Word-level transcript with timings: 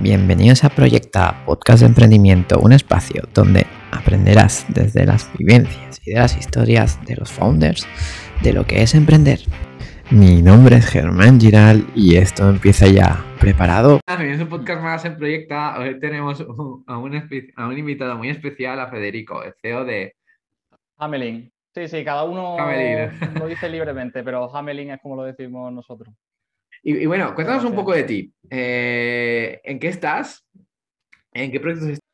Bienvenidos 0.00 0.62
a 0.62 0.68
Proyecta, 0.68 1.44
podcast 1.44 1.80
de 1.80 1.86
emprendimiento, 1.86 2.60
un 2.60 2.72
espacio 2.72 3.24
donde 3.34 3.66
aprenderás 3.90 4.64
desde 4.68 5.04
las 5.04 5.28
vivencias 5.36 6.00
y 6.06 6.12
de 6.12 6.20
las 6.20 6.36
historias 6.36 7.04
de 7.04 7.16
los 7.16 7.32
founders 7.32 7.84
de 8.44 8.52
lo 8.52 8.64
que 8.64 8.82
es 8.82 8.94
emprender. 8.94 9.40
Mi 10.12 10.40
nombre 10.40 10.76
es 10.76 10.86
Germán 10.86 11.40
Giral 11.40 11.84
y 11.96 12.14
esto 12.14 12.48
empieza 12.48 12.86
ya. 12.86 13.24
¿Preparado? 13.40 13.98
Bienvenidos 14.06 14.42
a 14.42 14.44
un 14.44 14.50
podcast 14.50 14.82
más 14.82 15.04
en 15.04 15.16
Proyecta. 15.16 15.80
Hoy 15.80 15.98
tenemos 15.98 16.40
a 16.42 16.44
un, 16.46 16.84
a 17.56 17.66
un 17.66 17.78
invitado 17.78 18.16
muy 18.16 18.28
especial, 18.28 18.78
a 18.78 18.86
Federico, 18.86 19.42
el 19.42 19.52
CEO 19.60 19.84
de 19.84 20.14
Hamelin. 20.98 21.52
Sí, 21.74 21.88
sí, 21.88 22.04
cada 22.04 22.22
uno 22.22 22.56
lo 23.34 23.46
dice 23.48 23.68
libremente, 23.68 24.22
pero 24.22 24.54
Hamelin 24.54 24.92
es 24.92 25.00
como 25.00 25.16
lo 25.16 25.24
decimos 25.24 25.72
nosotros. 25.72 26.14
Y, 26.82 27.06
bueno, 27.06 27.34
cuéntanos 27.34 27.64
un 27.64 27.74
poco 27.74 27.92
de 27.92 28.04
ti. 28.04 28.32
Eh, 28.50 29.60
¿En 29.64 29.78
qué 29.78 29.88
estás? 29.88 30.46
¿En 31.32 31.50
qué 31.50 31.60
proyectos 31.60 31.88
estás? 31.88 32.08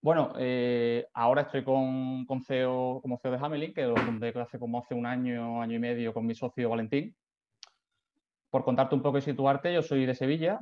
Bueno, 0.00 0.34
eh, 0.38 1.06
ahora 1.14 1.42
estoy 1.42 1.64
con, 1.64 2.26
con, 2.26 2.42
CEO, 2.42 3.00
como 3.00 3.18
CEO 3.18 3.32
de 3.32 3.38
Hamelin, 3.38 3.72
que 3.72 3.84
lo 3.84 3.96
fundé 3.96 4.34
hace 4.38 4.58
como 4.58 4.78
hace 4.78 4.94
un 4.94 5.06
año, 5.06 5.62
año 5.62 5.76
y 5.76 5.78
medio 5.78 6.12
con 6.12 6.26
mi 6.26 6.34
socio 6.34 6.68
Valentín. 6.68 7.14
Por 8.50 8.64
contarte 8.64 8.94
un 8.94 9.02
poco 9.02 9.18
y 9.18 9.22
situarte, 9.22 9.72
yo 9.72 9.82
soy 9.82 10.04
de 10.04 10.14
Sevilla. 10.14 10.60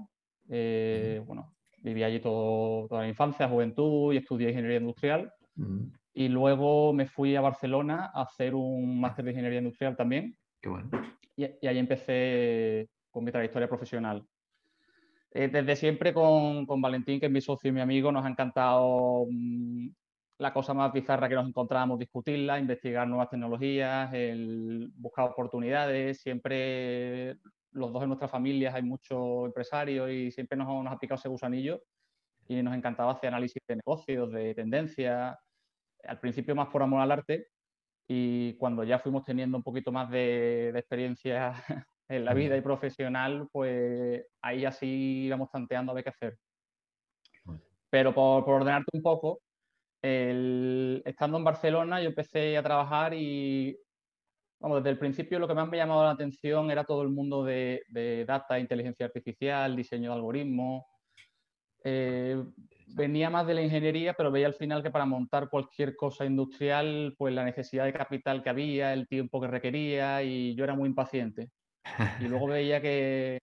Eh, 0.48 1.21
bueno, 1.27 1.55
viví 1.79 2.05
allí 2.05 2.21
todo, 2.21 2.87
toda 2.89 3.03
la 3.03 3.09
infancia, 3.09 3.48
juventud 3.48 4.15
y 4.15 4.19
estudié 4.19 4.51
ingeniería 4.51 4.79
industrial. 4.79 5.33
Y 6.15 6.29
luego 6.29 6.93
me 6.93 7.07
fui 7.07 7.34
a 7.34 7.41
Barcelona 7.41 8.12
a 8.15 8.23
hacer 8.23 8.55
un 8.55 9.01
máster 9.01 9.25
de 9.25 9.33
ingeniería 9.33 9.59
industrial 9.59 9.97
también. 9.97 10.37
Qué 10.61 10.69
bueno. 10.69 10.89
Y, 11.37 11.47
y 11.61 11.67
ahí 11.67 11.79
empecé 11.79 12.89
con 13.12 13.25
mi 13.25 13.30
trayectoria 13.30 13.69
profesional. 13.69 14.27
Eh, 15.30 15.48
desde 15.48 15.77
siempre 15.77 16.12
con, 16.12 16.66
con, 16.66 16.83
Valentín, 16.83 17.20
que 17.20 17.27
es 17.27 17.33
mi 17.33 17.41
socio 17.41 17.70
y 17.70 17.73
mi 17.73 17.80
amigo, 17.80 18.11
nos 18.12 18.25
ha 18.25 18.29
encantado 18.29 19.27
mmm, 19.30 19.89
la 20.39 20.53
cosa 20.53 20.75
más 20.75 20.92
bizarra 20.92 21.28
que 21.28 21.34
nos 21.34 21.48
encontrábamos, 21.48 21.98
discutirla, 21.98 22.59
investigar 22.59 23.06
nuevas 23.09 23.31
tecnologías, 23.31 24.11
buscar 24.97 25.31
oportunidades. 25.31 26.20
Siempre 26.20 27.37
los 27.70 27.92
dos 27.92 28.03
en 28.03 28.09
nuestras 28.09 28.31
familias 28.31 28.75
hay 28.75 28.83
muchos 28.83 29.47
empresarios 29.47 30.11
y 30.11 30.31
siempre 30.31 30.59
nos, 30.59 30.69
nos 30.69 30.92
ha 30.92 30.98
picado 30.98 31.19
ese 31.19 31.28
gusanillo 31.28 31.83
y 32.48 32.62
nos 32.62 32.75
encantaba 32.75 33.12
hacer 33.12 33.28
análisis 33.28 33.62
de 33.67 33.77
negocios, 33.77 34.31
de 34.33 34.55
tendencias. 34.55 35.39
Al 36.05 36.20
principio 36.20 36.55
más 36.55 36.69
por 36.69 36.83
amor 36.83 37.00
al 37.00 37.12
arte 37.12 37.48
y 38.09 38.55
cuando 38.55 38.84
ya 38.84 38.98
fuimos 38.98 39.25
teniendo 39.25 39.56
un 39.56 39.62
poquito 39.62 39.92
más 39.92 40.11
de 40.11 40.70
experiencia 40.70 41.55
en 42.13 42.25
la 42.25 42.35
vida 42.35 42.57
y 42.57 42.61
profesional, 42.61 43.49
pues 43.51 44.25
ahí 44.43 44.65
así 44.65 45.25
íbamos 45.25 45.51
tanteando 45.51 45.93
a 45.93 45.95
ver 45.95 46.05
qué 46.05 46.11
hacer. 46.11 46.39
Pero 47.91 48.15
por, 48.15 48.45
por 48.45 48.55
ordenarte 48.55 48.91
un 48.93 49.03
poco, 49.03 49.41
el, 50.03 51.03
estando 51.07 51.39
en 51.39 51.45
Barcelona 51.45 52.01
yo 52.03 52.09
empecé 52.09 52.57
a 52.57 52.63
trabajar 52.63 53.15
y, 53.15 53.79
vamos, 54.61 54.79
desde 54.79 54.91
el 54.91 54.99
principio 54.99 55.39
lo 55.39 55.49
que 55.49 55.55
más 55.55 55.69
me 55.69 55.79
llamado 55.79 56.05
la 56.05 56.11
atención 56.11 56.71
era 56.71 56.85
todo 56.85 57.03
el 57.03 57.09
mundo 57.09 57.45
de, 57.45 57.83
de 57.89 58.25
data, 58.27 58.59
inteligencia 58.59 59.07
artificial, 59.07 59.75
diseño 59.75 60.11
de 60.11 60.17
algoritmos. 60.17 60.85
Eh, 61.85 62.43
venía 62.89 63.31
más 63.31 63.47
de 63.47 63.55
la 63.55 63.63
ingeniería, 63.63 64.13
pero 64.13 64.31
veía 64.31 64.47
al 64.47 64.55
final 64.55 64.83
que 64.83 64.91
para 64.91 65.07
montar 65.07 65.49
cualquier 65.49 65.97
cosa 65.97 66.27
industrial, 66.27 67.15
pues 67.17 67.35
la 67.35 67.45
necesidad 67.45 67.85
de 67.85 67.93
capital 67.95 68.43
que 68.43 68.51
había, 68.51 68.93
el 68.93 69.09
tiempo 69.09 69.41
que 69.41 69.49
requería 69.49 70.23
y 70.23 70.55
yo 70.55 70.65
era 70.65 70.75
muy 70.75 70.89
impaciente. 70.89 71.51
Y 72.20 72.25
luego 72.28 72.47
veía 72.47 72.80
que, 72.80 73.38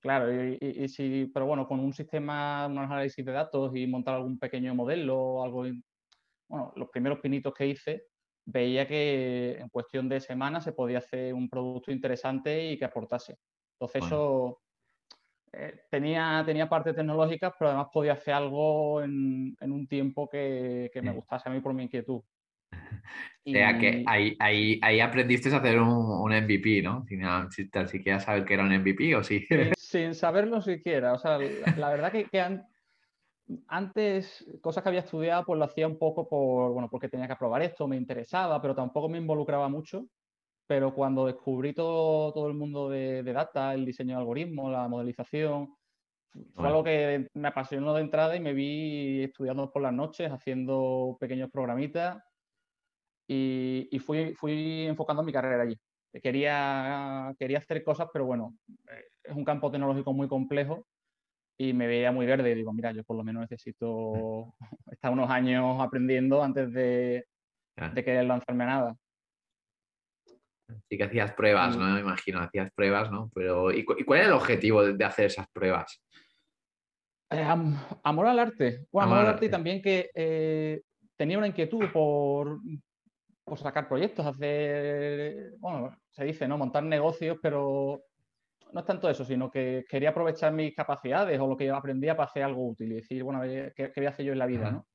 claro, 0.00 0.32
y, 0.32 0.58
y, 0.60 0.84
y, 0.84 0.88
si, 0.88 1.30
pero 1.32 1.46
bueno, 1.46 1.66
con 1.66 1.80
un 1.80 1.92
sistema, 1.92 2.66
un 2.66 2.78
análisis 2.78 3.24
de 3.24 3.32
datos 3.32 3.74
y 3.74 3.86
montar 3.86 4.14
algún 4.14 4.38
pequeño 4.38 4.74
modelo, 4.74 5.42
algo, 5.42 5.64
bueno, 6.48 6.72
los 6.76 6.88
primeros 6.90 7.20
pinitos 7.20 7.54
que 7.54 7.66
hice, 7.66 8.06
veía 8.46 8.86
que 8.86 9.58
en 9.58 9.68
cuestión 9.68 10.08
de 10.08 10.20
semanas 10.20 10.64
se 10.64 10.72
podía 10.72 10.98
hacer 10.98 11.32
un 11.34 11.48
producto 11.48 11.90
interesante 11.90 12.72
y 12.72 12.78
que 12.78 12.84
aportase. 12.84 13.38
Entonces 13.74 14.00
bueno. 14.00 14.06
eso 14.06 14.60
eh, 15.52 15.80
tenía, 15.90 16.42
tenía 16.44 16.68
partes 16.68 16.94
tecnológicas, 16.94 17.54
pero 17.58 17.70
además 17.70 17.88
podía 17.92 18.12
hacer 18.14 18.34
algo 18.34 19.02
en, 19.02 19.56
en 19.60 19.72
un 19.72 19.86
tiempo 19.86 20.28
que, 20.28 20.90
que, 20.92 21.00
me 21.00 21.12
gustase 21.12 21.48
a 21.48 21.52
mí 21.52 21.60
por 21.60 21.74
mi 21.74 21.84
inquietud. 21.84 22.20
O 23.46 23.50
sea 23.50 23.78
que 23.78 24.04
ahí, 24.06 24.36
ahí, 24.38 24.80
ahí 24.82 25.00
aprendiste 25.00 25.52
a 25.52 25.58
hacer 25.58 25.80
un, 25.80 25.88
un 25.88 26.32
MVP, 26.32 26.82
¿no? 26.82 27.04
Sin, 27.06 27.22
sin 27.50 27.70
tan 27.70 27.88
siquiera 27.88 28.20
saber 28.20 28.44
que 28.44 28.54
era 28.54 28.64
un 28.64 28.74
MVP 28.74 29.14
o 29.16 29.22
sí. 29.22 29.40
Sin, 29.46 29.72
sin 29.76 30.14
saberlo 30.14 30.60
siquiera. 30.62 31.12
O 31.12 31.18
sea, 31.18 31.38
la, 31.38 31.76
la 31.76 31.88
verdad 31.90 32.12
que, 32.12 32.24
que 32.24 32.40
an, 32.40 32.66
antes 33.68 34.44
cosas 34.60 34.82
que 34.82 34.88
había 34.88 35.00
estudiado 35.00 35.44
pues 35.44 35.58
lo 35.58 35.64
hacía 35.64 35.86
un 35.86 35.98
poco 35.98 36.28
por, 36.28 36.72
bueno, 36.72 36.88
porque 36.90 37.08
tenía 37.08 37.26
que 37.26 37.34
aprobar 37.34 37.62
esto, 37.62 37.86
me 37.86 37.96
interesaba, 37.96 38.60
pero 38.60 38.74
tampoco 38.74 39.08
me 39.08 39.18
involucraba 39.18 39.68
mucho. 39.68 40.06
Pero 40.66 40.94
cuando 40.94 41.26
descubrí 41.26 41.74
todo, 41.74 42.32
todo 42.32 42.48
el 42.48 42.54
mundo 42.54 42.88
de, 42.88 43.22
de 43.22 43.32
data, 43.34 43.74
el 43.74 43.84
diseño 43.84 44.14
de 44.14 44.20
algoritmos, 44.20 44.72
la 44.72 44.88
modelización, 44.88 45.76
fue 46.32 46.42
bueno. 46.54 46.68
algo 46.68 46.84
que 46.84 47.28
me 47.34 47.48
apasionó 47.48 47.92
de 47.92 48.00
entrada 48.00 48.34
y 48.34 48.40
me 48.40 48.54
vi 48.54 49.22
estudiando 49.24 49.70
por 49.70 49.82
las 49.82 49.92
noches, 49.92 50.32
haciendo 50.32 51.18
pequeños 51.20 51.50
programitas 51.50 52.22
y, 53.26 53.88
y 53.90 53.98
fui, 53.98 54.34
fui, 54.34 54.86
enfocando 54.86 55.22
mi 55.22 55.32
carrera 55.32 55.62
allí. 55.62 55.78
Quería, 56.22 57.34
quería 57.38 57.58
hacer 57.58 57.82
cosas, 57.82 58.08
pero 58.12 58.24
bueno, 58.24 58.54
eh, 58.88 59.04
es 59.24 59.34
un 59.34 59.44
campo 59.44 59.70
tecnológico 59.70 60.12
muy 60.12 60.28
complejo 60.28 60.86
y 61.58 61.72
me 61.72 61.86
veía 61.86 62.12
muy 62.12 62.26
verde 62.26 62.50
y 62.50 62.54
digo, 62.54 62.72
mira, 62.72 62.92
yo 62.92 63.02
por 63.04 63.16
lo 63.16 63.24
menos 63.24 63.42
necesito 63.42 64.54
estar 64.90 65.12
unos 65.12 65.30
años 65.30 65.80
aprendiendo 65.80 66.42
antes 66.42 66.72
de, 66.72 67.26
de 67.92 68.04
querer 68.04 68.26
lanzarme 68.26 68.64
a 68.64 68.66
nada. 68.66 68.96
Sí 70.88 70.96
que 70.96 71.04
hacías 71.04 71.32
pruebas, 71.32 71.76
¿no? 71.76 71.84
Me 71.86 72.00
imagino, 72.00 72.40
hacías 72.40 72.70
pruebas, 72.72 73.10
¿no? 73.10 73.30
Pero 73.34 73.72
¿y, 73.72 73.80
y 73.80 74.04
cuál 74.04 74.20
era 74.20 74.28
el 74.28 74.34
objetivo 74.34 74.84
de, 74.84 74.94
de 74.94 75.04
hacer 75.04 75.26
esas 75.26 75.46
pruebas? 75.48 76.00
Eh, 77.30 77.42
am, 77.42 77.76
amor 78.02 78.28
al 78.28 78.38
arte. 78.38 78.86
Bueno, 78.92 79.06
amor, 79.06 79.18
amor 79.18 79.18
al 79.18 79.34
arte 79.34 79.46
y 79.46 79.50
también 79.50 79.82
que 79.82 80.10
eh, 80.14 80.82
tenía 81.16 81.38
una 81.38 81.48
inquietud 81.48 81.90
por, 81.92 82.60
por 83.44 83.58
sacar 83.58 83.86
proyectos, 83.88 84.26
hacer, 84.26 85.52
bueno, 85.58 85.96
se 86.10 86.24
dice, 86.24 86.48
¿no? 86.48 86.56
Montar 86.56 86.82
negocios, 86.84 87.38
pero 87.42 88.02
no 88.72 88.80
es 88.80 88.86
tanto 88.86 89.08
eso, 89.08 89.24
sino 89.24 89.50
que 89.50 89.84
quería 89.88 90.10
aprovechar 90.10 90.52
mis 90.52 90.74
capacidades 90.74 91.38
o 91.38 91.46
lo 91.46 91.56
que 91.56 91.66
yo 91.66 91.76
aprendía 91.76 92.16
para 92.16 92.28
hacer 92.28 92.42
algo 92.42 92.66
útil 92.66 92.92
y 92.92 92.96
decir, 92.96 93.22
bueno, 93.22 93.42
¿qué, 93.42 93.72
qué 93.74 93.92
voy 93.96 94.06
a 94.06 94.10
hacer 94.10 94.26
yo 94.26 94.32
en 94.32 94.38
la 94.38 94.46
vida, 94.46 94.70
no? 94.70 94.86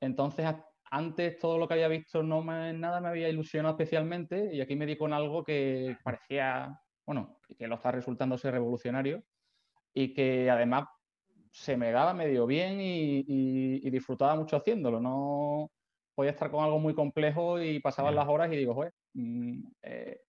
Entonces, 0.00 0.46
antes 0.90 1.38
todo 1.38 1.58
lo 1.58 1.66
que 1.66 1.74
había 1.74 1.88
visto 1.88 2.22
no 2.22 2.42
me, 2.42 2.72
nada 2.72 3.00
me 3.00 3.08
había 3.08 3.28
ilusionado 3.28 3.74
especialmente 3.74 4.54
y 4.54 4.60
aquí 4.60 4.76
me 4.76 4.86
di 4.86 4.96
con 4.96 5.12
algo 5.12 5.42
que 5.42 5.96
parecía, 6.04 6.80
bueno, 7.04 7.38
que 7.58 7.66
lo 7.66 7.76
está 7.76 7.90
resultando 7.90 8.38
ser 8.38 8.52
revolucionario 8.52 9.22
y 9.92 10.14
que 10.14 10.50
además 10.50 10.84
se 11.50 11.76
me 11.76 11.92
daba 11.92 12.14
medio 12.14 12.46
bien 12.46 12.80
y, 12.80 13.18
y, 13.20 13.86
y 13.86 13.90
disfrutaba 13.90 14.36
mucho 14.36 14.56
haciéndolo, 14.56 15.00
no 15.00 15.70
podía 16.14 16.30
estar 16.30 16.50
con 16.50 16.64
algo 16.64 16.78
muy 16.78 16.94
complejo 16.94 17.60
y 17.60 17.80
pasaban 17.80 18.14
las 18.14 18.28
horas 18.28 18.52
y 18.52 18.56
digo, 18.56 18.74
joder, 18.74 18.92
mmm, 19.14 19.62
eh, 19.82 20.20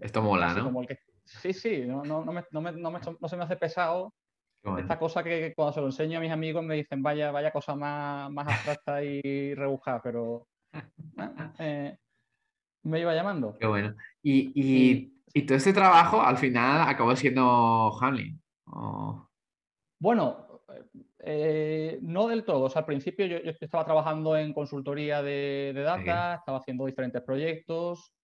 esto 0.00 0.22
mola, 0.22 0.54
¿no? 0.54 0.82
Que, 0.82 0.98
sí, 1.24 1.52
sí, 1.52 1.84
no, 1.86 2.04
no, 2.04 2.24
no, 2.24 2.32
me, 2.32 2.44
no, 2.50 2.60
me, 2.60 2.72
no, 2.72 2.90
me, 2.90 3.00
no, 3.20 3.28
se 3.28 3.36
me 3.36 3.44
hace 3.44 3.56
pesado. 3.56 4.14
Bueno. 4.62 4.80
Esta 4.80 4.98
cosa 4.98 5.22
que 5.22 5.54
cuando 5.54 5.72
se 5.72 5.80
lo 5.80 5.86
enseño 5.86 6.18
a 6.18 6.20
mis 6.20 6.32
amigos 6.32 6.64
me 6.64 6.74
dicen, 6.74 7.02
vaya, 7.02 7.30
vaya 7.30 7.52
cosa 7.52 7.74
más, 7.74 8.30
más 8.30 8.48
abstracta 8.48 9.02
y 9.02 9.54
rebuscada, 9.54 10.02
pero 10.02 10.46
eh, 11.58 11.96
me 12.82 13.00
iba 13.00 13.14
llamando. 13.14 13.56
Qué 13.58 13.66
bueno. 13.66 13.94
Y, 14.22 14.52
y, 14.54 15.22
y, 15.32 15.42
todo 15.42 15.56
este 15.56 15.72
trabajo 15.72 16.20
al 16.20 16.38
final 16.38 16.88
acabó 16.88 17.14
siendo 17.14 17.96
Hamlin. 18.00 18.40
Oh. 18.66 19.28
Bueno, 20.00 20.62
eh, 21.30 21.98
no 22.00 22.26
del 22.28 22.44
todo. 22.44 22.64
O 22.64 22.70
sea, 22.70 22.80
al 22.80 22.86
principio 22.86 23.26
yo, 23.26 23.38
yo 23.42 23.52
estaba 23.60 23.84
trabajando 23.84 24.34
en 24.34 24.54
consultoría 24.54 25.22
de, 25.22 25.72
de 25.74 25.82
data, 25.82 26.32
sí. 26.32 26.38
estaba 26.38 26.58
haciendo 26.58 26.86
diferentes 26.86 27.20
proyectos. 27.20 28.14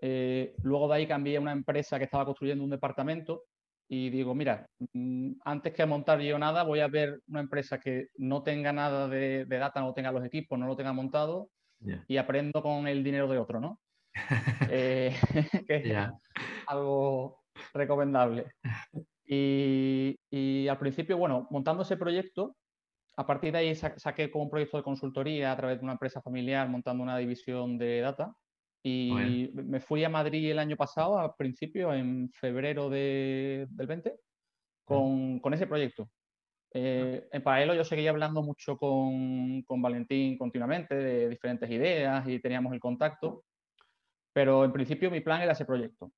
Eh, 0.00 0.56
luego 0.64 0.88
de 0.88 0.94
ahí 0.96 1.06
cambié 1.06 1.36
a 1.36 1.40
una 1.40 1.52
empresa 1.52 1.98
que 1.98 2.06
estaba 2.06 2.24
construyendo 2.24 2.64
un 2.64 2.70
departamento 2.70 3.44
y 3.88 4.10
digo, 4.10 4.34
mira, 4.34 4.66
mm, 4.92 5.34
antes 5.44 5.72
que 5.72 5.86
montar 5.86 6.20
yo 6.20 6.40
nada, 6.40 6.64
voy 6.64 6.80
a 6.80 6.88
ver 6.88 7.20
una 7.28 7.38
empresa 7.38 7.78
que 7.78 8.08
no 8.16 8.42
tenga 8.42 8.72
nada 8.72 9.06
de, 9.06 9.44
de 9.44 9.58
data, 9.58 9.80
no 9.80 9.94
tenga 9.94 10.10
los 10.10 10.24
equipos, 10.24 10.58
no 10.58 10.66
lo 10.66 10.76
tenga 10.76 10.92
montado 10.92 11.50
yeah. 11.78 12.04
y 12.08 12.16
aprendo 12.16 12.62
con 12.62 12.88
el 12.88 13.04
dinero 13.04 13.28
de 13.28 13.38
otro, 13.38 13.60
¿no? 13.60 13.78
eh, 14.72 15.14
que 15.68 15.82
yeah. 15.82 16.12
algo 16.66 17.44
recomendable. 17.74 18.50
Y, 19.32 20.18
y, 20.28 20.66
al 20.66 20.78
principio, 20.78 21.16
bueno, 21.16 21.46
montando 21.50 21.84
ese 21.84 21.96
proyecto, 21.96 22.56
a 23.16 23.24
partir 23.24 23.52
de 23.52 23.58
ahí 23.58 23.74
saqué 23.76 24.28
como 24.28 24.44
un 24.44 24.50
proyecto 24.50 24.76
de 24.76 24.82
consultoría 24.82 25.52
a 25.52 25.56
través 25.56 25.78
de 25.78 25.84
una 25.84 25.92
empresa 25.92 26.20
familiar 26.20 26.68
montando 26.68 27.02
una 27.02 27.16
división 27.16 27.78
de 27.78 28.00
data. 28.00 28.34
Y 28.82 29.46
bueno. 29.46 29.68
me 29.68 29.80
fui 29.80 30.02
a 30.02 30.08
Madrid 30.08 30.50
el 30.50 30.58
año 30.58 30.76
pasado, 30.76 31.16
al 31.18 31.34
principio, 31.36 31.94
en 31.94 32.28
febrero 32.30 32.90
de, 32.90 33.68
del 33.70 33.86
20, 33.86 34.16
con, 34.84 35.38
con 35.38 35.54
ese 35.54 35.68
proyecto. 35.68 36.10
Eh, 36.72 37.28
en 37.30 37.42
paralelo 37.42 37.74
yo 37.74 37.84
seguía 37.84 38.10
hablando 38.10 38.42
mucho 38.42 38.76
con, 38.76 39.62
con, 39.62 39.82
Valentín 39.82 40.38
continuamente 40.38 40.94
de 40.94 41.28
diferentes 41.28 41.68
ideas 41.70 42.26
y 42.28 42.40
teníamos 42.40 42.72
el 42.72 42.80
contacto, 42.80 43.44
pero 44.32 44.64
en 44.64 44.72
principio 44.72 45.10
mi 45.10 45.20
plan 45.20 45.40
era 45.40 45.52
ese 45.52 45.64
proyecto. 45.64 46.10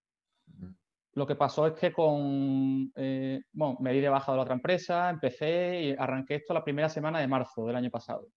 Lo 1.14 1.26
que 1.26 1.34
pasó 1.34 1.66
es 1.66 1.74
que 1.74 1.92
con, 1.92 2.90
eh, 2.96 3.42
bueno, 3.52 3.76
me 3.80 3.92
di 3.92 4.00
de 4.00 4.08
baja 4.08 4.32
de 4.32 4.36
la 4.36 4.42
otra 4.42 4.54
empresa, 4.54 5.10
empecé 5.10 5.82
y 5.82 5.94
arranqué 5.98 6.36
esto 6.36 6.54
la 6.54 6.64
primera 6.64 6.88
semana 6.88 7.20
de 7.20 7.28
marzo 7.28 7.66
del 7.66 7.76
año 7.76 7.90
pasado. 7.90 8.28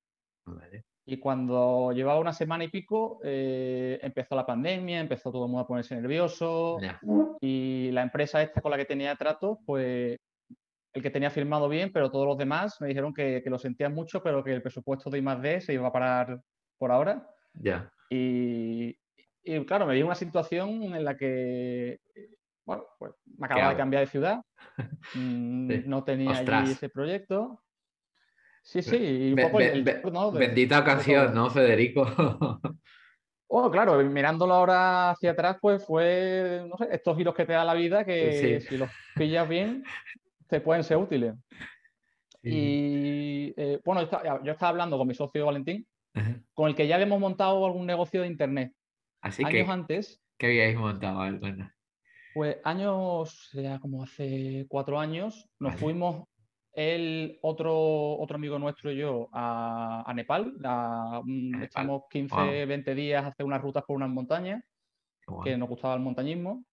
Y 1.06 1.18
cuando 1.20 1.92
llevaba 1.94 2.20
una 2.20 2.34
semana 2.34 2.66
y 2.66 2.68
pico, 2.68 3.20
eh, 3.24 3.98
empezó 4.02 4.36
la 4.36 4.46
pandemia, 4.46 5.00
empezó 5.00 5.32
todo 5.32 5.46
el 5.46 5.52
mundo 5.52 5.64
a 5.64 5.68
ponerse 5.68 5.96
nervioso 5.96 6.78
y 7.40 7.92
la 7.92 8.02
empresa 8.02 8.42
esta 8.42 8.62
con 8.62 8.72
la 8.72 8.78
que 8.78 8.86
tenía 8.86 9.16
trato, 9.16 9.60
pues 9.66 10.18
el 10.94 11.02
que 11.02 11.12
tenía 11.12 11.30
firmado 11.30 11.70
bien, 11.70 11.92
pero 11.94 12.12
todos 12.12 12.28
los 12.28 12.38
demás 12.38 12.80
me 12.82 12.88
dijeron 12.88 13.14
que, 13.14 13.42
lo 13.46 13.58
sentían 13.58 13.94
mucho, 13.94 14.22
pero 14.22 14.44
que 14.44 14.54
el 14.54 14.62
presupuesto 14.62 15.10
de 15.10 15.20
I+.D. 15.20 15.62
se 15.62 15.74
iba 15.74 15.88
a 15.88 15.94
parar 15.94 16.42
por 16.78 16.92
ahora. 16.92 17.28
Ya. 17.54 17.90
Y, 18.10 18.98
y, 19.44 19.66
claro, 19.66 19.86
me 19.86 19.94
vi 19.94 20.04
una 20.04 20.16
situación 20.16 20.84
en 20.84 21.04
la 21.04 21.18
que 21.18 22.00
bueno, 22.66 22.84
pues 23.00 23.14
me 23.38 23.46
acababa 23.46 23.72
de 23.72 23.78
cambiar 23.78 24.06
de 24.06 24.12
ciudad, 24.12 24.42
mm, 25.16 25.88
no 25.88 26.04
tenía 26.04 26.32
allí 26.32 26.72
ese 26.72 26.90
proyecto. 26.90 27.62
Sí, 28.64 28.82
sí, 28.82 28.98
y 28.98 29.34
un 29.34 29.40
poco 29.40 29.60
Bendita 30.34 30.80
ocasión, 30.80 31.34
¿no, 31.34 31.50
Federico? 31.50 32.06
Bueno, 33.48 33.70
claro, 33.70 34.04
mirándolo 34.04 34.56
ahora 34.56 35.12
hacia 35.12 35.32
atrás, 35.32 35.58
pues 35.62 35.86
fue, 35.86 36.66
no 36.68 36.78
sé, 36.78 36.90
estos 36.92 37.16
giros 37.16 37.36
que 37.36 37.46
te 37.46 37.54
da 37.54 37.64
la 37.64 37.76
vida 37.76 38.04
que 38.04 38.60
si 38.60 38.76
los 38.76 38.90
pillas 39.14 39.48
bien, 39.48 39.84
te 40.48 40.60
pueden 40.62 40.84
ser 40.84 40.98
útiles. 40.98 41.36
Y 42.42 43.54
eh, 43.56 43.80
bueno, 43.86 44.02
yo 44.44 44.52
estaba 44.52 44.70
hablando 44.70 44.98
con 44.98 45.08
mi 45.08 45.14
socio 45.14 45.46
Valentín, 45.46 45.88
con 46.54 46.70
el 46.70 46.76
que 46.76 46.88
ya 46.88 46.96
habíamos 46.96 47.20
montado 47.20 47.66
algún 47.66 47.86
negocio 47.86 48.22
de 48.22 48.28
internet. 48.28 48.74
Así 49.22 49.44
años 49.44 49.70
antes. 49.70 50.22
¿Qué 50.38 50.48
habíais 50.48 50.78
montado? 50.78 51.22
Pues 52.36 52.58
años, 52.66 53.50
ya 53.54 53.80
como 53.80 54.04
hace 54.04 54.66
cuatro 54.68 55.00
años, 55.00 55.48
nos 55.58 55.74
fuimos 55.76 56.28
él, 56.74 57.40
otro, 57.42 58.18
otro 58.18 58.36
amigo 58.36 58.60
nuestro 58.60 58.92
y 58.92 58.98
yo 58.98 59.30
a, 59.32 60.12
Nepal. 60.14 60.54
Echamos 61.62 62.02
15, 62.10 62.66
20 62.66 62.94
días 62.94 63.24
a 63.24 63.28
hacer 63.28 63.46
unas 63.46 63.62
rutas 63.62 63.86
por 63.88 63.96
unas 63.96 64.10
montañas, 64.10 64.62
que 65.46 65.56
nos 65.56 65.70
gustaba 65.70 65.94
el 65.94 66.02
montañismo. 66.02 66.66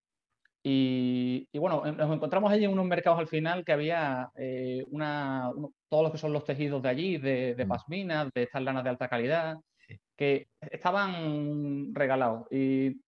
Y, 0.64 1.46
bueno, 1.56 1.84
nos 1.92 2.12
encontramos 2.12 2.50
allí 2.50 2.64
en 2.64 2.72
unos 2.72 2.86
mercados 2.86 3.20
al 3.20 3.28
final 3.28 3.64
que 3.64 3.72
había 3.72 4.32
eh, 4.34 4.82
una, 4.90 5.48
todos 5.88 6.02
los 6.02 6.10
que 6.10 6.18
son 6.18 6.32
los 6.32 6.44
tejidos 6.44 6.82
de 6.82 6.88
allí, 6.88 7.18
de, 7.18 7.54
de 7.54 7.64
mm. 7.64 7.68
pasminas, 7.68 8.32
de 8.34 8.42
estas 8.42 8.62
lanas 8.62 8.82
de 8.82 8.90
alta 8.90 9.06
calidad, 9.06 9.58
que 10.16 10.48
estaban 10.60 11.94
regalados. 11.94 12.48
Y 12.50 13.00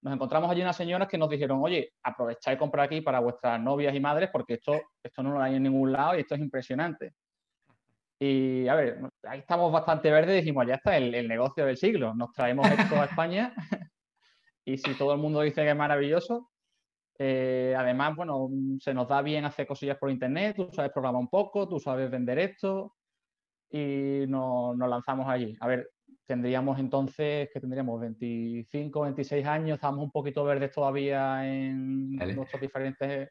nos 0.00 0.14
encontramos 0.14 0.50
allí 0.50 0.62
unas 0.62 0.76
señoras 0.76 1.08
que 1.08 1.18
nos 1.18 1.28
dijeron, 1.28 1.58
oye, 1.62 1.92
aprovecháis 2.02 2.56
y 2.56 2.58
comprar 2.58 2.86
aquí 2.86 3.00
para 3.00 3.20
vuestras 3.20 3.60
novias 3.60 3.94
y 3.94 4.00
madres 4.00 4.30
porque 4.32 4.54
esto, 4.54 4.80
esto 5.02 5.22
no 5.22 5.32
lo 5.32 5.42
hay 5.42 5.56
en 5.56 5.64
ningún 5.64 5.92
lado 5.92 6.16
y 6.16 6.20
esto 6.20 6.34
es 6.34 6.40
impresionante. 6.40 7.14
Y 8.20 8.66
a 8.68 8.74
ver, 8.74 9.00
ahí 9.24 9.40
estamos 9.40 9.72
bastante 9.72 10.10
verdes 10.10 10.36
y 10.36 10.40
dijimos, 10.40 10.66
ya 10.66 10.74
está, 10.74 10.96
el, 10.96 11.28
negocio 11.28 11.64
del 11.64 11.76
siglo. 11.76 12.14
Nos 12.14 12.32
traemos 12.32 12.68
esto 12.70 13.00
a 13.00 13.04
España 13.04 13.52
y 14.64 14.76
si 14.78 14.94
todo 14.94 15.12
el 15.12 15.18
mundo 15.18 15.40
dice 15.40 15.62
que 15.62 15.70
es 15.70 15.76
maravilloso, 15.76 16.50
eh, 17.18 17.74
además, 17.76 18.14
bueno, 18.14 18.48
se 18.80 18.94
nos 18.94 19.08
da 19.08 19.22
bien 19.22 19.44
hacer 19.44 19.66
cosillas 19.66 19.98
por 19.98 20.10
internet, 20.10 20.54
tú 20.56 20.68
sabes 20.72 20.92
programar 20.92 21.20
un 21.20 21.28
poco, 21.28 21.68
tú 21.68 21.80
sabes 21.80 22.10
vender 22.10 22.38
esto 22.38 22.94
y 23.70 24.24
nos 24.28 24.76
lanzamos 24.76 25.28
allí. 25.28 25.56
A 25.60 25.66
ver, 25.66 25.90
tendríamos 26.28 26.78
entonces, 26.78 27.48
que 27.52 27.58
tendríamos 27.58 27.98
25, 28.00 29.00
26 29.00 29.46
años, 29.46 29.76
estábamos 29.76 30.04
un 30.04 30.10
poquito 30.10 30.44
verdes 30.44 30.70
todavía 30.70 31.48
en 31.48 32.16
nuestras 32.16 32.60
diferentes 32.60 33.30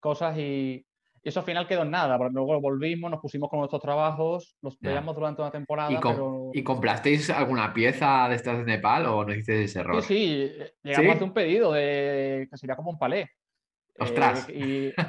cosas 0.00 0.36
y, 0.38 0.84
eso 1.22 1.40
al 1.40 1.46
final 1.46 1.66
quedó 1.66 1.82
en 1.82 1.90
nada, 1.90 2.18
porque 2.18 2.34
luego 2.34 2.60
volvimos, 2.60 3.10
nos 3.10 3.20
pusimos 3.20 3.48
con 3.48 3.58
nuestros 3.58 3.80
trabajos, 3.80 4.58
los 4.60 4.78
veíamos 4.78 5.16
durante 5.16 5.40
una 5.40 5.50
temporada. 5.50 5.90
¿Y, 6.52 6.62
comprasteis 6.62 7.30
alguna 7.30 7.72
pieza 7.72 8.28
de 8.28 8.34
estas 8.34 8.58
de 8.58 8.64
Nepal 8.64 9.06
o 9.06 9.24
no 9.24 9.32
hicisteis 9.32 9.70
ese 9.70 9.80
error? 9.80 10.02
Sí, 10.02 10.52
sí, 10.54 10.64
llegamos 10.82 11.08
a 11.08 11.12
hacer 11.12 11.24
un 11.24 11.32
pedido 11.32 11.72
de 11.72 12.46
que 12.50 12.58
sería 12.58 12.76
como 12.76 12.90
un 12.90 12.98
palé. 12.98 13.30
¡Ostras! 13.98 14.46
Eh, 14.50 14.92
y 14.94 15.02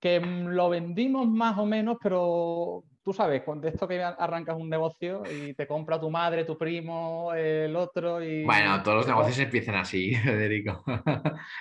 que 0.00 0.20
lo 0.20 0.68
vendimos 0.68 1.26
más 1.26 1.56
o 1.56 1.64
menos, 1.64 1.96
pero 2.02 2.84
tú 3.02 3.12
sabes, 3.12 3.42
de 3.56 3.68
esto 3.68 3.88
que 3.88 4.02
arrancas 4.02 4.56
un 4.56 4.68
negocio 4.68 5.22
y 5.30 5.54
te 5.54 5.66
compra 5.66 6.00
tu 6.00 6.10
madre, 6.10 6.44
tu 6.44 6.56
primo, 6.56 7.32
el 7.34 7.74
otro 7.74 8.22
y... 8.22 8.44
Bueno, 8.44 8.82
todos 8.82 8.98
los 8.98 9.06
negocios 9.08 9.38
empiezan 9.38 9.74
así, 9.76 10.14
Federico. 10.24 10.84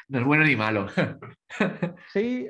no 0.07 0.19
es 0.19 0.25
bueno 0.25 0.43
ni 0.43 0.55
malo. 0.55 0.87
sí, 2.13 2.47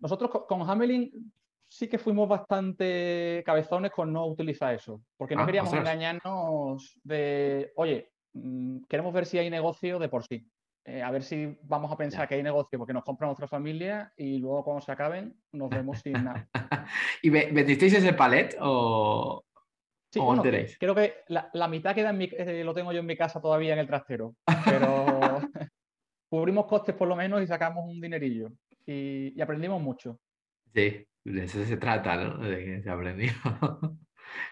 nosotros 0.00 0.30
con 0.48 0.68
Hamelin 0.68 1.32
sí 1.68 1.88
que 1.88 1.98
fuimos 1.98 2.28
bastante 2.28 3.42
cabezones 3.44 3.90
con 3.90 4.12
no 4.12 4.26
utilizar 4.26 4.74
eso, 4.74 5.02
porque 5.16 5.34
no 5.34 5.42
ah, 5.42 5.46
queríamos 5.46 5.72
engañarnos 5.72 7.00
de, 7.02 7.72
oye, 7.76 8.12
mm, 8.32 8.84
queremos 8.88 9.12
ver 9.12 9.26
si 9.26 9.38
hay 9.38 9.50
negocio 9.50 9.98
de 9.98 10.08
por 10.08 10.24
sí. 10.24 10.46
Eh, 10.86 11.02
a 11.02 11.10
ver 11.10 11.22
si 11.22 11.56
vamos 11.62 11.90
a 11.90 11.96
pensar 11.96 12.28
que 12.28 12.34
hay 12.34 12.42
negocio 12.42 12.78
porque 12.78 12.92
nos 12.92 13.04
compran 13.04 13.30
otra 13.30 13.48
familia 13.48 14.12
y 14.18 14.38
luego 14.38 14.62
cuando 14.64 14.82
se 14.82 14.92
acaben 14.92 15.34
nos 15.52 15.70
vemos 15.70 16.00
sin 16.00 16.12
nada. 16.12 16.46
¿Y 17.22 17.30
vendisteis 17.30 17.94
ese 17.94 18.12
palet 18.12 18.54
o, 18.60 19.42
sí, 20.10 20.20
bueno, 20.20 20.42
creo 20.42 20.94
que 20.94 21.14
la, 21.28 21.68
mitad 21.68 21.94
queda 21.94 22.10
en 22.10 22.18
mi, 22.18 22.28
eh, 22.30 22.62
lo 22.62 22.74
tengo 22.74 22.92
yo 22.92 23.00
en 23.00 23.06
mi 23.06 23.16
casa 23.16 23.40
todavía 23.40 23.72
en 23.72 23.78
el 23.78 23.86
trastero, 23.86 24.36
pero 24.66 25.40
cubrimos 26.28 26.66
costes 26.66 26.94
por 26.94 27.08
lo 27.08 27.16
menos 27.16 27.40
y 27.40 27.46
sacamos 27.46 27.86
un 27.86 27.98
dinerillo 27.98 28.50
y, 28.86 29.40
aprendimos 29.40 29.80
mucho. 29.80 30.20
Sí, 30.74 31.06
de 31.24 31.44
eso 31.44 31.64
se 31.64 31.78
trata, 31.78 32.16
¿no? 32.16 32.38
De 32.46 32.62
que 32.62 32.82
se 32.82 32.90
aprendió. 32.90 33.32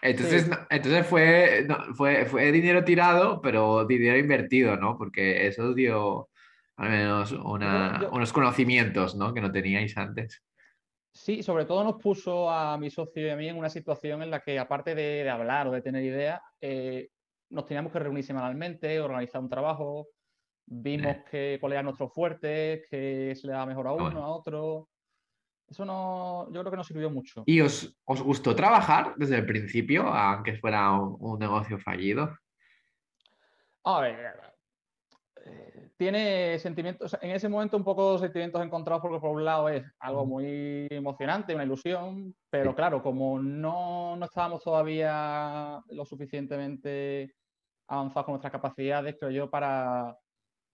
Entonces, 0.01 0.49
entonces 0.69 1.05
fue, 1.07 1.67
fue, 1.95 2.25
fue 2.25 2.51
dinero 2.51 2.83
tirado, 2.83 3.41
pero 3.41 3.85
dinero 3.85 4.17
invertido, 4.17 4.77
¿no? 4.77 4.97
Porque 4.97 5.47
eso 5.47 5.73
dio 5.73 6.29
al 6.77 6.89
menos 6.89 7.31
unos 7.31 8.33
conocimientos, 8.33 9.15
¿no? 9.15 9.33
Que 9.33 9.41
no 9.41 9.51
teníais 9.51 9.95
antes. 9.97 10.43
Sí, 11.13 11.43
sobre 11.43 11.65
todo 11.65 11.83
nos 11.83 12.01
puso 12.01 12.49
a 12.49 12.77
mi 12.77 12.89
socio 12.89 13.27
y 13.27 13.29
a 13.29 13.35
mí 13.35 13.47
en 13.47 13.57
una 13.57 13.69
situación 13.69 14.23
en 14.23 14.31
la 14.31 14.39
que, 14.39 14.57
aparte 14.57 14.95
de, 14.95 15.29
hablar 15.29 15.67
o 15.67 15.71
de 15.71 15.81
tener 15.81 16.03
ideas, 16.03 16.41
eh, 16.59 17.09
nos 17.51 17.65
teníamos 17.67 17.91
que 17.91 17.99
reunir 17.99 18.23
semanalmente, 18.23 18.99
organizar 18.99 19.39
un 19.39 19.49
trabajo, 19.49 20.07
vimos 20.65 21.17
que, 21.29 21.57
cuáles 21.59 21.75
eran 21.75 21.85
nuestros 21.85 22.11
fuertes, 22.11 22.87
que 22.89 23.35
se 23.35 23.45
le 23.45 23.53
daba 23.53 23.67
mejor 23.67 23.87
a 23.87 23.91
uno, 23.91 24.23
a 24.23 24.29
otro. 24.29 24.89
Eso 25.73 25.85
no, 25.85 26.45
yo 26.51 26.59
creo 26.59 26.69
que 26.69 26.77
nos 26.77 26.85
sirvió 26.85 27.09
mucho. 27.09 27.41
¿Y 27.47 27.59
os, 27.59 27.97
gustó 28.05 28.55
trabajar 28.55 29.15
desde 29.17 29.37
el 29.37 29.45
principio, 29.47 30.03
aunque 30.03 30.55
fuera 30.55 30.91
un, 30.91 31.39
negocio 31.39 31.79
fallido? 31.79 32.37
A 33.83 34.01
ver, 34.01 34.35
eh, 35.43 35.89
tiene 35.97 36.59
sentimientos, 36.59 37.17
en 37.19 37.31
ese 37.31 37.49
momento 37.49 37.75
un 37.75 37.83
poco 37.83 38.19
sentimientos 38.19 38.63
encontrados 38.63 39.01
porque 39.01 39.19
por 39.19 39.31
un 39.31 39.43
lado 39.43 39.67
es 39.67 39.83
algo 39.97 40.27
muy 40.27 40.85
emocionante, 40.91 41.55
una 41.55 41.63
ilusión, 41.63 42.35
pero 42.51 42.75
claro, 42.75 43.01
como 43.01 43.39
no, 43.39 44.15
no 44.15 44.25
estábamos 44.25 44.61
todavía 44.61 45.81
lo 45.89 46.05
suficientemente 46.05 47.33
avanzados 47.87 48.25
con 48.25 48.33
nuestras 48.33 48.51
capacidades, 48.51 49.15
creo 49.19 49.31
yo, 49.31 49.49
para, 49.49 50.15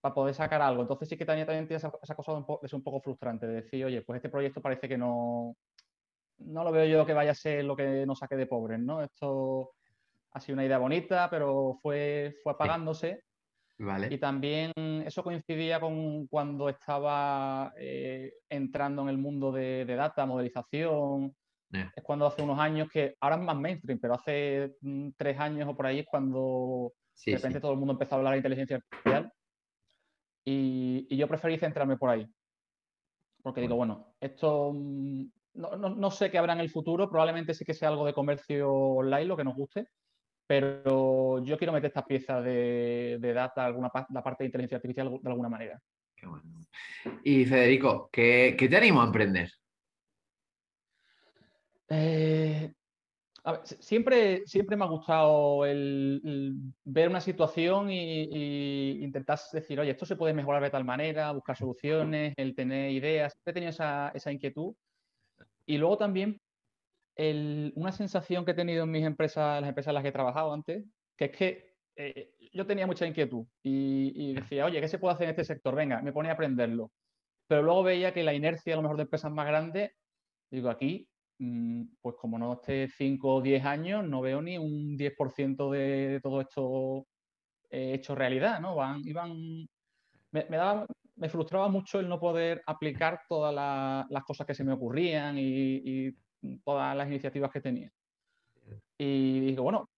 para 0.02 0.16
poder 0.16 0.34
sacar 0.34 0.62
algo. 0.62 0.82
Entonces 0.82 1.10
sí 1.10 1.18
que 1.18 1.26
también, 1.26 1.46
también 1.46 1.68
tiene 1.68 1.78
esa, 1.78 2.16
cosa 2.16 2.34
de, 2.34 2.68
ser 2.68 2.78
un 2.78 2.84
poco 2.84 3.02
frustrante, 3.02 3.48
de 3.48 3.62
decir, 3.62 3.86
oye, 3.86 4.02
pues 4.02 4.18
este 4.18 4.30
proyecto 4.30 4.62
parece 4.62 4.88
que 4.88 4.98
no, 4.98 5.56
no 6.40 6.64
lo 6.64 6.72
veo 6.72 6.86
yo 6.86 7.06
que 7.06 7.14
vaya 7.14 7.32
a 7.32 7.36
ser 7.36 7.66
lo 7.66 7.76
que 7.76 8.06
nos 8.06 8.20
saque 8.20 8.36
de 8.36 8.48
pobres, 8.48 8.80
¿no? 8.80 9.02
Esto 9.04 9.72
ha 10.32 10.40
sido 10.40 10.56
una 10.56 10.66
idea 10.66 10.78
bonita, 10.78 11.30
pero 11.30 11.78
fue, 11.82 12.36
fue 12.44 12.54
apagándose. 12.54 13.24
Vale. 13.78 14.08
Y 14.12 14.18
también 14.18 14.74
eso 15.06 15.24
coincidía 15.24 15.80
con 15.80 16.28
cuando 16.28 16.68
estaba 16.68 17.74
eh, 17.78 18.34
entrando 18.50 19.04
en 19.04 19.10
el 19.10 19.18
mundo 19.18 19.52
de, 19.52 19.86
data, 19.86 20.26
modelización. 20.26 21.34
Es 21.72 22.04
cuando 22.04 22.26
hace 22.26 22.42
unos 22.42 22.58
años 22.60 22.90
que 22.92 23.16
ahora 23.22 23.36
es 23.36 23.42
más 23.44 23.56
mainstream, 23.56 24.00
pero 24.00 24.16
hace 24.16 24.76
mm, 24.82 25.10
tres 25.16 25.40
años 25.40 25.70
o 25.70 25.76
por 25.76 25.86
ahí 25.86 26.00
es 26.00 26.06
cuando 26.08 26.94
de 27.26 27.36
repente 27.36 27.60
todo 27.60 27.74
el 27.74 27.78
mundo 27.78 27.94
empezó 27.94 28.16
a 28.16 28.18
hablar 28.18 28.34
de 28.34 28.38
inteligencia 28.38 28.78
artificial. 28.78 29.32
Y, 30.46 31.16
yo 31.16 31.28
preferí 31.28 31.58
centrarme 31.58 31.98
por 31.98 32.10
ahí. 32.10 32.28
Porque 33.42 33.62
digo, 33.62 33.76
bueno, 33.76 34.14
esto 34.20 34.72
mm, 34.74 35.26
no, 35.54 36.12
sé 36.12 36.30
qué 36.30 36.38
habrá 36.38 36.54
en 36.54 36.60
el 36.60 36.70
futuro, 36.70 37.10
probablemente 37.10 37.54
sí 37.54 37.66
que 37.66 37.74
sea 37.74 37.90
algo 37.90 38.06
de 38.06 38.14
comercio 38.14 38.72
online, 38.72 39.26
lo 39.26 39.38
que 39.38 39.44
nos 39.44 39.56
guste, 39.56 39.88
pero 40.48 41.44
yo 41.44 41.58
quiero 41.58 41.74
meter 41.74 41.88
estas 41.88 42.06
piezas 42.06 42.44
de, 42.44 43.20
data, 43.34 43.66
alguna, 43.66 43.92
la 44.10 44.24
parte 44.24 44.44
de 44.44 44.48
inteligencia 44.48 44.78
artificial 44.78 45.20
de 45.22 45.30
alguna 45.30 45.50
manera. 45.50 45.80
Qué 46.16 46.28
bueno. 46.28 46.66
Y 47.24 47.46
Federico, 47.46 48.10
¿qué, 48.12 48.56
te 48.58 48.78
animo 48.78 49.02
a 49.02 49.06
emprender? 49.06 49.50
Eh, 51.90 52.74
siempre, 53.64 54.46
siempre 54.46 54.76
me 54.76 54.86
ha 54.86 54.88
gustado 54.88 55.66
el, 55.66 56.54
ver 56.84 57.10
una 57.10 57.22
situación 57.22 57.90
e 57.90 58.98
intentar 59.02 59.40
decir, 59.54 59.80
oye, 59.80 59.92
esto 59.92 60.06
se 60.06 60.16
puede 60.16 60.34
mejorar 60.34 60.64
de 60.64 60.70
tal 60.70 60.86
manera, 60.86 61.32
buscar 61.32 61.58
soluciones, 61.58 62.34
el 62.38 62.56
tener 62.56 62.92
ideas. 62.92 63.34
Siempre 63.34 63.52
he 63.52 63.54
tenido 63.54 63.70
esa, 63.72 64.12
esa 64.14 64.32
inquietud. 64.32 64.74
Y 65.66 65.78
luego 65.78 65.98
también 65.98 66.40
una 67.76 67.92
sensación 67.92 68.46
que 68.46 68.52
he 68.52 68.56
tenido 68.56 68.86
en 68.86 68.92
mis 68.92 69.06
empresas, 69.06 69.60
las 69.60 69.70
empresas 69.70 69.90
en 69.90 69.96
las 69.96 70.04
que 70.04 70.10
he 70.10 70.14
trabajado 70.14 70.54
antes, 70.54 70.86
que 71.18 71.26
es 71.26 71.32
que 71.32 71.74
eh, 71.98 72.32
yo 72.54 72.66
tenía 72.66 72.88
mucha 72.88 73.06
inquietud 73.06 73.46
y, 73.62 74.34
decía, 74.34 74.66
oye, 74.66 74.80
¿qué 74.80 74.88
se 74.88 75.00
puede 75.00 75.16
hacer 75.16 75.26
en 75.26 75.32
este 75.32 75.44
sector? 75.44 75.76
Venga, 75.76 76.02
me 76.02 76.14
ponía 76.14 76.32
a 76.32 76.34
aprenderlo. 76.36 76.92
Pero 77.48 77.62
luego 77.62 77.84
veía 77.84 78.14
que 78.14 78.24
la 78.24 78.34
inercia, 78.34 78.74
a 78.74 78.78
lo 78.78 78.84
mejor, 78.84 78.98
de 78.98 79.04
empresas 79.04 79.32
más 79.32 79.48
grandes, 79.48 79.92
digo, 80.50 80.70
aquí, 80.70 81.09
pues 82.02 82.16
como 82.18 82.38
no 82.38 82.54
esté 82.54 82.88
5 82.90 83.36
o 83.36 83.42
10 83.42 83.66
años, 83.66 84.08
no 84.08 84.22
veo 84.22 84.42
ni 84.42 84.58
un 84.58 84.98
10% 84.98 85.72
de, 85.72 86.20
todo 86.22 86.42
esto 86.42 87.08
eh, 87.70 87.94
hecho 87.96 88.16
realidad, 88.16 88.60
¿no? 88.60 88.76
Van, 88.76 89.02
iban, 89.06 89.68
me, 90.32 90.46
daba, 90.50 90.86
me 91.16 91.30
frustraba 91.30 91.70
mucho 91.70 92.00
el 92.00 92.10
no 92.10 92.20
poder 92.20 92.62
aplicar 92.66 93.22
todas 93.28 93.54
las 94.10 94.24
cosas 94.24 94.46
que 94.46 94.56
se 94.56 94.64
me 94.64 94.74
ocurrían 94.74 95.36
y 95.38 96.12
todas 96.64 96.96
las 96.96 97.08
iniciativas 97.08 97.52
que 97.52 97.62
tenía. 97.62 97.92
Y 98.98 99.40
dije, 99.40 99.60
bueno, 99.60 99.90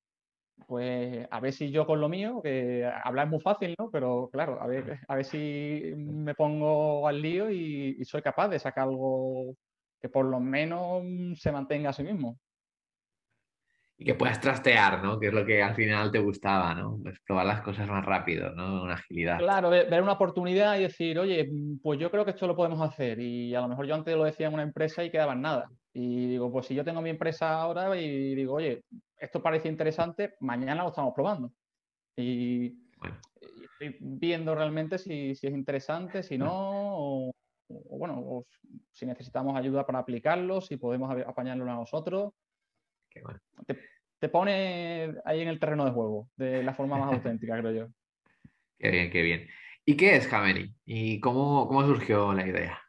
pues 0.68 1.28
a 1.30 1.40
ver 1.40 1.54
si 1.54 1.72
yo 1.72 1.86
con 1.86 2.00
lo 2.00 2.10
mío, 2.10 2.42
que 2.42 2.90
hablar 3.04 3.26
es 3.26 3.32
muy 3.32 3.42
fácil, 3.42 3.76
¿no? 3.78 3.90
Pero 3.92 4.30
claro, 4.32 4.62
a 4.62 4.68
ver, 4.68 5.00
a 5.08 5.16
ver 5.16 5.26
si 5.26 5.94
me 5.96 6.36
pongo 6.36 7.08
al 7.08 7.22
lío 7.22 7.50
y, 7.50 8.04
soy 8.06 8.22
capaz 8.22 8.50
de 8.50 8.60
sacar 8.60 8.88
algo 8.88 9.56
que 10.02 10.10
por 10.10 10.26
lo 10.26 10.40
menos 10.40 11.04
se 11.40 11.52
mantenga 11.52 11.92
a 11.92 11.94
sí 11.94 12.04
mismo. 12.04 12.40
Y 13.98 14.06
que 14.06 14.16
puedas 14.16 14.42
trastear, 14.42 15.04
¿no? 15.04 15.20
Que 15.20 15.28
es 15.28 15.34
lo 15.34 15.46
que 15.46 15.62
al 15.62 15.76
final 15.76 16.12
te 16.12 16.18
gustaba, 16.18 16.74
¿no? 16.74 16.98
Pues 17.04 17.20
probar 17.20 17.46
las 17.46 17.62
cosas 17.62 17.88
más 17.88 18.04
rápido, 18.04 18.52
¿no? 18.56 18.82
Una 18.82 18.96
agilidad. 18.96 19.38
Claro, 19.38 19.70
ver 19.70 20.02
una 20.02 20.14
oportunidad 20.14 20.80
y 20.80 20.84
decir, 20.84 21.20
oye, 21.20 21.48
pues 21.84 22.00
yo 22.00 22.10
creo 22.10 22.26
que 22.26 22.32
esto 22.32 22.48
lo 22.48 22.56
podemos 22.56 22.82
hacer. 22.82 23.20
Y 23.20 23.54
a 23.54 23.62
lo 23.62 23.68
mejor 23.68 23.86
yo 23.86 23.94
antes 23.94 24.16
lo 24.16 24.24
decía 24.24 24.48
en 24.48 24.56
una 24.56 24.64
empresa 24.64 25.04
y 25.04 25.12
quedaba 25.12 25.34
en 25.34 25.42
nada. 25.42 25.70
Y 25.94 26.28
digo, 26.28 26.52
pues 26.52 26.66
si 26.66 26.74
yo 26.74 26.84
tengo 26.84 27.02
mi 27.02 27.12
empresa 27.12 27.54
ahora 27.54 27.96
y 27.96 28.34
digo, 28.34 28.56
oye, 28.56 28.84
esto 29.18 29.44
parece 29.44 29.68
interesante, 29.68 30.34
mañana 30.40 30.82
lo 30.82 30.90
estamos 30.90 31.14
probando. 31.14 31.52
Y, 32.18 32.74
estoy 33.80 33.98
viendo 34.00 34.56
realmente 34.56 34.98
si, 34.98 35.32
es 35.32 35.44
interesante, 35.44 36.24
si 36.24 36.38
no, 36.38 36.50
o, 36.52 37.32
bueno, 37.90 38.46
si 38.92 39.06
necesitamos 39.06 39.56
ayuda 39.56 39.86
para 39.86 40.00
aplicarlo, 40.00 40.62
si 40.62 40.78
podemos 40.78 41.12
apañarlo 41.26 41.70
a 41.70 41.76
nosotros. 41.76 42.34
te, 43.66 43.78
te, 44.20 44.30
pone 44.30 45.16
ahí 45.26 45.42
en 45.42 45.48
el 45.48 45.60
terreno 45.60 45.86
de 45.86 45.92
juego, 45.92 46.30
de 46.36 46.64
la 46.64 46.74
forma 46.74 46.98
más 46.98 47.14
auténtica, 47.14 47.58
creo 47.60 47.72
yo. 47.72 47.88
Qué 48.78 48.90
bien, 48.90 49.12
qué 49.12 49.22
bien. 49.22 49.48
¿Y 49.86 49.98
qué 49.98 50.16
es 50.16 50.32
Hameli? 50.32 50.74
¿Y 50.86 51.20
cómo, 51.20 51.68
cómo 51.68 51.86
surgió 51.86 52.34
la 52.34 52.48
idea? 52.48 52.80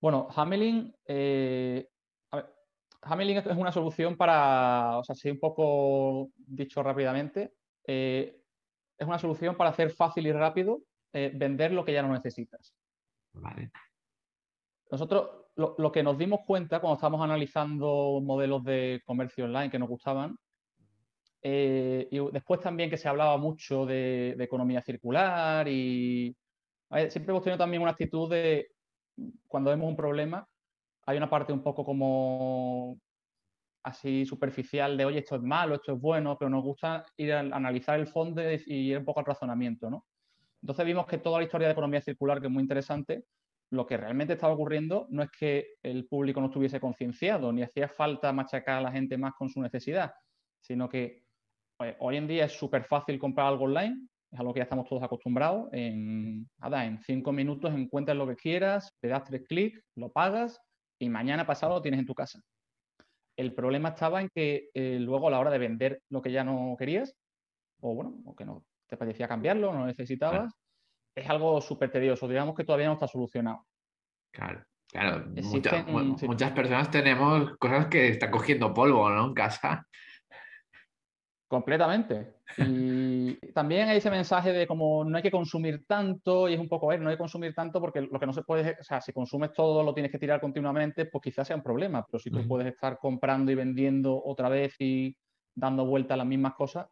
Bueno, 0.00 0.28
Hamelin, 0.34 0.94
eh, 1.06 1.88
es 2.32 3.56
una 3.56 3.72
solución 3.72 4.16
para, 4.16 4.98
o 4.98 5.04
sea, 5.04 5.14
si 5.14 5.30
un 5.30 5.38
poco 5.38 6.30
dicho 6.36 6.82
rápidamente, 6.82 7.54
eh, 7.86 8.40
es 8.98 9.06
una 9.06 9.18
solución 9.18 9.56
para 9.56 9.70
hacer 9.70 9.90
fácil 9.90 10.26
y 10.26 10.32
rápido 10.32 10.82
eh, 11.14 11.30
vender 11.32 11.72
lo 11.72 11.84
que 11.84 11.92
ya 11.92 12.02
no 12.02 12.12
necesitas. 12.12 12.74
Vale. 13.32 13.70
Nosotros 14.90 15.46
lo, 15.54 15.92
que 15.92 16.02
nos 16.02 16.18
dimos 16.18 16.40
cuenta 16.44 16.80
cuando 16.80 16.96
estábamos 16.96 17.22
analizando 17.22 18.20
modelos 18.20 18.64
de 18.64 19.00
comercio 19.04 19.44
online 19.44 19.70
que 19.70 19.78
nos 19.78 19.88
gustaban, 19.88 20.36
y 21.40 22.18
después 22.32 22.60
también 22.60 22.90
que 22.90 22.96
se 22.96 23.08
hablaba 23.08 23.36
mucho 23.36 23.86
de, 23.86 24.34
economía 24.40 24.80
circular 24.80 25.68
y 25.68 26.34
siempre 27.10 27.32
hemos 27.32 27.42
tenido 27.42 27.58
también 27.58 27.82
una 27.82 27.90
actitud 27.92 28.30
de 28.30 28.68
cuando 29.46 29.70
vemos 29.70 29.88
un 29.88 29.96
problema, 29.96 30.48
hay 31.06 31.16
una 31.16 31.30
parte 31.30 31.52
un 31.52 31.62
poco 31.62 31.84
como 31.84 32.98
así 33.84 34.24
superficial 34.24 34.96
de, 34.96 35.04
oye, 35.04 35.18
esto 35.18 35.36
es 35.36 35.42
malo, 35.42 35.76
esto 35.76 35.92
es 35.92 36.00
bueno, 36.00 36.36
pero 36.38 36.50
nos 36.50 36.64
gusta 36.64 37.04
ir 37.18 37.32
a 37.34 37.40
analizar 37.40 38.00
el 38.00 38.06
fondo 38.06 38.42
y 38.42 38.90
ir 38.90 38.98
un 38.98 39.04
poco 39.04 39.20
al 39.20 39.26
razonamiento, 39.26 39.90
¿no? 39.90 40.06
Entonces 40.64 40.86
vimos 40.86 41.06
que 41.06 41.18
toda 41.18 41.40
la 41.40 41.44
historia 41.44 41.66
de 41.68 41.72
economía 41.72 42.00
circular, 42.00 42.40
que 42.40 42.46
es 42.46 42.52
muy 42.52 42.62
interesante, 42.62 43.26
lo 43.70 43.84
que 43.84 43.98
realmente 43.98 44.32
estaba 44.32 44.54
ocurriendo 44.54 45.06
no 45.10 45.22
es 45.22 45.30
que 45.30 45.74
el 45.82 46.06
público 46.06 46.40
no 46.40 46.46
estuviese 46.46 46.80
concienciado, 46.80 47.52
ni 47.52 47.60
hacía 47.60 47.86
falta 47.86 48.32
machacar 48.32 48.78
a 48.78 48.80
la 48.80 48.90
gente 48.90 49.18
más 49.18 49.34
con 49.34 49.50
su 49.50 49.60
necesidad, 49.60 50.14
sino 50.62 50.88
que 50.88 51.22
hoy 51.98 52.16
en 52.16 52.26
día 52.26 52.46
es 52.46 52.52
súper 52.52 52.84
fácil 52.84 53.18
comprar 53.18 53.48
algo 53.48 53.64
online, 53.64 54.08
es 54.32 54.40
algo 54.40 54.54
que 54.54 54.60
ya 54.60 54.64
estamos 54.64 54.88
todos 54.88 55.02
acostumbrados. 55.02 55.68
En, 55.72 56.48
en 56.62 56.98
cinco 57.02 57.30
minutos 57.30 57.74
encuentras 57.74 58.16
lo 58.16 58.26
que 58.26 58.36
quieras, 58.36 58.90
le 59.02 59.10
das 59.10 59.24
tres 59.24 59.42
clics, 59.46 59.82
lo 59.96 60.12
pagas 60.12 60.58
y 60.98 61.10
mañana 61.10 61.46
pasado 61.46 61.74
lo 61.74 61.82
tienes 61.82 62.00
en 62.00 62.06
tu 62.06 62.14
casa. 62.14 62.40
El 63.36 63.52
problema 63.52 63.90
estaba 63.90 64.22
en 64.22 64.30
que 64.34 64.70
eh, 64.72 64.96
luego 64.98 65.28
a 65.28 65.30
la 65.30 65.40
hora 65.40 65.50
de 65.50 65.58
vender 65.58 66.00
lo 66.08 66.22
que 66.22 66.32
ya 66.32 66.42
no 66.42 66.74
querías, 66.78 67.14
o 67.82 67.94
bueno, 67.94 68.14
o 68.24 68.34
que 68.34 68.46
no 68.46 68.64
te 68.94 68.98
parecía 68.98 69.28
cambiarlo, 69.28 69.72
no 69.72 69.80
lo 69.80 69.86
necesitabas, 69.86 70.54
es 71.14 71.28
algo 71.28 71.60
súper 71.60 71.90
tedioso. 71.90 72.28
Digamos 72.28 72.54
que 72.54 72.64
todavía 72.64 72.86
no 72.86 72.94
está 72.94 73.08
solucionado. 73.08 73.66
Claro. 74.32 74.64
Claro, 74.94 75.26
muchas 75.42 76.52
personas 76.52 76.88
tenemos 76.88 77.56
cosas 77.58 77.86
que 77.86 78.10
están 78.10 78.30
cogiendo 78.30 78.72
polvo, 78.72 79.10
¿no? 79.10 79.26
En 79.26 79.34
casa. 79.34 79.88
Completamente. 81.48 82.36
Y 82.58 83.34
también 83.54 83.88
hay 83.88 83.98
ese 83.98 84.10
mensaje 84.10 84.52
de 84.52 84.66
como 84.68 85.04
no 85.04 85.16
hay 85.16 85.22
que 85.22 85.32
consumir 85.32 85.84
tanto, 85.86 86.48
y 86.48 86.54
es 86.54 86.60
un 86.60 86.68
poco, 86.68 86.86
ver, 86.86 87.00
no 87.00 87.08
hay 87.08 87.16
que 87.16 87.20
consumir 87.22 87.54
tanto 87.54 87.80
porque 87.80 88.02
lo 88.02 88.20
que 88.20 88.26
no 88.26 88.32
se 88.32 88.44
puede, 88.44 88.76
o 88.78 88.84
sea, 88.84 89.00
si 89.00 89.12
consumes 89.12 89.52
todo, 89.52 89.82
lo 89.82 89.94
tienes 89.94 90.12
que 90.12 90.18
tirar 90.18 90.40
continuamente, 90.40 91.06
pues 91.06 91.22
quizás 91.22 91.48
sea 91.48 91.56
un 91.56 91.62
problema, 91.62 92.04
pero 92.06 92.20
si 92.20 92.30
tú 92.30 92.46
puedes 92.46 92.68
estar 92.68 92.98
comprando 92.98 93.50
y 93.50 93.56
vendiendo 93.56 94.22
otra 94.24 94.48
vez 94.48 94.74
y 94.78 95.16
dando 95.54 95.86
vuelta 95.86 96.14
a 96.14 96.18
las 96.18 96.26
mismas 96.26 96.54
cosas, 96.54 96.86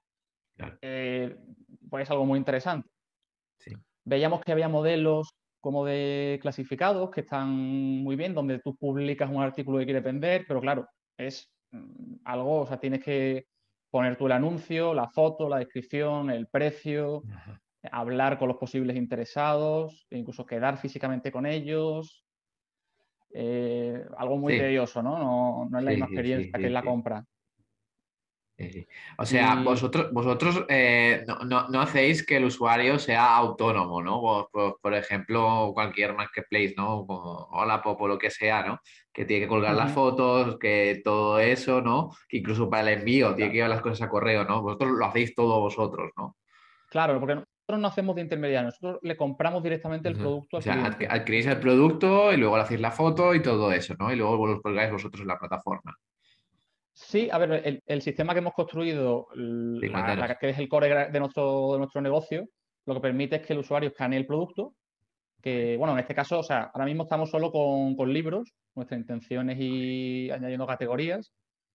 eh, 0.81 1.37
pues 1.93 2.05
es 2.05 2.11
algo 2.11 2.25
muy 2.25 2.39
interesante. 2.39 2.89
Veíamos 4.05 4.41
que 4.41 4.51
había 4.51 4.67
modelos 4.67 5.35
como 5.61 5.85
de 5.85 6.39
clasificados 6.41 7.11
que 7.11 7.21
están 7.21 7.51
muy 7.51 8.17
bien, 8.17 8.33
donde 8.33 8.61
tú 8.61 8.75
publicas 8.77 9.31
un 9.31 9.43
artículo 9.43 9.79
que 9.79 9.85
quieres 9.85 10.03
vender, 10.03 10.47
pero 10.49 10.63
claro, 10.63 10.89
es 11.19 11.53
mm, 11.71 12.15
algo, 12.25 12.63
o 12.63 12.67
sea, 12.67 12.81
tienes 12.81 13.05
que 13.05 13.47
poner 13.91 14.17
tú 14.17 14.25
el 14.25 14.33
anuncio, 14.33 14.95
la 14.95 15.11
foto, 15.11 15.51
la 15.51 15.59
descripción, 15.59 16.31
el 16.31 16.49
precio, 16.49 17.25
hablar 17.91 18.39
con 18.39 18.49
los 18.49 18.57
posibles 18.57 18.97
interesados, 18.97 20.07
incluso 20.11 20.47
quedar 20.47 20.79
físicamente 20.79 21.31
con 21.31 21.45
ellos. 21.45 22.25
Eh, 23.35 24.03
algo 24.17 24.39
muy 24.39 24.59
tedioso, 24.59 25.03
¿no? 25.03 25.69
No, 25.69 25.79
es 25.79 25.85
la 25.85 25.91
misma 25.91 26.07
experiencia 26.07 26.59
que 26.59 26.67
en 26.67 26.73
la 26.73 26.83
compra. 26.83 27.23
O 29.19 29.27
sea, 29.27 29.57
vosotros, 29.57 30.13
vosotros 30.13 30.65
eh, 30.69 31.25
no, 31.47 31.81
hacéis 31.81 32.25
que 32.25 32.37
el 32.37 32.45
usuario 32.45 32.99
sea 32.99 33.37
autónomo, 33.37 34.03
¿no? 34.03 34.49
Por, 34.51 34.95
ejemplo, 34.95 35.71
cualquier 35.75 36.15
marketplace, 36.15 36.75
¿no? 36.77 37.07
Como 37.07 37.49
Hola 37.53 37.83
o 37.85 38.09
lo 38.09 38.19
que 38.19 38.31
sea, 38.31 38.65
¿no? 38.65 38.81
Que 39.13 39.25
tiene 39.25 39.45
que 39.45 39.49
colgar 39.49 39.75
las 39.75 39.93
fotos, 39.93 40.59
que 40.59 41.01
todo 41.05 41.39
eso, 41.39 41.81
¿no? 41.81 42.11
Que 42.29 42.39
incluso 42.39 42.69
para 42.69 42.91
el 42.91 43.01
envío 43.01 43.35
tiene 43.35 43.51
que 43.51 43.57
llevar 43.57 43.71
las 43.71 43.83
cosas 43.83 44.03
a 44.03 44.09
correo, 44.09 44.45
¿no? 44.45 44.63
Vosotros 44.63 44.93
lo 44.93 45.07
hacéis 45.07 45.35
todo 45.35 45.61
vosotros, 45.61 46.11
¿no? 46.17 46.37
Claro, 46.89 47.19
porque 47.19 47.37
nosotros 47.37 47.81
no 47.81 47.89
hacemos 47.89 48.17
de 48.17 48.23
intermediario, 48.23 48.67
nosotros 48.67 48.99
le 49.03 49.17
compramos 49.17 49.63
directamente 49.63 50.09
el 50.09 50.17
producto. 50.17 50.59
o 50.59 50.61
sea, 50.61 50.85
adquirís 50.85 51.47
el 51.47 51.59
producto 51.59 52.33
y 52.33 52.37
luego 52.37 52.57
le 52.57 52.63
hacéis 52.63 52.81
la 52.81 52.91
foto 52.91 53.35
y 53.35 53.43
todo 53.43 53.73
eso, 53.73 53.95
¿no? 53.99 54.13
Y 54.13 54.17
luego 54.17 54.47
lo 54.47 54.61
colgáis 54.61 54.93
vosotros 54.93 55.23
en 55.23 55.29
la 55.29 55.39
plataforma. 55.39 55.97
Sí, 56.95 57.31
a 57.31 57.39
ver, 57.39 57.83
el, 57.87 58.03
sistema 58.03 58.35
que 58.35 58.41
hemos 58.41 58.53
construido, 58.53 59.27
que 59.35 60.51
es 60.51 60.59
el 60.59 60.69
core 60.69 61.11
de 61.11 61.21
nuestro, 61.21 61.73
de 61.73 61.79
nuestro 61.79 62.01
negocio, 62.03 62.47
lo 62.85 62.95
que 62.95 63.01
permite 63.01 63.37
es 63.37 63.47
que 63.47 63.55
el 63.55 63.61
usuario 63.61 63.89
escanee 63.89 64.19
el 64.19 64.27
producto, 64.27 64.75
que, 65.41 65.77
bueno, 65.77 65.95
en 65.95 66.01
este 66.01 66.15
caso, 66.15 66.41
o 66.41 66.43
sea, 66.43 66.71
ahora 66.75 66.85
mismo 66.85 67.05
estamos 67.05 67.31
solo 67.31 67.51
con, 67.51 68.13
libros, 68.13 68.53
nuestra 68.75 68.97
intención 68.97 69.49
es 69.51 69.59
ir 69.59 70.33
añadiendo 70.33 70.67
categorías, 70.67 71.33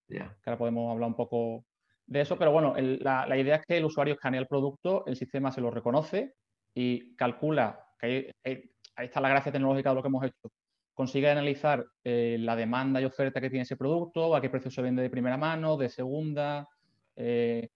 que 0.07 0.21
ahora 0.45 0.57
podemos 0.57 0.91
hablar 0.91 1.09
un 1.09 1.15
poco 1.15 1.65
de 2.05 2.21
eso, 2.21 2.38
pero 2.38 2.51
bueno, 2.51 2.75
la, 2.77 3.38
idea 3.38 3.55
es 3.55 3.65
que 3.65 3.77
el 3.77 3.86
usuario 3.86 4.13
escanee 4.13 4.39
el 4.39 4.47
producto, 4.47 5.05
el 5.07 5.17
sistema 5.17 5.51
se 5.51 5.62
lo 5.62 5.71
reconoce 5.71 6.36
y 6.74 7.15
calcula, 7.15 7.83
que 8.00 8.31
ahí 8.43 9.05
está 9.05 9.19
la 9.19 9.29
gracia 9.29 9.51
tecnológica 9.51 9.89
de 9.89 9.95
lo 9.95 10.01
que 10.01 10.07
hemos 10.07 10.24
hecho, 10.24 10.50
consigue 10.97 11.29
analizar 11.29 11.85
eh, 12.03 12.37
la 12.39 12.55
demanda 12.55 12.99
y 12.99 13.05
oferta 13.05 13.39
que 13.39 13.51
tiene 13.51 13.61
ese 13.61 13.77
producto, 13.77 14.35
a 14.35 14.41
qué 14.41 14.49
precio 14.49 14.71
se 14.71 14.81
vende 14.81 15.03
de 15.03 15.11
primera 15.11 15.37
mano, 15.37 15.77
de 15.77 15.89
segunda, 15.89 16.67
eh, 17.15 17.69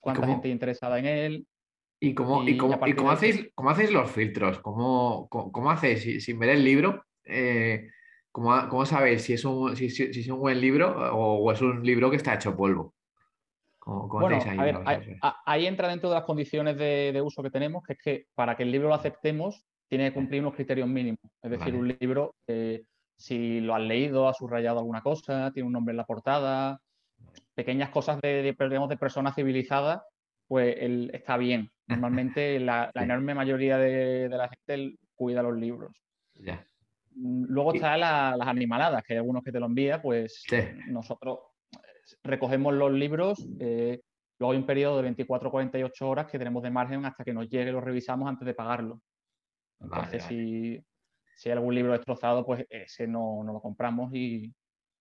cuánta 0.00 0.26
gente 0.26 0.48
interesada 0.48 0.98
en 0.98 1.04
él. 1.04 1.46
¿Y 2.00 2.14
cómo, 2.14 2.40
hacéis, 3.10 3.50
hacéis, 3.54 3.92
los 3.92 4.10
filtros? 4.10 4.60
¿Cómo, 4.60 5.28
cómo, 5.28 5.70
hacéis, 5.70 6.24
sin 6.24 6.38
ver 6.38 6.48
el 6.48 6.64
libro, 6.64 7.04
eh, 7.26 7.90
¿cómo, 8.32 8.66
cómo 8.70 8.86
sabéis 8.86 9.24
si 9.24 9.34
es, 9.34 9.44
un, 9.44 9.76
si, 9.76 9.90
si- 9.90 10.14
si 10.14 10.20
es 10.20 10.28
un 10.28 10.38
buen 10.38 10.58
libro 10.58 10.88
o, 11.14 11.34
o 11.44 11.52
es 11.52 11.60
un 11.60 11.84
libro 11.84 12.08
que 12.10 12.16
está 12.16 12.32
hecho 12.32 12.56
polvo? 12.56 12.94
¿Cómo, 13.78 14.08
cómo 14.08 14.26
Bueno, 14.26 14.42
a 14.42 14.64
ver, 14.64 15.18
ahí 15.44 15.66
entra 15.66 15.88
dentro 15.88 16.08
de 16.08 16.14
las 16.14 16.24
condiciones 16.24 16.78
de, 16.78 17.10
de 17.12 17.20
uso 17.20 17.42
que 17.42 17.50
tenemos, 17.50 17.82
que 17.84 17.92
es 17.92 17.98
que 17.98 18.26
para 18.34 18.56
que 18.56 18.62
el 18.62 18.72
libro 18.72 18.88
lo 18.88 18.94
aceptemos, 18.94 19.66
tiene 19.88 20.08
que 20.08 20.14
cumplir 20.14 20.40
unos 20.42 20.54
criterios 20.54 20.88
mínimos. 20.88 21.20
Es 21.42 21.50
decir, 21.50 21.72
Vale. 21.74 21.78
un 21.78 21.88
libro, 21.88 22.34
eh, 22.46 22.82
si 23.16 23.60
lo 23.60 23.74
has 23.74 23.82
leído, 23.82 24.28
has 24.28 24.36
subrayado 24.36 24.78
alguna 24.78 25.00
cosa, 25.02 25.50
tiene 25.52 25.66
un 25.66 25.72
nombre 25.72 25.92
en 25.92 25.96
la 25.96 26.04
portada, 26.04 26.78
pequeñas 27.54 27.90
cosas 27.90 28.20
de, 28.20 28.42
de, 28.42 28.56
digamos, 28.68 28.88
de 28.88 28.96
personas 28.96 29.34
civilizadas, 29.34 30.02
pues 30.46 30.76
el- 30.78 31.10
está 31.12 31.36
bien. 31.36 31.70
Normalmente 32.22 32.60
la, 32.60 32.90
enorme 32.94 33.34
mayoría 33.34 33.78
de, 33.78 34.28
de 34.28 34.36
la 34.36 34.48
gente 34.48 34.96
cuida 35.14 35.42
los 35.42 35.56
libros. 35.56 35.90
Ya. 36.34 36.64
Mm, 37.14 37.46
Luego 37.48 37.72
están 37.74 37.98
la- 38.00 38.36
las 38.36 38.46
animaladas, 38.48 39.02
que 39.02 39.14
hay 39.14 39.18
algunos 39.18 39.42
que 39.42 39.50
te 39.52 39.58
lo 39.60 39.66
envían, 39.66 40.00
pues 40.02 40.44
Sí. 40.48 40.58
nosotros 40.86 41.38
eh, 41.72 41.78
recogemos 42.22 42.72
los 42.74 42.92
libros, 42.92 43.44
eh, 43.58 44.00
luego 44.38 44.52
hay 44.52 44.58
un 44.58 44.66
periodo 44.66 44.96
de 44.98 45.02
24 45.02 45.48
o 45.48 45.50
48 45.52 46.08
horas 46.08 46.26
que 46.30 46.38
tenemos 46.38 46.62
de 46.62 46.70
margen 46.70 47.04
hasta 47.04 47.24
que 47.24 47.32
nos 47.34 47.48
llegue, 47.48 47.72
lo 47.72 47.80
revisamos 47.80 48.28
antes 48.28 48.46
de 48.46 48.54
pagarlo. 48.54 49.00
Entonces, 49.80 50.22
vale. 50.24 50.34
Si, 50.44 50.84
si 51.36 51.48
hay 51.48 51.52
algún 51.54 51.74
libro 51.74 51.92
destrozado, 51.92 52.44
pues 52.44 52.66
ese 52.68 53.06
no, 53.06 53.42
no 53.44 53.52
lo 53.52 53.60
compramos 53.60 54.12
y, 54.14 54.52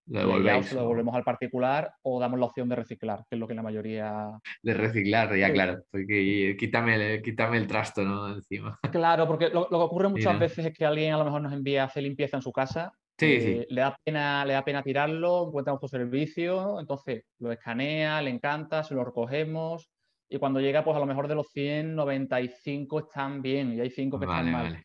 Lo 0.07 0.19
y 0.39 0.43
ya 0.45 0.57
o 0.57 0.61
devolvéis. 0.61 0.65
se 0.67 0.75
lo 0.75 0.81
¿no? 0.81 0.87
devolvemos 0.87 1.15
al 1.15 1.23
particular 1.23 1.91
o 2.03 2.19
damos 2.19 2.39
la 2.39 2.45
opción 2.45 2.69
de 2.69 2.75
reciclar, 2.75 3.19
que 3.29 3.35
es 3.35 3.39
lo 3.39 3.47
que 3.47 3.55
la 3.55 3.63
mayoría... 3.63 4.31
De 4.61 4.73
reciclar, 4.73 5.35
ya 5.35 5.47
Sí. 5.47 5.53
claro. 5.53 5.83
Porque 5.91 6.55
quítame 6.59 7.15
el, 7.15 7.21
quítame 7.21 7.57
el 7.57 7.67
trasto, 7.67 8.03
¿no? 8.03 8.33
Encima. 8.33 8.79
Claro, 8.91 9.27
porque 9.27 9.49
lo, 9.49 9.61
lo 9.61 9.77
que 9.79 9.85
ocurre 9.85 10.09
muchas 10.09 10.39
veces 10.39 10.65
es 10.67 10.73
que 10.73 10.85
alguien 10.85 11.13
a 11.13 11.17
lo 11.17 11.25
mejor 11.25 11.41
nos 11.41 11.53
envía 11.53 11.83
a 11.83 11.85
hacer 11.87 12.03
limpieza 12.03 12.37
en 12.37 12.43
su 12.43 12.51
casa 12.51 12.93
Sí, 13.19 13.25
eh, 13.25 13.41
sí. 13.67 13.73
Le, 13.73 13.81
da 13.81 13.97
pena, 14.03 14.45
le 14.45 14.53
da 14.53 14.63
pena 14.63 14.83
tirarlo, 14.83 15.47
encuentra 15.47 15.71
nuestro 15.73 15.87
servicio, 15.89 16.79
entonces 16.79 17.23
lo 17.39 17.51
escanea, 17.51 18.21
le 18.21 18.29
encanta, 18.29 18.83
se 18.83 18.93
lo 18.93 19.03
recogemos 19.03 19.89
y 20.29 20.37
cuando 20.39 20.59
llega, 20.59 20.83
pues 20.83 20.95
a 20.97 20.99
lo 20.99 21.05
mejor 21.05 21.27
de 21.27 21.35
los 21.35 21.47
100, 21.49 21.95
95 21.95 22.99
están 22.99 23.41
bien 23.41 23.73
y 23.73 23.79
hay 23.81 23.89
5 23.89 24.19
que 24.19 24.25
Vale, 24.25 24.43
están 24.43 24.51
mal. 24.51 24.65
vale. 24.65 24.83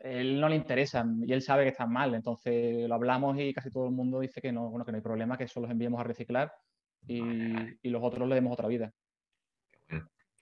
Él 0.00 0.40
no 0.40 0.48
le 0.48 0.56
interesan 0.56 1.22
y 1.26 1.32
él 1.32 1.42
sabe 1.42 1.62
que 1.64 1.70
están 1.70 1.92
mal, 1.92 2.14
entonces 2.14 2.88
lo 2.88 2.94
hablamos 2.94 3.38
y 3.38 3.52
casi 3.54 3.70
todo 3.70 3.86
el 3.86 3.92
mundo 3.92 4.20
dice 4.20 4.40
que 4.42 4.52
no, 4.52 4.68
bueno, 4.70 4.84
que 4.84 4.92
no 4.92 4.96
hay 4.96 5.02
problema, 5.02 5.38
que 5.38 5.44
eso 5.44 5.60
los 5.60 5.70
enviemos 5.70 6.00
a 6.00 6.04
reciclar 6.04 6.52
y, 7.06 7.54
Vale, 7.54 7.78
y 7.82 7.90
los 7.90 8.02
otros 8.02 8.28
le 8.28 8.34
demos 8.34 8.52
otra 8.52 8.68
vida. 8.68 8.92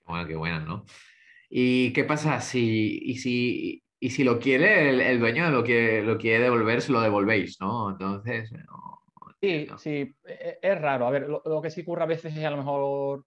Bueno, 0.06 0.26
qué 0.26 0.34
buena, 0.36 0.60
¿no? 0.60 0.84
¿Y 1.48 1.92
qué 1.92 2.04
pasa 2.04 2.40
si, 2.40 2.98
y 3.02 3.16
si, 3.16 3.82
y 4.00 4.10
si 4.10 4.24
lo 4.24 4.38
quiere 4.38 4.90
el, 4.90 5.00
el 5.00 5.20
dueño 5.20 5.50
lo 5.50 5.62
quiere, 5.64 6.02
lo 6.02 6.18
quiere 6.18 6.44
devolver, 6.44 6.80
se 6.82 6.92
lo 6.92 7.00
devolvéis, 7.00 7.58
¿no? 7.60 7.90
Entonces, 7.90 8.52
no, 8.52 9.00
Sí, 9.42 9.66
no. 9.68 9.78
sí, 9.78 10.14
e- 10.24 10.58
es 10.60 10.80
raro. 10.80 11.06
A 11.06 11.10
ver, 11.10 11.28
lo, 11.28 11.42
lo 11.44 11.62
que 11.62 11.70
sí 11.70 11.80
ocurre 11.82 12.02
a 12.02 12.06
veces 12.06 12.36
es 12.36 12.44
a 12.44 12.50
lo 12.50 12.58
mejor 12.58 13.24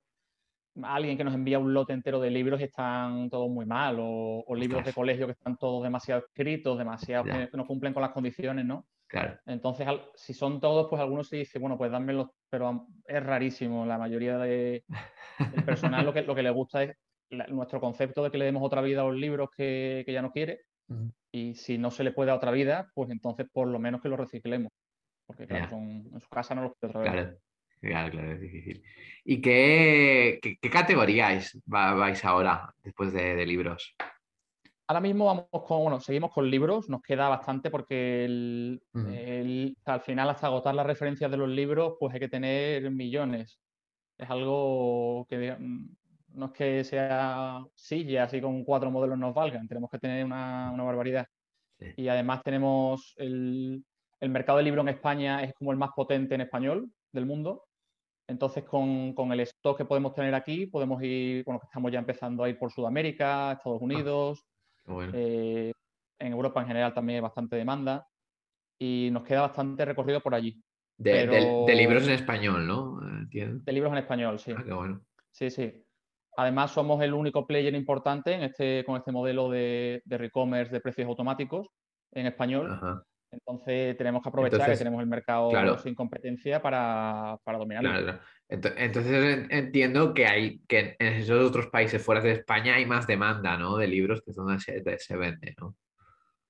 alguien 0.84 1.18
que 1.18 1.24
nos 1.24 1.34
envía 1.36 1.60
un 1.60 1.74
lote 1.74 1.94
entero 1.94 2.20
de 2.20 2.32
libros 2.32 2.60
y 2.60 2.63
están 2.65 3.30
todos 3.30 3.50
muy 3.50 3.65
mal, 3.65 3.98
o, 4.00 4.44
o 4.46 4.56
libros 4.56 4.84
de 4.86 4.94
colegio 4.94 5.25
que 5.27 5.34
están 5.34 5.58
todos 5.58 5.84
demasiado 5.84 6.22
escritos, 6.25 6.77
demasiado 6.77 7.25
que 7.25 7.50
no 7.53 7.65
cumplen 7.68 7.94
con 7.94 8.01
las 8.01 8.12
condiciones, 8.12 8.65
¿no? 8.65 8.86
claro, 9.08 9.39
Entonces, 9.46 9.88
al- 9.88 10.10
si 10.15 10.34
son 10.34 10.60
todos, 10.62 10.88
pues 10.89 11.01
algunos 11.01 11.27
se 11.27 11.38
dice, 11.38 11.60
bueno, 11.60 11.77
pues 11.77 11.92
dámelos, 11.92 12.27
pero 12.50 12.88
es 13.06 13.24
rarísimo. 13.24 13.86
La 13.86 13.98
mayoría 13.98 14.38
de, 14.38 14.84
del 15.51 15.63
personal 15.65 16.06
lo 16.06 16.13
que, 16.13 16.22
lo 16.24 16.36
que 16.36 16.44
le 16.44 16.50
gusta 16.51 16.84
es 16.84 16.96
la- 17.30 17.48
nuestro 17.48 17.80
concepto 17.82 18.24
de 18.24 18.32
que 18.32 18.38
le 18.38 18.46
demos 18.46 18.63
otra 18.63 18.82
vida 18.82 19.01
a 19.01 19.06
los 19.06 19.15
libros 19.15 19.50
que, 19.56 20.03
que 20.06 20.13
ya 20.13 20.22
no 20.22 20.32
quiere. 20.32 20.62
Y 21.32 21.56
si 21.56 21.77
no 21.77 21.92
se 21.92 22.03
le 22.03 22.12
puede 22.13 22.27
dar 22.27 22.38
otra 22.38 22.51
vida, 22.51 22.89
pues 22.94 23.10
entonces 23.10 23.48
por 23.51 23.68
lo 23.68 23.80
menos 23.80 24.01
que 24.01 24.10
lo 24.10 24.18
reciclemos. 24.18 24.72
Porque 25.27 25.48
claro, 25.48 25.70
son, 25.70 25.82
en 26.13 26.20
su 26.22 26.30
casa 26.30 26.56
no 26.56 26.63
los 26.63 26.74
quiere 26.80 26.92
otra 26.92 27.01
vez. 27.01 27.12
claro, 27.12 27.38
claro, 27.89 28.11
claro, 28.11 28.31
es 28.31 28.41
difícil. 28.41 28.83
¿Y 29.25 29.41
qué, 29.41 30.39
qué, 30.41 30.57
va- 31.74 31.93
vais 31.93 32.24
ahora 32.25 32.74
después 32.83 33.13
de, 33.13 33.35
de 33.35 33.46
libros? 33.46 33.96
Ahora 34.87 35.00
mismo 35.00 35.25
vamos 35.25 35.48
con, 35.65 35.81
bueno, 35.83 36.00
seguimos 36.01 36.31
con 36.31 36.50
libros, 36.50 36.89
nos 36.89 37.01
queda 37.01 37.29
bastante 37.29 37.69
porque 37.72 38.25
el- 38.25 38.81
Ujú. 38.93 39.07
el- 39.07 39.77
al 39.85 40.01
final 40.01 40.29
hasta 40.29 40.48
agotar 40.48 40.75
las 40.75 40.85
referencias 40.85 41.31
de 41.31 41.37
los 41.37 41.50
libros, 41.50 41.96
pues 42.00 42.13
hay 42.13 42.19
que 42.19 42.27
tener 42.29 42.89
millones. 42.91 43.59
Es 44.17 44.29
algo 44.29 45.25
que 45.29 45.55
mm, 45.57 45.96
no 46.35 46.48
es 46.48 46.51
que 46.51 46.83
sea 46.83 47.63
silla 47.75 48.24
así 48.24 48.41
con 48.41 48.63
cuatro 48.63 48.91
modelos 48.91 49.17
nos 49.17 49.33
valgan, 49.33 49.67
tenemos 49.67 49.89
que 49.89 50.00
tener 50.00 50.25
una, 50.25 50.72
una 50.72 50.83
barbaridad. 50.83 51.27
Sí. 51.79 51.93
Y 51.98 52.07
además 52.07 52.43
tenemos 52.43 53.13
el, 53.17 53.83
el 54.19 54.29
mercado 54.29 54.57
del 54.57 54.65
libro 54.65 54.81
en 54.81 54.89
España 54.89 55.43
es 55.43 55.53
como 55.53 55.72
el 55.72 55.77
más 55.77 55.91
potente 55.96 56.35
en 56.35 56.41
español 56.41 56.89
del 57.11 57.25
mundo. 57.25 57.65
Entonces, 58.27 58.64
con, 58.64 59.14
con 59.14 59.31
el 59.33 59.42
stock 59.42 59.77
que 59.77 59.86
podemos 59.86 60.14
tener 60.14 60.33
aquí, 60.33 60.66
podemos 60.68 61.01
ir, 61.03 61.44
bueno, 61.44 61.59
que 61.59 61.66
estamos 61.66 61.92
ya 61.92 62.00
empezando 62.00 62.44
a 62.44 62.50
ir 62.50 62.57
por 62.57 62.72
Sudamérica, 62.72 63.51
Estados 63.53 63.81
Unidos, 63.81 64.46
Qué 64.86 64.92
bueno. 64.92 65.12
eh, 65.16 65.74
en 66.20 66.31
Europa 66.31 66.62
en 66.62 66.68
general 66.68 66.94
también 66.94 67.18
hay 67.18 67.22
bastante 67.22 67.55
demanda 67.57 68.07
y 68.79 69.09
nos 69.12 69.24
queda 69.24 69.42
bastante 69.42 69.83
recorrido 69.86 70.22
por 70.22 70.33
allí. 70.36 70.62
De, 70.98 71.12
de- 71.12 71.27
de 71.27 71.27
pero- 71.27 71.68
libros 71.75 72.03
en 72.07 72.12
español, 72.14 72.66
¿no? 72.68 73.00
Entiendo. 73.20 73.62
De 73.64 73.74
libros 73.74 73.92
en 73.92 73.98
español, 74.00 74.40
sí. 74.40 74.53
Ah, 74.55 74.64
qué 74.66 74.74
bueno. 74.74 75.01
Sí, 75.31 75.50
sí. 75.50 75.83
Además, 76.38 76.72
somos 76.72 77.01
el 77.03 77.14
único 77.14 77.46
player 77.46 77.74
importante 77.75 78.33
en 78.33 78.44
este, 78.44 78.83
con 78.86 78.96
este 78.98 79.12
modelo 79.12 79.50
de, 79.50 80.01
de 80.05 80.16
e-commerce 80.25 80.72
de 80.74 80.81
precios 80.81 81.07
automáticos 81.07 81.68
en 82.12 82.27
español. 82.27 82.72
Ajá. 82.72 83.03
Entonces, 83.33 83.98
tenemos 83.98 84.22
que 84.22 84.29
aprovechar 84.29 84.59
Entonces, 84.61 84.77
que 84.79 84.83
tenemos 84.85 85.01
el 85.01 85.09
mercado 85.09 85.50
claro. 85.50 85.77
sin 85.79 85.96
competencia 85.96 86.61
para, 86.61 87.37
para 87.43 87.57
dominarlo. 87.57 87.89
Claro, 87.89 88.03
claro. 88.03 88.19
Ento- 88.50 88.74
Entonces 88.77 89.13
en- 89.13 89.48
entiendo 89.51 90.13
que 90.13 90.25
hay 90.27 90.59
que 90.67 90.96
en 91.00 91.13
esos 91.13 91.50
otros 91.50 91.67
países 91.67 92.03
fuera 92.03 92.22
de 92.22 92.31
España 92.33 92.75
hay 92.75 92.85
más 92.85 93.07
demanda, 93.07 93.57
¿no? 93.57 93.77
De 93.77 93.87
libros 93.87 94.22
que 94.22 94.31
es 94.31 94.35
donde 94.37 94.59
se, 94.59 94.83
se 95.00 95.17
vende, 95.17 95.55
¿no? 95.59 95.75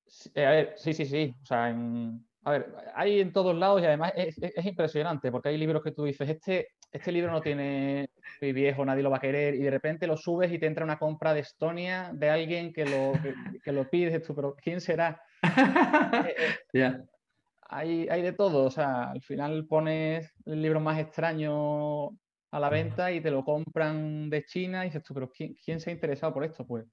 Sí, 0.06 0.30
eh, 0.36 0.46
a 0.46 0.52
ver, 0.52 0.74
sí, 0.76 0.94
sí, 0.94 1.06
sí. 1.06 1.34
O 1.42 1.46
sea, 1.46 1.70
en- 1.70 2.26
a 2.46 2.52
ver, 2.52 2.76
hay 2.94 3.22
en 3.22 3.32
todos 3.32 3.56
lados 3.56 3.82
y 3.82 3.86
además 3.86 4.12
es, 4.16 4.38
es- 4.42 4.54
es 4.58 4.66
impresionante 4.66 5.32
porque 5.32 5.50
hay 5.50 5.58
libros 5.58 5.82
que 5.82 5.92
tú 5.92 6.04
dices, 6.04 6.28
este, 6.30 6.68
este 6.92 7.12
libro 7.12 7.32
no 7.32 7.42
tiene 7.42 8.10
muy 8.42 8.52
viejo, 8.52 8.84
nadie 8.84 9.02
lo 9.02 9.10
va 9.10 9.18
a 9.18 9.22
querer 9.22 9.56
y 9.56 9.60
de 9.60 9.72
repente 9.72 10.06
lo 10.06 10.18
subes 10.18 10.52
y 10.52 10.60
te 10.60 10.66
entra 10.66 10.84
una 10.84 11.00
compra 11.00 11.34
de 11.34 11.40
Estonia 11.40 12.12
de 12.14 12.30
alguien 12.30 12.74
que 12.74 12.84
lo, 12.86 13.14
que, 13.22 13.34
que 13.64 13.72
lo 13.72 13.90
pides 13.90 14.22
tú, 14.24 14.36
pero 14.36 14.56
¿quién 14.62 14.82
será? 14.82 15.22
Eh, 15.44 16.36
eh, 16.74 16.98
hay, 17.70 18.08
hay 18.10 18.22
de 18.22 18.34
todo, 18.34 18.66
o 18.66 18.72
sea, 18.72 19.12
al 19.12 19.22
final 19.22 19.66
pones 19.68 20.32
el 20.46 20.62
libro 20.62 20.80
más 20.80 21.00
extraño 21.00 22.10
a 22.10 22.60
la 22.60 22.70
venta 22.70 23.12
y 23.12 23.20
te 23.22 23.32
lo 23.32 23.44
compran 23.44 24.30
de 24.30 24.46
China 24.46 24.84
y 24.84 24.90
dices 24.90 25.04
tú, 25.04 25.14
pero 25.14 25.30
¿quién, 25.30 25.56
quién 25.64 25.80
se 25.80 25.90
ha 25.90 25.94
interesado 25.94 26.34
por 26.34 26.44
esto? 26.44 26.66
Pues 26.66 26.86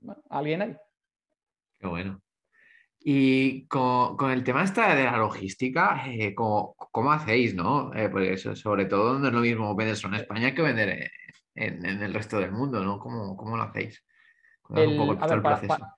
bueno, 0.00 0.22
alguien 0.30 0.62
hay. 0.62 0.76
Qué 1.78 1.86
bueno. 1.88 2.22
Y 3.04 3.66
con, 3.66 4.16
con 4.16 4.30
el 4.30 4.44
tema 4.44 4.62
esta 4.62 4.94
de 4.94 5.02
la 5.04 5.16
logística, 5.16 6.04
eh, 6.06 6.34
¿cómo, 6.36 6.76
cómo 6.76 7.10
hacéis, 7.10 7.52
no? 7.54 7.92
Eh, 7.94 8.08
porque 8.08 8.34
eso, 8.34 8.54
sobre 8.54 8.84
todo 8.84 9.18
no 9.18 9.26
es 9.26 9.32
lo 9.34 9.40
mismo 9.40 9.74
vender 9.74 9.96
solo 9.96 10.14
en 10.14 10.20
España 10.22 10.54
que 10.54 10.62
vender 10.62 10.88
en, 10.90 11.74
en- 11.74 11.84
en 11.84 12.02
el 12.02 12.14
resto 12.14 12.38
del 12.38 12.52
mundo, 12.52 12.84
¿no? 12.84 13.00
¿Cómo, 13.00 13.36
cómo 13.36 13.56
lo 13.56 13.64
hacéis? 13.64 14.04
Cuéntanos 14.62 14.92
un 14.92 14.92
El- 14.92 14.98
poco 15.16 15.26
ver, 15.26 15.36
el 15.38 15.42
para- 15.42 15.60
para- 15.66 15.96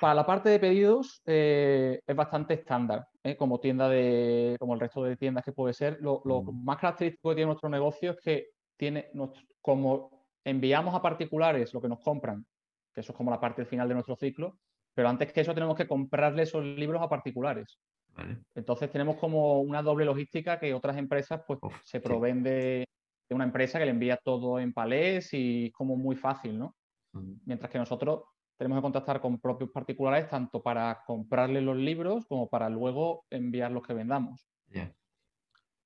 Para 0.00 0.14
la 0.14 0.24
parte 0.26 0.48
de 0.48 0.58
pedidos 0.58 1.20
eh, 1.26 2.00
es 2.06 2.16
bastante 2.16 2.54
estándar, 2.54 3.06
¿eh? 3.22 3.36
como 3.36 3.60
tienda 3.60 3.88
de, 3.88 4.56
como 4.58 4.74
el 4.74 4.80
resto 4.80 5.04
de 5.04 5.16
tiendas 5.16 5.44
que 5.44 5.52
puede 5.52 5.74
ser. 5.74 5.98
Lo, 6.00 6.22
lo 6.24 6.42
Mm. 6.42 6.64
más 6.64 6.78
característico 6.78 7.28
que 7.28 7.34
tiene 7.36 7.48
nuestro 7.48 7.68
negocio 7.68 8.12
es 8.12 8.20
que 8.20 8.46
tiene, 8.76 9.10
nuestro- 9.12 9.42
como 9.60 10.26
enviamos 10.44 10.94
a 10.94 11.02
particulares 11.02 11.74
lo 11.74 11.80
que 11.82 11.88
nos 11.88 12.00
compran, 12.00 12.46
que 12.94 13.02
eso 13.02 13.12
es 13.12 13.16
como 13.16 13.30
la 13.30 13.38
parte 13.40 13.64
final 13.66 13.88
de 13.88 13.94
nuestro 13.94 14.16
ciclo, 14.16 14.58
pero 14.94 15.08
antes 15.08 15.32
que 15.32 15.42
eso 15.42 15.54
tenemos 15.54 15.76
que 15.76 15.86
comprarle 15.86 16.42
esos 16.44 16.64
libros 16.64 17.02
a 17.02 17.08
particulares. 17.08 17.78
¿vale? 18.16 18.38
Entonces 18.54 18.90
tenemos 18.90 19.16
como 19.16 19.60
una 19.60 19.82
doble 19.82 20.06
logística 20.06 20.58
que 20.58 20.72
otras 20.74 20.96
empresas 20.96 21.42
pues 21.46 21.58
Uf, 21.62 21.74
se 21.84 21.98
sí. 21.98 22.04
proveen 22.04 22.42
de, 22.42 22.86
de 23.28 23.34
una 23.34 23.44
empresa 23.44 23.78
que 23.78 23.84
le 23.84 23.90
envía 23.92 24.16
todo 24.16 24.58
en 24.58 24.72
palés 24.72 25.32
y 25.34 25.66
es 25.66 25.72
como 25.72 25.94
muy 25.96 26.16
fácil, 26.16 26.58
¿no? 26.58 26.74
Mm, 27.12 27.32
Mientras 27.44 27.70
que 27.70 27.78
nosotros 27.78 28.22
tenemos 28.60 28.76
que 28.78 28.82
contactar 28.82 29.22
con 29.22 29.40
propios 29.40 29.70
particulares 29.70 30.28
tanto 30.28 30.62
para 30.62 31.02
comprarles 31.06 31.62
los 31.62 31.78
libros 31.78 32.26
como 32.26 32.46
para 32.46 32.68
luego 32.68 33.24
enviar 33.30 33.70
los 33.72 33.82
que 33.82 33.94
vendamos. 33.94 34.46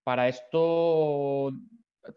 Para 0.03 0.27
esto, 0.27 1.53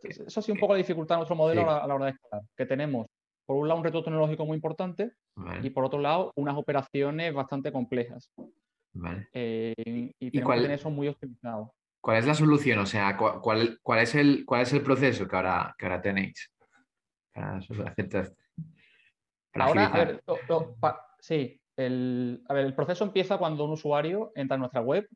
eso 0.02 0.40
ha 0.40 0.42
sido 0.42 0.56
un 0.56 0.60
poco 0.60 0.74
la 0.74 0.80
dificultad 0.80 1.14
de 1.16 1.20
nuestro 1.20 1.36
modelo 1.36 1.62
Sí. 1.62 1.68
a, 1.70 1.86
la, 1.86 1.94
hora 1.94 2.06
de 2.06 2.12
escalar, 2.12 2.42
que 2.56 2.66
tenemos, 2.66 3.06
por 3.46 3.58
un 3.58 3.68
lado, 3.68 3.80
un 3.80 3.86
reto 3.86 4.04
tecnológico 4.04 4.48
muy 4.48 4.56
importante 4.56 5.12
Vale, 5.36 5.68
y 5.68 5.70
por 5.70 5.86
otro 5.86 6.00
lado, 6.00 6.32
unas 6.36 6.58
operaciones 6.58 7.36
bastante 7.36 7.72
complejas. 7.72 8.32
vale. 8.94 9.30
Eh, 9.34 9.76
y 10.20 10.32
tenemos 10.32 10.48
cuál- 10.48 10.58
que 10.58 10.64
tener 10.64 10.80
eso 10.80 10.90
muy 10.90 11.08
optimizado. 11.08 11.72
¿Cuál 12.02 12.18
es 12.18 12.26
la 12.26 12.34
solución? 12.34 12.80
O 12.80 12.86
sea, 12.88 13.16
¿cuál, 13.16 13.40
cuál, 13.42 13.80
cuál 13.84 14.00
es, 14.00 14.16
el, 14.16 14.44
cuál 14.44 14.64
es 14.64 14.74
el 14.74 14.82
proceso 14.82 15.28
que 15.28 15.36
ahora, 15.36 15.76
que 15.78 15.86
ahora 15.86 16.02
tenéis? 16.02 16.52
Para 17.32 17.58
hacer 17.58 18.34
Ahora, 19.62 19.86
a 19.88 19.98
ver, 19.98 20.24
lo- 20.28 20.40
lo- 20.48 20.76
pa- 20.76 21.06
sí, 21.20 21.60
el, 21.76 22.44
a 22.48 22.54
ver, 22.54 22.66
el 22.66 22.74
proceso 22.76 23.04
empieza 23.04 23.38
cuando 23.38 23.66
un 23.66 23.72
usuario 23.72 24.32
entra 24.36 24.56
en 24.56 24.62
nuestra 24.62 24.82
web, 24.82 25.08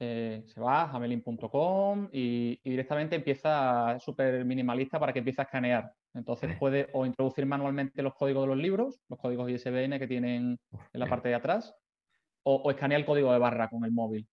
eh, 0.00 0.42
se 0.46 0.60
va 0.60 0.82
a 0.82 0.90
hamelin.com 0.90 2.08
y, 2.12 2.58
directamente 2.68 3.16
empieza 3.16 3.98
súper 4.00 4.44
minimalista 4.44 4.98
para 4.98 5.12
que 5.12 5.20
empiece 5.20 5.40
a 5.40 5.44
escanear. 5.44 5.92
Entonces 6.14 6.56
puede 6.58 6.88
o 6.92 7.06
introducir 7.06 7.46
manualmente 7.46 8.02
los 8.02 8.14
códigos 8.14 8.44
de 8.44 8.48
los 8.48 8.56
libros, 8.56 9.00
los 9.08 9.18
códigos 9.18 9.50
ISBN 9.50 9.98
que 9.98 10.06
tienen 10.06 10.58
en 10.92 11.00
la 11.00 11.06
parte 11.06 11.28
de 11.28 11.34
atrás, 11.34 11.74
o, 12.44 12.70
escanear 12.70 13.00
el 13.00 13.06
código 13.06 13.32
de 13.32 13.38
barra 13.38 13.68
con 13.68 13.84
el 13.84 13.92
móvil. 13.92 14.26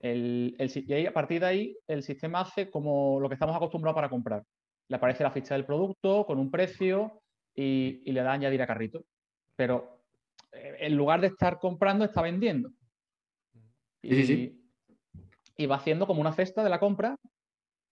El, 0.00 0.56
y 0.58 0.92
ahí, 0.92 1.06
a 1.06 1.12
partir 1.12 1.40
de 1.40 1.46
ahí, 1.46 1.76
el 1.86 2.02
sistema 2.02 2.40
hace 2.40 2.68
como 2.70 3.20
lo 3.20 3.28
que 3.28 3.34
estamos 3.34 3.54
acostumbrados 3.54 3.94
para 3.94 4.08
comprar. 4.08 4.42
Le 4.88 4.96
aparece 4.96 5.22
la 5.22 5.30
ficha 5.30 5.54
del 5.54 5.64
producto 5.64 6.26
con 6.26 6.38
un 6.40 6.50
precio 6.50 7.21
y, 7.54 8.10
le 8.10 8.22
da 8.22 8.32
añadir 8.32 8.62
a 8.62 8.66
carrito. 8.66 9.04
Pero 9.56 10.04
eh, 10.52 10.76
en 10.80 10.96
lugar 10.96 11.20
de 11.20 11.28
estar 11.28 11.58
comprando, 11.58 12.04
está 12.04 12.22
vendiendo. 12.22 12.70
Y, 14.02 14.58
y 15.56 15.66
va 15.66 15.76
haciendo 15.76 16.06
como 16.06 16.20
una 16.20 16.32
cesta 16.32 16.64
de 16.64 16.70
la 16.70 16.80
compra 16.80 17.16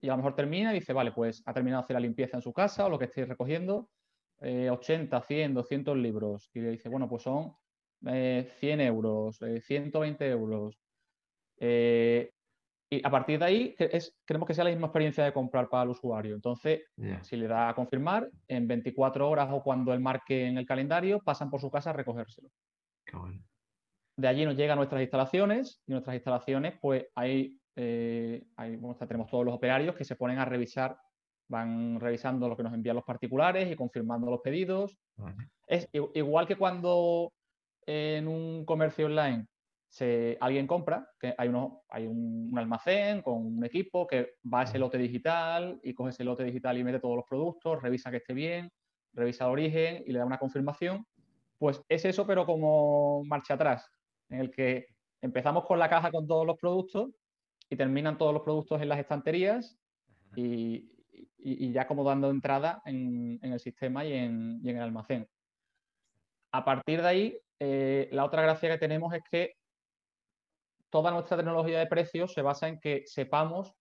y 0.00 0.08
a 0.08 0.12
lo 0.12 0.18
mejor 0.18 0.34
termina 0.34 0.72
y 0.72 0.80
dice, 0.80 0.92
vale, 0.92 1.12
pues 1.12 1.42
ha 1.44 1.52
terminado 1.52 1.82
de 1.82 1.84
hacer 1.84 1.94
la 1.94 2.00
limpieza 2.00 2.36
en 2.36 2.42
su 2.42 2.52
casa 2.52 2.86
o 2.86 2.88
lo 2.88 2.98
que 2.98 3.04
estéis 3.04 3.28
recogiendo, 3.28 3.90
80, 4.40 5.20
100, 5.20 5.54
200 5.54 5.96
libros. 5.96 6.50
Y 6.54 6.60
le 6.60 6.70
dice, 6.70 6.88
bueno, 6.88 7.08
pues 7.08 7.22
son 7.22 7.54
100 8.02 8.10
eh, 8.14 8.86
euros, 8.86 9.38
120 9.38 10.24
eh, 10.24 10.30
euros. 10.30 10.78
Eh, 12.90 12.98
y 12.98 13.06
a 13.06 13.10
partir 13.10 13.38
de 13.38 13.44
ahí 13.44 13.74
es, 13.78 14.16
queremos 14.26 14.46
que 14.46 14.54
sea 14.54 14.64
la 14.64 14.70
misma 14.70 14.88
experiencia 14.88 15.24
de 15.24 15.32
comprar 15.32 15.68
para 15.68 15.84
el 15.84 15.90
usuario. 15.90 16.34
Entonces, 16.34 16.82
si 17.22 17.36
le 17.36 17.46
da 17.46 17.68
a 17.68 17.74
confirmar, 17.74 18.28
en 18.48 18.66
24 18.66 19.28
horas 19.28 19.48
o 19.52 19.62
cuando 19.62 19.92
él 19.94 20.00
marque 20.00 20.46
en 20.46 20.58
el 20.58 20.66
calendario, 20.66 21.20
pasan 21.20 21.50
por 21.50 21.60
su 21.60 21.70
casa 21.70 21.90
a 21.90 21.94
recogérselo. 21.94 22.48
De 24.16 24.28
allí 24.28 24.44
nos 24.44 24.56
llegan 24.56 24.76
nuestras 24.76 25.00
instalaciones 25.00 25.82
y 25.86 25.92
nuestras 25.92 26.14
instalaciones, 26.14 26.74
pues 26.80 27.06
hay, 27.14 27.56
tenemos 27.74 29.30
todos 29.30 29.44
los 29.44 29.54
operarios 29.54 29.94
que 29.94 30.04
se 30.04 30.16
ponen 30.16 30.38
a 30.38 30.44
revisar, 30.44 30.98
van 31.48 31.98
revisando 31.98 32.48
lo 32.48 32.56
que 32.56 32.62
nos 32.62 32.74
envían 32.74 32.96
los 32.96 33.04
particulares 33.04 33.70
y 33.70 33.76
confirmando 33.76 34.30
los 34.30 34.40
pedidos. 34.40 34.98
Es 35.66 35.88
igual 35.92 36.46
que 36.46 36.56
cuando 36.56 37.32
en 37.86 38.28
un 38.28 38.64
comercio 38.64 39.06
online 39.06 39.46
se, 39.90 40.38
alguien 40.40 40.68
compra, 40.68 41.10
que 41.18 41.34
hay, 41.36 41.48
uno, 41.48 41.82
hay 41.88 42.06
un, 42.06 42.56
almacén 42.56 43.22
con 43.22 43.44
un 43.44 43.64
equipo 43.64 44.06
que 44.06 44.34
va 44.42 44.60
a 44.60 44.62
ese 44.62 44.78
lote 44.78 44.96
digital 44.98 45.80
y 45.82 45.94
coge 45.94 46.10
ese 46.10 46.22
lote 46.22 46.44
digital 46.44 46.78
y 46.78 46.84
mete 46.84 47.00
todos 47.00 47.16
los 47.16 47.24
productos, 47.28 47.82
revisa 47.82 48.10
que 48.10 48.18
esté 48.18 48.32
bien, 48.32 48.70
revisa 49.12 49.44
el 49.44 49.50
origen 49.50 50.04
y 50.06 50.12
le 50.12 50.20
da 50.20 50.24
una 50.24 50.38
confirmación, 50.38 51.04
pues 51.58 51.82
es 51.88 52.04
eso, 52.04 52.24
pero 52.24 52.46
como 52.46 53.24
marcha 53.24 53.54
atrás, 53.54 53.90
en 54.28 54.38
el 54.38 54.50
que 54.52 54.86
empezamos 55.20 55.66
con 55.66 55.80
la 55.80 55.90
caja 55.90 56.12
con 56.12 56.26
todos 56.26 56.46
los 56.46 56.56
productos 56.56 57.10
y 57.68 57.74
terminan 57.74 58.16
todos 58.16 58.32
los 58.32 58.42
productos 58.42 58.80
en 58.80 58.88
las 58.88 59.00
estanterías 59.00 59.76
y, 60.36 60.88
ya 61.72 61.86
como 61.88 62.04
dando 62.04 62.30
entrada 62.30 62.80
en, 62.84 63.40
el 63.42 63.58
sistema 63.58 64.04
y 64.04 64.12
en, 64.12 64.60
y 64.62 64.70
en 64.70 64.76
el 64.76 64.82
almacén. 64.82 65.28
A 66.52 66.64
partir 66.64 67.02
de 67.02 67.08
ahí, 67.08 67.38
eh, 67.58 68.08
la 68.12 68.24
otra 68.24 68.42
gracia 68.42 68.70
que 68.70 68.78
tenemos 68.78 69.12
es 69.14 69.22
que 69.28 69.54
toda 70.90 71.10
nuestra 71.10 71.36
tecnología 71.36 71.78
de 71.78 71.86
precios 71.86 72.32
se 72.32 72.42
basa 72.42 72.68
en 72.68 72.78
que 72.80 73.04
sepamos 73.06 73.74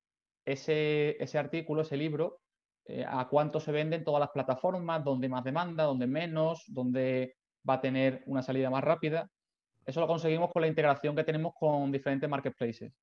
ese, 0.45 1.17
artículo, 1.37 1.81
ese 1.81 1.97
libro, 1.97 2.39
eh, 2.85 3.05
a 3.07 3.27
cuánto 3.27 3.59
se 3.59 3.71
vende 3.71 3.97
en 3.97 4.03
todas 4.03 4.19
las 4.19 4.29
plataformas, 4.29 5.03
dónde 5.03 5.29
más 5.29 5.43
demanda, 5.43 5.83
dónde 5.83 6.07
menos, 6.07 6.63
dónde 6.67 7.35
va 7.67 7.75
a 7.75 7.81
tener 7.81 8.23
una 8.25 8.41
salida 8.41 8.69
más 8.69 8.83
rápida. 8.83 9.29
Eso 9.85 9.99
lo 9.99 10.07
conseguimos 10.07 10.51
con 10.51 10.61
la 10.61 10.67
integración 10.67 11.15
que 11.15 11.23
tenemos 11.23 11.53
con 11.59 11.91
diferentes 11.91 12.29
marketplaces 12.29 12.93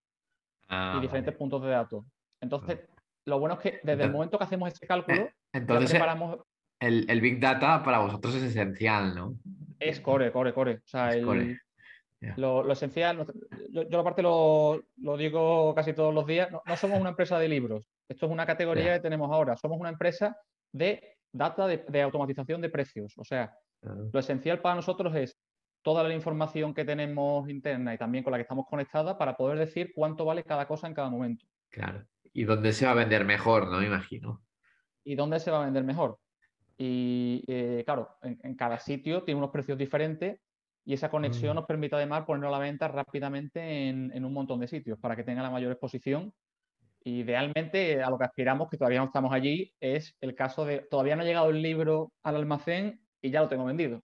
ah, 0.68 0.94
y 0.96 1.00
diferentes 1.02 1.34
puntos 1.34 1.62
de 1.62 1.70
datos. 1.70 2.04
Entonces, 2.40 2.80
lo 3.24 3.38
bueno 3.38 3.54
es 3.56 3.60
que 3.60 3.80
desde 3.82 4.04
el 4.04 4.12
momento 4.12 4.38
que 4.38 4.44
hacemos 4.44 4.72
ese 4.72 4.86
cálculo, 4.86 5.22
eh, 5.22 5.34
entonces, 5.52 5.90
preparamos... 5.90 6.38
el, 6.80 7.08
el, 7.08 7.20
Big 7.20 7.40
Data 7.40 7.82
para 7.82 7.98
vosotros 7.98 8.34
es 8.36 8.42
esencial, 8.44 9.14
¿no? 9.14 9.34
Es 9.78 10.00
core, 10.00 10.32
core, 10.32 10.54
core. 10.54 10.76
O 10.76 10.86
sea, 10.86 11.10
Lo, 12.36 12.70
esencial, 12.72 13.26
yo, 13.70 13.88
yo 13.88 14.00
aparte 14.00 14.22
lo, 14.22 14.82
lo, 14.96 15.16
digo 15.16 15.74
casi 15.74 15.92
todos 15.92 16.14
los 16.14 16.26
días, 16.26 16.50
no, 16.50 16.62
somos 16.76 16.98
una 17.00 17.10
empresa 17.10 17.38
de 17.38 17.48
libros. 17.48 17.86
Esto 18.08 18.26
es 18.26 18.32
una 18.32 18.46
categoría 18.46 18.94
que 18.94 19.00
tenemos 19.00 19.30
ahora. 19.30 19.56
Somos 19.56 19.78
una 19.78 19.90
empresa 19.90 20.36
de 20.72 21.18
data 21.32 21.66
de, 21.66 22.02
automatización 22.02 22.60
de 22.60 22.70
precios. 22.70 23.14
O 23.16 23.24
sea, 23.24 23.54
lo 23.82 24.18
esencial 24.18 24.60
para 24.60 24.76
nosotros 24.76 25.14
es 25.14 25.38
toda 25.82 26.02
la 26.02 26.14
información 26.14 26.74
que 26.74 26.84
tenemos 26.84 27.48
interna 27.48 27.94
y 27.94 27.98
también 27.98 28.24
con 28.24 28.32
la 28.32 28.38
que 28.38 28.42
estamos 28.42 28.66
conectadas 28.68 29.16
para 29.16 29.36
poder 29.36 29.58
decir 29.58 29.92
cuánto 29.94 30.24
vale 30.24 30.42
cada 30.42 30.66
cosa 30.66 30.86
en 30.86 30.94
cada 30.94 31.10
momento. 31.10 31.46
Claro. 31.70 32.04
Y 32.32 32.44
dónde 32.44 32.72
se 32.72 32.86
va 32.86 32.92
a 32.92 32.94
vender 32.94 33.24
mejor, 33.24 33.70
¿no? 33.70 33.78
Me 33.78 33.86
imagino. 33.86 34.42
Y 35.04 35.14
dónde 35.14 35.38
se 35.38 35.50
va 35.50 35.62
a 35.62 35.64
vender 35.64 35.84
mejor. 35.84 36.18
Y 36.76 37.44
eh, 37.46 37.82
claro, 37.86 38.16
en, 38.22 38.54
cada 38.54 38.78
sitio 38.78 39.22
tiene 39.22 39.38
unos 39.38 39.50
precios 39.50 39.78
diferentes 39.78 40.40
y 40.86 40.94
esa 40.94 41.10
conexión 41.10 41.52
mm. 41.52 41.56
nos 41.56 41.66
permite 41.66 41.96
además 41.96 42.24
ponerlo 42.24 42.48
a 42.48 42.52
la 42.52 42.58
venta 42.60 42.86
rápidamente 42.86 43.88
en, 43.88 44.24
un 44.24 44.32
montón 44.32 44.60
de 44.60 44.68
sitios 44.68 44.98
para 45.00 45.16
que 45.16 45.24
tenga 45.24 45.42
la 45.42 45.50
mayor 45.50 45.72
exposición. 45.72 46.32
Idealmente, 47.02 48.02
a 48.02 48.08
lo 48.08 48.16
que 48.16 48.24
aspiramos, 48.24 48.70
que 48.70 48.76
todavía 48.76 49.00
no 49.00 49.06
estamos 49.06 49.32
allí, 49.32 49.72
es 49.80 50.16
el 50.20 50.36
caso 50.36 50.64
de 50.64 50.78
todavía 50.88 51.16
no 51.16 51.22
ha 51.22 51.24
llegado 51.26 51.50
el 51.50 51.60
libro 51.60 52.12
al 52.22 52.36
almacén 52.36 53.00
y 53.20 53.30
ya 53.30 53.42
lo 53.42 53.48
tengo 53.48 53.64
vendido. 53.64 54.00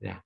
Ya. 0.00 0.24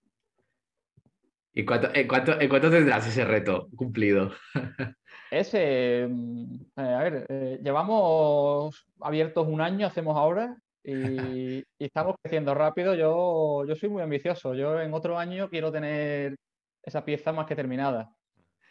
¿Y 1.52 1.66
cuánto, 1.66 1.94
en, 1.94 2.08
cuánto, 2.08 2.40
en 2.40 2.48
cuánto 2.48 2.70
tendrás 2.70 3.06
ese 3.06 3.24
reto 3.26 3.68
cumplido? 3.76 4.32
Ese, 5.30 6.06
mm, 6.10 6.54
eh, 6.76 6.94
a 6.94 6.98
ver, 7.02 7.26
eh, 7.28 7.60
llevamos 7.62 8.86
abiertos 9.00 9.46
un 9.48 9.62
año, 9.62 9.86
hacemos 9.86 10.16
ahora, 10.16 10.58
y, 10.84 11.64
estamos 11.78 12.16
creciendo 12.22 12.54
rápido. 12.54 12.94
Yo, 12.94 13.64
yo 13.66 13.74
soy 13.74 13.88
muy 13.88 14.02
ambicioso. 14.02 14.54
Yo 14.54 14.80
en 14.80 14.92
otro 14.94 15.18
año 15.18 15.48
quiero 15.48 15.70
tener 15.70 16.36
esa 16.82 17.04
pieza 17.04 17.32
más 17.32 17.46
que 17.46 17.56
terminada. 17.56 18.10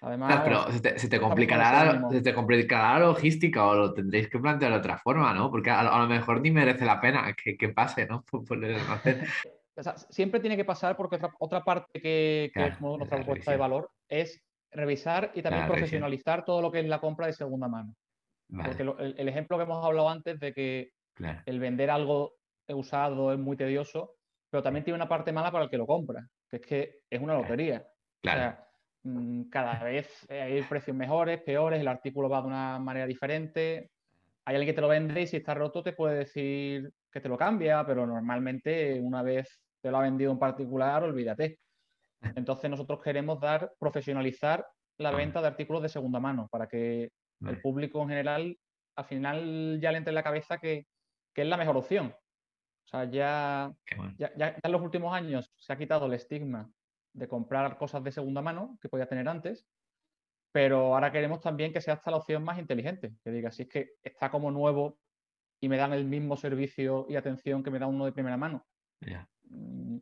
Además, 0.04 0.42
pero 0.44 0.66
se 0.98 1.08
te, 1.10 1.20
complicará 1.20 1.86
la, 1.86 2.10
se 2.10 2.22
te, 2.22 2.34
complicará 2.34 2.98
la, 2.98 3.06
logística 3.06 3.68
o 3.68 3.76
lo 3.76 3.94
tendréis 3.94 4.30
que 4.30 4.40
plantear 4.40 4.72
de 4.72 4.80
otra 4.80 4.98
forma, 4.98 5.32
¿no? 5.32 5.52
Porque 5.52 5.70
a, 5.70 5.84
lo 5.84 6.08
mejor 6.08 6.42
ni 6.42 6.50
merece 6.50 6.86
la 6.86 7.00
pena 7.00 7.32
que, 7.34 7.56
que 7.56 7.70
pase, 7.70 8.08
¿no? 8.08 8.26
siempre 10.10 10.40
tiene 10.40 10.58
que 10.58 10.66
pasar 10.66 10.98
porque 10.98 11.18
otra, 11.18 11.32
otra 11.40 11.64
parte 11.64 12.02
que, 12.02 12.52
que 12.52 12.66
es 12.66 12.82
nuestra 12.82 13.18
propuesta 13.18 13.52
de 13.52 13.58
valor 13.58 13.92
es 14.10 14.42
revisar 14.72 15.32
y 15.36 15.42
también 15.42 15.68
profesionalizar 15.68 16.46
todo 16.46 16.62
lo 16.62 16.72
que 16.72 16.80
es 16.80 16.86
la 16.88 17.00
compra 17.00 17.28
de 17.28 17.34
segunda 17.34 17.68
mano. 17.68 17.94
Porque 18.54 18.84
el, 18.84 19.30
ejemplo 19.30 19.58
que 19.58 19.64
hemos 19.64 19.86
hablado 19.86 20.10
antes 20.10 20.40
de 20.40 20.54
que 20.54 20.92
el 21.46 21.60
vender 21.60 21.90
algo 21.90 22.36
usado 22.68 23.34
es 23.34 23.40
muy 23.40 23.58
tedioso, 23.58 24.16
pero 24.50 24.64
también 24.64 24.84
tiene 24.84 24.96
una 24.96 25.10
parte 25.10 25.32
mala 25.32 25.52
para 25.52 25.66
el 25.66 25.70
que 25.70 25.78
lo 25.78 25.86
compra, 25.86 26.28
que 26.50 26.58
es 26.58 26.66
que 26.66 27.00
es 27.10 27.22
una 27.22 27.36
lotería. 27.36 27.86
Mm, 29.04 29.50
cada 29.50 29.84
vez 29.84 30.28
hay 30.30 30.62
precios 30.64 30.96
mejores, 30.96 31.42
peores, 31.42 31.80
el 31.80 31.88
artículo 31.88 32.30
va 32.30 32.42
de 32.42 32.48
una 32.48 32.80
manera 32.80 33.08
diferente. 33.08 33.92
Hay 34.46 34.56
alguien 34.56 34.72
que 34.72 34.76
te 34.76 34.82
lo 34.82 34.88
vende 34.88 35.22
y 35.22 35.28
si 35.28 35.38
está 35.38 35.54
roto 35.54 35.82
te 35.82 35.94
puede 35.94 36.20
decir 36.20 36.92
que 37.12 37.22
te 37.22 37.30
lo 37.30 37.38
cambia, 37.38 37.86
pero 37.86 38.06
normalmente 38.06 39.00
una 39.02 39.22
vez 39.24 39.62
te 39.82 39.90
lo 39.90 39.98
ha 39.98 40.04
vendido 40.04 40.32
en 40.32 40.40
particular, 40.40 41.04
olvídate. 41.04 41.60
Entonces 42.36 42.70
nosotros 42.70 43.02
queremos 43.02 43.40
dar, 43.40 43.72
profesionalizar 43.80 44.66
la 44.98 45.12
venta 45.12 45.42
de 45.42 45.48
artículos 45.48 45.82
de 45.82 45.90
segunda 45.90 46.20
mano 46.20 46.48
para 46.52 46.68
que 46.68 47.10
el 47.44 47.60
público 47.60 48.04
en 48.04 48.10
general 48.10 48.58
al 48.96 49.06
final 49.06 49.80
ya 49.82 49.92
le 49.92 49.98
entre 49.98 50.12
en 50.12 50.16
la 50.16 50.24
cabeza 50.24 50.60
que 50.60 50.86
que 51.34 51.42
es 51.42 51.48
la 51.48 51.58
mejor 51.58 51.78
opción. 51.78 52.14
O 52.86 52.88
sea, 52.88 53.06
ya, 53.06 53.74
ya, 54.18 54.56
en 54.62 54.72
los 54.72 54.82
últimos 54.82 55.14
años 55.14 55.54
se 55.58 55.72
ha 55.72 55.78
quitado 55.78 56.08
el 56.08 56.14
estigma 56.14 56.70
de 57.14 57.28
comprar 57.28 57.78
cosas 57.78 58.04
de 58.04 58.12
segunda 58.12 58.42
mano 58.42 58.78
que 58.82 58.90
podía 58.90 59.06
tener 59.06 59.28
antes, 59.28 59.66
pero 60.52 60.94
ahora 60.94 61.12
queremos 61.12 61.40
también 61.40 61.72
que 61.72 61.82
sea 61.82 61.94
hasta 61.94 62.12
la 62.12 62.18
opción 62.18 62.44
más 62.44 62.60
inteligente, 62.60 63.14
que 63.24 63.32
diga, 63.32 63.52
si 63.52 63.64
es 63.64 63.70
que 63.70 63.92
está 64.04 64.30
como 64.30 64.52
nuevo 64.52 64.98
y 65.62 65.70
me 65.70 65.78
dan 65.78 65.94
el 65.94 66.06
mismo 66.06 66.36
servicio 66.36 67.06
y 67.08 67.16
atención 67.16 67.64
que 67.64 67.72
me 67.72 67.80
da 67.80 67.88
uno 67.88 68.06
de 68.06 68.12
primera 68.12 68.36
mano. 68.36 68.66
Mm, 69.44 69.98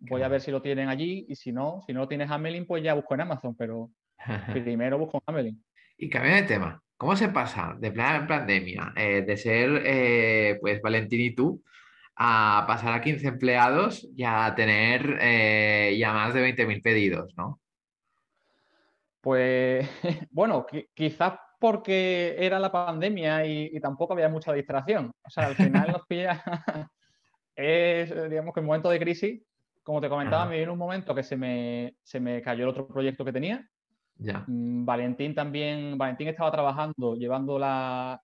voy 0.00 0.22
a 0.22 0.28
ver 0.28 0.40
si 0.40 0.50
lo 0.50 0.60
tienen 0.60 0.88
allí 0.88 1.26
y 1.28 1.36
si 1.36 1.52
no, 1.52 1.80
si 1.86 1.92
no 1.92 2.00
lo 2.00 2.08
tienes 2.08 2.30
Hamelin, 2.30 2.66
pues 2.66 2.82
ya 2.82 2.94
busco 2.94 3.14
en 3.14 3.22
Amazon, 3.22 3.56
pero 3.56 3.90
primero 4.52 4.98
busco 4.98 5.18
en 5.18 5.22
Hamelin. 5.26 5.64
Y 5.96 6.10
cambia 6.10 6.36
de 6.36 6.42
tema. 6.42 6.82
¿Cómo 6.96 7.14
se 7.14 7.28
pasa 7.28 7.76
de 7.78 7.92
plan 7.92 8.26
pandemia, 8.26 8.94
eh, 8.96 9.22
de 9.22 9.36
ser 9.36 9.82
eh, 9.84 10.58
pues 10.60 10.80
Valentín 10.80 11.20
y 11.20 11.34
tú, 11.34 11.62
a 12.16 12.64
pasar 12.66 12.94
a 12.94 13.02
15 13.02 13.28
empleados 13.28 14.08
y 14.16 14.24
a 14.24 14.54
tener 14.54 15.18
eh, 15.20 15.94
ya 15.98 16.14
más 16.14 16.32
de 16.32 16.56
20.000 16.56 16.82
pedidos, 16.82 17.34
¿no? 17.36 17.60
Pues 19.20 19.86
bueno, 20.30 20.64
quizás 20.94 21.34
porque 21.60 22.34
era 22.38 22.58
la 22.58 22.72
pandemia 22.72 23.44
y, 23.44 23.78
tampoco 23.80 24.14
había 24.14 24.30
mucha 24.30 24.54
distracción. 24.54 25.12
O 25.22 25.28
sea, 25.28 25.46
al 25.46 25.54
final 25.54 25.92
nos 25.92 26.06
pilla, 26.08 26.42
es, 27.54 28.30
digamos 28.30 28.54
que 28.54 28.60
en 28.60 28.66
momento 28.66 28.88
de 28.88 28.98
crisis, 28.98 29.42
como 29.82 30.00
te 30.00 30.08
comentaba, 30.08 30.46
me 30.46 30.58
vino 30.58 30.72
un 30.72 30.78
momento 30.78 31.14
que 31.14 31.22
se 31.22 31.36
me, 31.36 31.96
se 32.02 32.20
me 32.20 32.40
cayó 32.40 32.64
el 32.64 32.70
otro 32.70 32.88
proyecto 32.88 33.22
que 33.22 33.32
tenía 33.32 33.68
Ya. 34.18 34.44
Mm, 34.46 34.84
Valentín 34.84 35.34
también, 35.34 35.98
Valentín 35.98 36.28
estaba 36.28 36.50
trabajando, 36.50 37.16
llevando 37.16 37.58
la, 37.58 38.20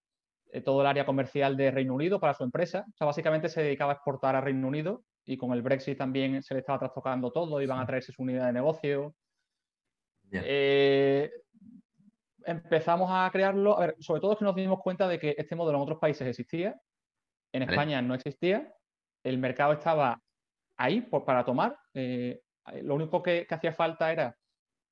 eh, 0.50 0.60
todo 0.60 0.80
el 0.80 0.86
área 0.86 1.04
comercial 1.06 1.56
de 1.56 1.70
Reino 1.70 1.94
Unido 1.94 2.18
para 2.20 2.34
su 2.34 2.44
empresa. 2.44 2.84
O 2.88 2.96
sea, 2.96 3.06
básicamente 3.06 3.48
se 3.48 3.62
dedicaba 3.62 3.92
a 3.92 3.94
exportar 3.96 4.36
a 4.36 4.40
Reino 4.40 4.68
Unido 4.68 5.04
y 5.24 5.36
con 5.36 5.52
el 5.52 5.62
Brexit 5.62 5.98
también 5.98 6.42
se 6.42 6.54
le 6.54 6.60
estaba 6.60 6.78
trastocando 6.78 7.30
todo, 7.30 7.60
iban 7.60 7.78
a 7.78 7.86
traerse 7.86 8.12
su 8.12 8.22
unidad 8.22 8.46
de 8.46 8.52
negocio. 8.52 9.14
Eh, 10.32 11.30
empezamos 12.44 13.08
a 13.12 13.28
crearlo, 13.30 13.76
a 13.78 13.86
ver, 13.86 13.96
sobre 14.00 14.20
todo 14.20 14.32
es 14.32 14.38
que 14.38 14.44
nos 14.44 14.54
dimos 14.56 14.80
cuenta 14.80 15.06
de 15.06 15.18
que 15.18 15.34
este 15.36 15.54
modelo 15.54 15.78
en 15.78 15.82
otros 15.84 15.98
países 15.98 16.26
existía, 16.26 16.80
en 17.52 17.60
Vale. 17.60 17.72
España 17.72 18.02
no 18.02 18.14
existía, 18.14 18.74
el 19.22 19.38
mercado 19.38 19.74
estaba 19.74 20.20
ahí 20.76 21.02
por- 21.02 21.24
para 21.24 21.44
tomar, 21.44 21.76
eh, 21.94 22.40
lo 22.82 22.94
único 22.94 23.22
que, 23.22 23.46
que 23.46 23.54
hacía 23.54 23.72
falta 23.72 24.10
era 24.10 24.36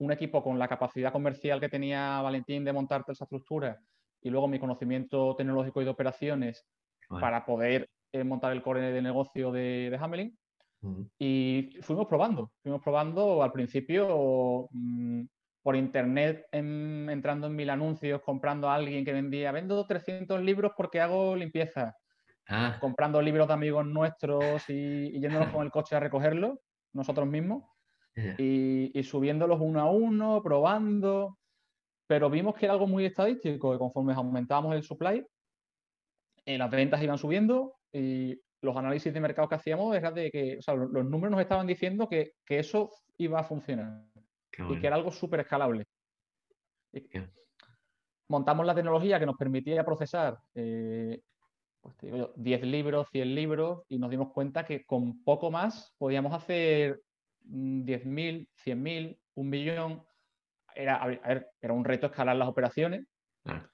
un 0.00 0.12
equipo 0.12 0.42
con 0.42 0.58
la 0.58 0.68
capacidad 0.68 1.12
comercial 1.12 1.60
que 1.60 1.68
tenía 1.70 2.22
Valentín 2.22 2.64
de 2.64 2.72
montar 2.74 3.02
toda 3.04 3.14
esa 3.14 3.24
estructura 3.24 3.80
y 4.22 4.30
luego 4.30 4.48
mi 4.48 4.58
conocimiento 4.60 5.36
tecnológico 5.36 5.82
y 5.82 5.84
de 5.84 5.90
operaciones 5.90 6.66
Bueno. 7.08 7.20
para 7.20 7.44
poder 7.46 7.88
eh, 8.12 8.24
montar 8.24 8.52
el 8.52 8.62
core 8.62 8.92
de 8.92 9.02
negocio 9.02 9.52
de, 9.52 9.88
de 9.90 9.96
Hamelin. 9.98 10.38
Ujú. 10.82 11.10
Y 11.18 11.70
fuimos 11.82 12.06
probando, 12.06 12.52
fuimos 12.62 12.80
probando 12.82 13.42
al 13.42 13.52
principio 13.52 14.68
mm, 14.70 15.22
por 15.62 15.76
internet, 15.76 16.46
en- 16.52 17.08
entrando 17.10 17.46
en 17.48 17.56
mil 17.56 17.70
anuncios, 17.70 18.22
comprando 18.22 18.68
a 18.70 18.74
alguien 18.76 19.04
que 19.04 19.12
vendía, 19.12 19.52
vendo 19.52 19.86
300 19.86 20.40
libros 20.42 20.72
porque 20.76 21.00
hago 21.00 21.36
limpieza, 21.36 21.96
Ah, 22.48 22.80
comprando 22.80 23.22
libros 23.22 23.48
de 23.48 23.54
amigos 23.54 23.86
nuestros 23.86 24.68
y, 24.70 24.74
y 25.16 25.20
yéndonos 25.20 25.50
con 25.50 25.64
el 25.64 25.70
coche 25.72 25.96
a 25.96 26.00
recogerlos 26.00 26.58
nosotros 26.92 27.28
mismos 27.28 27.64
y, 28.38 28.98
y 28.98 29.02
subiéndolos 29.02 29.58
uno 29.60 29.80
a 29.80 29.90
uno, 29.90 30.42
probando, 30.42 31.38
pero 32.06 32.28
vimos 32.30 32.54
que 32.56 32.66
era 32.66 32.72
algo 32.74 32.86
muy 32.86 33.04
estadístico 33.04 33.74
y 33.74 33.78
conforme 33.78 34.12
aumentábamos 34.14 34.74
el 34.74 34.82
supply, 34.82 35.24
eh, 36.46 36.58
las 36.58 36.70
ventas 36.70 37.02
iban 37.02 37.18
subiendo 37.18 37.74
y 37.92 38.38
los 38.62 38.76
análisis 38.76 39.12
de 39.12 39.20
mercado 39.20 39.48
que 39.48 39.54
hacíamos 39.54 39.96
era 39.96 40.10
de 40.10 40.30
que, 40.30 40.58
o 40.58 40.62
sea, 40.62 40.74
lo- 40.74 40.88
los 40.88 41.04
números 41.04 41.32
nos 41.32 41.40
estaban 41.40 41.66
diciendo 41.66 42.08
que, 42.08 42.32
que 42.44 42.58
eso 42.58 42.90
iba 43.18 43.40
a 43.40 43.44
funcionar 43.44 44.04
y 44.76 44.80
que 44.80 44.86
era 44.86 44.96
algo 44.96 45.10
súper 45.10 45.40
escalable. 45.40 45.84
Montamos 48.28 48.64
la 48.66 48.74
tecnología 48.74 49.18
que 49.18 49.26
nos 49.26 49.36
permitía 49.36 49.84
procesar 49.84 50.38
eh, 50.54 51.20
pues 51.80 51.96
te 51.96 52.06
digo 52.06 52.18
yo, 52.18 52.32
10 52.36 52.62
libros, 52.62 53.08
100 53.10 53.34
libros 53.34 53.82
y 53.88 53.98
nos 53.98 54.10
dimos 54.10 54.32
cuenta 54.32 54.64
que 54.64 54.84
con 54.84 55.22
poco 55.24 55.50
más 55.50 55.94
podíamos 55.98 56.32
hacer 56.34 57.00
10.000, 57.44 58.48
100.000, 58.64 59.18
un 59.34 59.48
millón. 59.48 60.02
Era, 60.74 61.04
ver, 61.06 61.50
era 61.60 61.72
un 61.74 61.84
reto 61.84 62.06
escalar 62.06 62.36
las 62.36 62.48
operaciones, 62.48 63.04
Claro. 63.42 63.68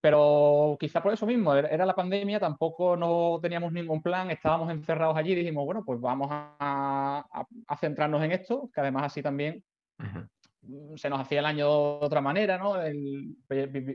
pero 0.00 0.76
quizá 0.78 1.02
por 1.02 1.12
eso 1.12 1.26
mismo, 1.26 1.54
era 1.54 1.84
la 1.84 1.94
pandemia, 1.94 2.38
tampoco 2.38 2.96
no 2.96 3.38
teníamos 3.42 3.72
ningún 3.72 4.00
plan, 4.02 4.30
estábamos 4.30 4.70
encerrados 4.70 5.16
allí 5.16 5.32
y 5.32 5.36
dijimos, 5.36 5.64
bueno, 5.64 5.82
pues 5.84 6.00
vamos 6.00 6.28
a, 6.30 7.26
a- 7.30 7.46
a 7.66 7.76
centrarnos 7.76 8.22
en 8.22 8.32
esto, 8.32 8.70
que 8.72 8.80
además 8.80 9.04
así 9.04 9.22
también 9.22 9.62
mm, 9.98 10.94
se 10.96 11.10
nos 11.10 11.20
hacía 11.20 11.40
el 11.40 11.46
año 11.46 11.66
de 11.98 12.06
otra 12.06 12.20
manera, 12.20 12.56
¿no? 12.56 12.80
El- 12.80 13.36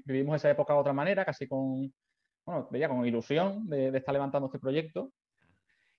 vivimos 0.05 0.35
esa 0.35 0.49
época 0.51 0.73
de 0.73 0.79
otra 0.79 0.93
manera, 0.93 1.23
casi 1.25 1.47
con, 1.47 1.91
bueno, 2.45 2.67
veía 2.71 2.89
con 2.89 3.05
ilusión 3.05 3.67
de, 3.67 3.89
de 3.91 3.97
estar 3.97 4.13
levantando 4.13 4.47
este 4.47 4.59
proyecto. 4.59 5.11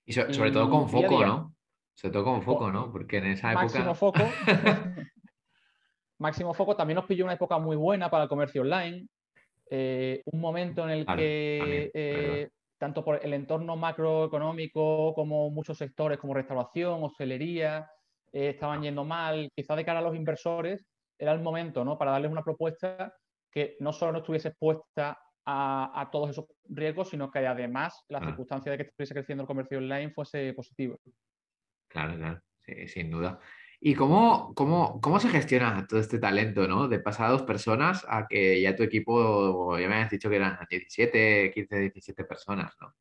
Y 0.05 0.13
so- 0.13 0.31
sobre 0.33 0.51
todo 0.51 0.69
con 0.69 0.85
día 0.87 1.01
foco, 1.01 1.17
día. 1.17 1.27
¿no? 1.27 1.53
Sobre 1.95 2.13
todo 2.13 2.23
con 2.23 2.41
foco, 2.41 2.71
¿no? 2.71 2.91
Porque 2.91 3.17
en 3.17 3.27
esa 3.27 3.53
Máximo 3.53 3.93
época. 3.93 3.95
foco. 3.95 4.19
Máximo 6.19 6.53
foco 6.53 6.75
también 6.75 6.95
nos 6.95 7.05
pilló 7.05 7.25
una 7.25 7.33
época 7.33 7.57
muy 7.57 7.75
buena 7.75 8.09
para 8.09 8.23
el 8.23 8.29
comercio 8.29 8.61
online. 8.61 9.07
eh, 9.69 10.21
un 10.25 10.39
momento 10.41 10.83
en 10.83 10.89
el 10.91 11.05
Claro, 11.05 11.19
que 11.21 11.57
también, 11.59 11.91
eh, 11.93 12.49
tanto 12.77 13.03
por 13.03 13.19
el 13.25 13.33
entorno 13.33 13.75
macroeconómico 13.75 15.13
como 15.15 15.49
muchos 15.49 15.77
sectores 15.77 16.19
como 16.19 16.33
restauración, 16.35 17.03
hostelería, 17.03 17.87
eh, 18.31 18.49
estaban 18.49 18.81
yendo 18.83 19.03
mal. 19.03 19.49
Quizá 19.55 19.75
de 19.75 19.85
cara 19.85 19.99
a 19.99 20.01
los 20.03 20.15
inversores 20.15 20.85
era 21.17 21.31
el 21.33 21.41
momento 21.41 21.83
¿no? 21.85 21.97
para 21.97 22.11
darles 22.11 22.31
una 22.31 22.43
propuesta 22.43 23.13
que 23.51 23.75
no 23.79 23.93
solo 23.93 24.11
no 24.11 24.17
estuviese 24.19 24.49
expuesta 24.49 25.17
a, 25.45 26.01
a 26.01 26.11
todos 26.11 26.29
esos 26.31 26.45
riesgos, 26.65 27.09
sino 27.09 27.31
que 27.31 27.45
además 27.47 28.03
la 28.09 28.19
circunstancia 28.21 28.71
de 28.71 28.77
que 28.77 28.83
estuviese 28.83 29.13
creciendo 29.13 29.43
el 29.43 29.47
comercio 29.47 29.77
online 29.79 30.11
fuese 30.11 30.53
positiva. 30.53 30.95
Claro, 31.93 32.15
claro, 32.17 32.41
sí, 32.65 32.87
sin 32.87 33.11
duda. 33.11 33.39
¿Y 33.79 33.93
cómo, 33.95 34.53
cómo, 34.55 34.99
cómo 34.99 35.19
se 35.19 35.29
gestiona 35.29 35.85
todo 35.87 35.99
este 35.99 36.17
talento, 36.17 36.67
¿no? 36.67 36.87
De 36.87 36.99
pasar 36.99 37.27
a 37.27 37.31
dos 37.31 37.43
personas 37.43 38.05
a 38.09 38.25
que 38.27 38.59
ya 38.61 38.75
tu 38.75 38.81
equipo, 38.83 39.77
ya 39.77 39.87
me 39.87 39.95
habías 39.95 40.09
dicho 40.09 40.29
que 40.29 40.37
eran 40.37 40.57
17, 40.69 41.51
15, 41.53 41.79
17 41.79 42.23
personas, 42.25 42.73
¿no? 42.81 42.93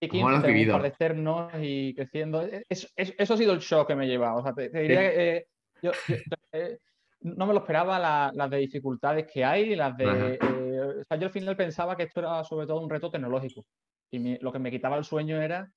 y 0.00 0.08
¿Cómo 0.08 0.28
lo 0.28 0.36
has 0.36 0.42
15, 0.42 0.52
vivido? 0.58 0.84
externos 0.84 1.52
y 1.62 1.94
creciendo. 1.94 2.42
E- 2.42 2.64
es- 2.68 2.92
es- 2.94 3.14
eso 3.16 3.34
ha 3.34 3.36
sido 3.38 3.54
el 3.54 3.60
shock 3.60 3.86
que 3.86 3.94
me 3.94 4.04
he 4.04 4.08
llevado. 4.08 4.40
O 4.40 4.42
sea, 4.42 4.52
te, 4.52 4.68
te 4.68 4.80
diría 4.80 5.00
Sí. 5.00 5.06
que 5.16 5.36
eh, 5.36 5.46
yo, 5.82 5.92
yo, 6.08 6.16
eh, 6.52 6.78
no 7.22 7.46
me 7.46 7.54
lo 7.54 7.60
esperaba 7.60 7.98
la- 7.98 8.30
las 8.34 8.50
de 8.50 8.58
dificultades 8.58 9.26
que 9.32 9.42
hay, 9.44 9.74
las 9.74 9.96
de. 9.96 10.34
Eh, 10.42 10.80
o 11.00 11.04
sea, 11.04 11.16
yo 11.16 11.26
al 11.28 11.32
final 11.32 11.56
pensaba 11.56 11.96
que 11.96 12.02
esto 12.02 12.20
era 12.20 12.44
sobre 12.44 12.66
todo 12.66 12.80
un 12.82 12.90
reto 12.90 13.10
tecnológico. 13.10 13.64
Y 14.10 14.36
lo 14.42 14.52
que 14.52 14.58
me 14.58 14.70
quitaba 14.70 14.98
el 14.98 15.04
sueño 15.04 15.40
era 15.40 15.70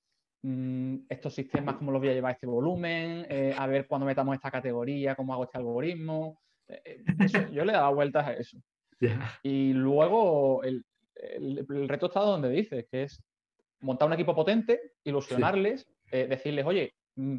estos 1.08 1.34
sistemas, 1.34 1.76
cómo 1.76 1.90
los 1.92 2.00
voy 2.00 2.10
a 2.10 2.14
llevar 2.14 2.30
a 2.30 2.34
este 2.34 2.46
volumen, 2.46 3.26
eh, 3.28 3.54
a 3.56 3.66
ver 3.66 3.86
cuando 3.86 4.06
metamos 4.06 4.34
esta 4.34 4.50
categoría, 4.50 5.14
cómo 5.14 5.32
hago 5.32 5.44
este 5.44 5.58
algoritmo. 5.58 6.40
Eh, 6.68 6.80
eh, 6.84 7.04
eso- 7.20 7.48
yo 7.50 7.64
le 7.64 7.72
daba 7.72 7.90
vueltas 7.90 8.26
a 8.26 8.32
eso. 8.34 8.58
Y 9.42 9.72
luego 9.72 10.62
el, 10.62 10.84
el- 11.16 11.66
el 11.68 11.88
reto 11.88 12.06
está 12.06 12.20
donde 12.20 12.50
dices, 12.50 12.86
que 12.90 13.04
es 13.04 13.20
montar 13.80 14.06
un 14.08 14.14
equipo 14.14 14.34
potente, 14.34 14.92
ilusionarles, 15.04 15.88
eh, 16.12 16.26
decirles, 16.28 16.64
oye, 16.66 16.94
mm, 17.16 17.36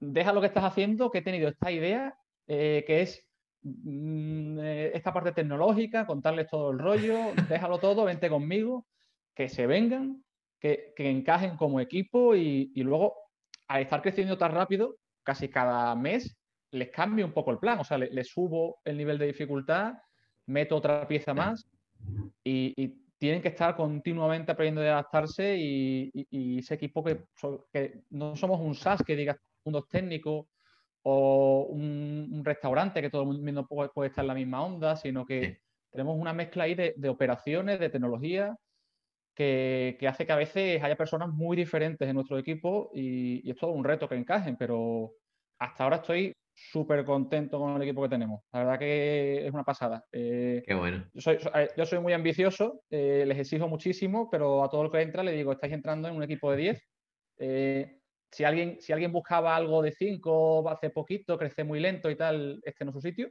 deja 0.00 0.32
lo 0.32 0.40
que 0.40 0.46
estás 0.48 0.64
haciendo, 0.64 1.10
que 1.10 1.18
he 1.18 1.22
tenido 1.22 1.48
esta 1.48 1.70
idea, 1.72 2.18
que 2.46 2.84
es 3.02 3.22
mm, 3.62 4.58
esta 4.94 5.12
parte 5.12 5.32
tecnológica, 5.32 6.06
contarles 6.06 6.48
todo 6.48 6.70
el 6.70 6.78
rollo, 6.78 7.16
déjalo 7.48 7.78
todo, 7.78 8.04
vente 8.04 8.28
conmigo, 8.28 8.86
que 9.34 9.48
se 9.48 9.66
vengan, 9.66 10.22
que, 10.60 10.92
que 10.96 11.10
encajen 11.10 11.56
como 11.56 11.80
equipo 11.80 12.34
y, 12.34 12.72
y 12.74 12.82
luego, 12.82 13.14
al 13.68 13.82
estar 13.82 14.02
creciendo 14.02 14.36
tan 14.38 14.52
rápido, 14.52 14.96
casi 15.22 15.48
cada 15.48 15.94
mes 15.94 16.36
les 16.70 16.90
cambio 16.90 17.24
un 17.26 17.32
poco 17.32 17.50
el 17.50 17.58
plan, 17.58 17.78
o 17.80 17.84
sea, 17.84 17.98
le- 17.98 18.10
les 18.10 18.28
subo 18.28 18.78
el 18.84 18.96
nivel 18.96 19.18
de 19.18 19.26
dificultad, 19.26 19.94
meto 20.46 20.76
otra 20.76 21.06
pieza 21.08 21.32
más 21.34 21.68
y, 22.44 22.74
y 22.76 22.88
tienen 23.18 23.40
que 23.40 23.48
estar 23.48 23.74
continuamente 23.76 24.52
aprendiendo 24.52 24.82
a 24.82 24.94
adaptarse 24.94 25.56
y, 25.56 26.10
y- 26.12 26.26
y 26.30 26.58
ese 26.58 26.74
equipo 26.74 27.02
que, 27.02 27.24
no 28.10 28.36
somos 28.36 28.60
un 28.60 28.74
SaaS 28.74 29.02
que 29.02 29.16
diga 29.16 29.36
mundos 29.64 29.88
técnicos 29.88 30.46
o 31.02 31.66
un, 31.70 32.28
un 32.32 32.44
restaurante 32.44 33.00
que 33.00 33.10
todo 33.10 33.22
el 33.22 33.38
mundo 33.40 33.66
puede, 33.66 33.90
puede 33.90 34.08
estar 34.10 34.22
en 34.24 34.28
la 34.28 34.34
misma 34.34 34.64
onda, 34.64 34.96
sino 34.96 35.24
que 35.24 35.60
tenemos 35.90 36.18
una 36.18 36.32
mezcla 36.32 36.64
ahí 36.64 36.74
de, 36.74 36.94
de 36.96 37.08
operaciones, 37.08 37.78
de 37.80 37.88
tecnología, 37.90 38.56
que, 39.36 39.96
que 40.00 40.08
hace 40.08 40.26
que 40.26 40.32
a 40.32 40.36
veces 40.36 40.82
haya 40.82 40.96
personas 40.96 41.28
muy 41.30 41.56
diferentes 41.56 42.08
en 42.08 42.14
nuestro 42.16 42.38
equipo 42.38 42.90
y, 42.94 43.46
y 43.46 43.50
es 43.52 43.58
todo 43.58 43.72
un 43.72 43.84
reto 43.84 44.08
que 44.08 44.16
encajen, 44.16 44.56
pero 44.56 45.12
hasta 45.58 45.84
ahora 45.84 45.96
estoy 45.98 46.32
súper 46.54 47.04
contento 47.04 47.58
con 47.60 47.76
el 47.76 47.82
equipo 47.82 48.02
que 48.02 48.08
tenemos. 48.08 48.40
La 48.52 48.60
verdad 48.60 48.78
que 48.78 49.46
es 49.46 49.52
una 49.52 49.64
pasada. 49.64 50.04
Eh, 50.12 50.62
Qué 50.66 50.74
bueno. 50.74 51.06
yo 51.12 51.20
soy, 51.20 51.38
so- 51.38 51.54
eh, 51.54 51.68
yo 51.76 51.86
soy 51.86 52.00
muy 52.00 52.14
ambicioso, 52.14 52.80
eh, 52.90 53.24
les 53.26 53.38
exijo 53.38 53.68
muchísimo, 53.68 54.28
pero 54.30 54.64
a 54.64 54.70
todo 54.70 54.84
el 54.84 54.90
que 54.90 55.02
entra 55.02 55.22
le 55.22 55.32
digo, 55.32 55.52
estáis 55.52 55.72
entrando 55.74 56.08
en 56.08 56.16
un 56.16 56.22
equipo 56.22 56.50
de 56.50 56.56
10. 56.56 56.82
Eh, 57.38 58.00
si, 58.32 58.44
alguien, 58.44 58.78
si 58.80 58.92
alguien 58.94 59.12
buscaba 59.12 59.54
algo 59.54 59.82
de 59.82 59.92
5 59.92 60.68
hace 60.70 60.90
poquito, 60.90 61.36
crece 61.38 61.64
muy 61.64 61.80
lento 61.80 62.10
y 62.10 62.16
tal, 62.16 62.58
este 62.64 62.84
no 62.84 62.90
es 62.90 62.94
su 62.94 63.00
sitio. 63.02 63.30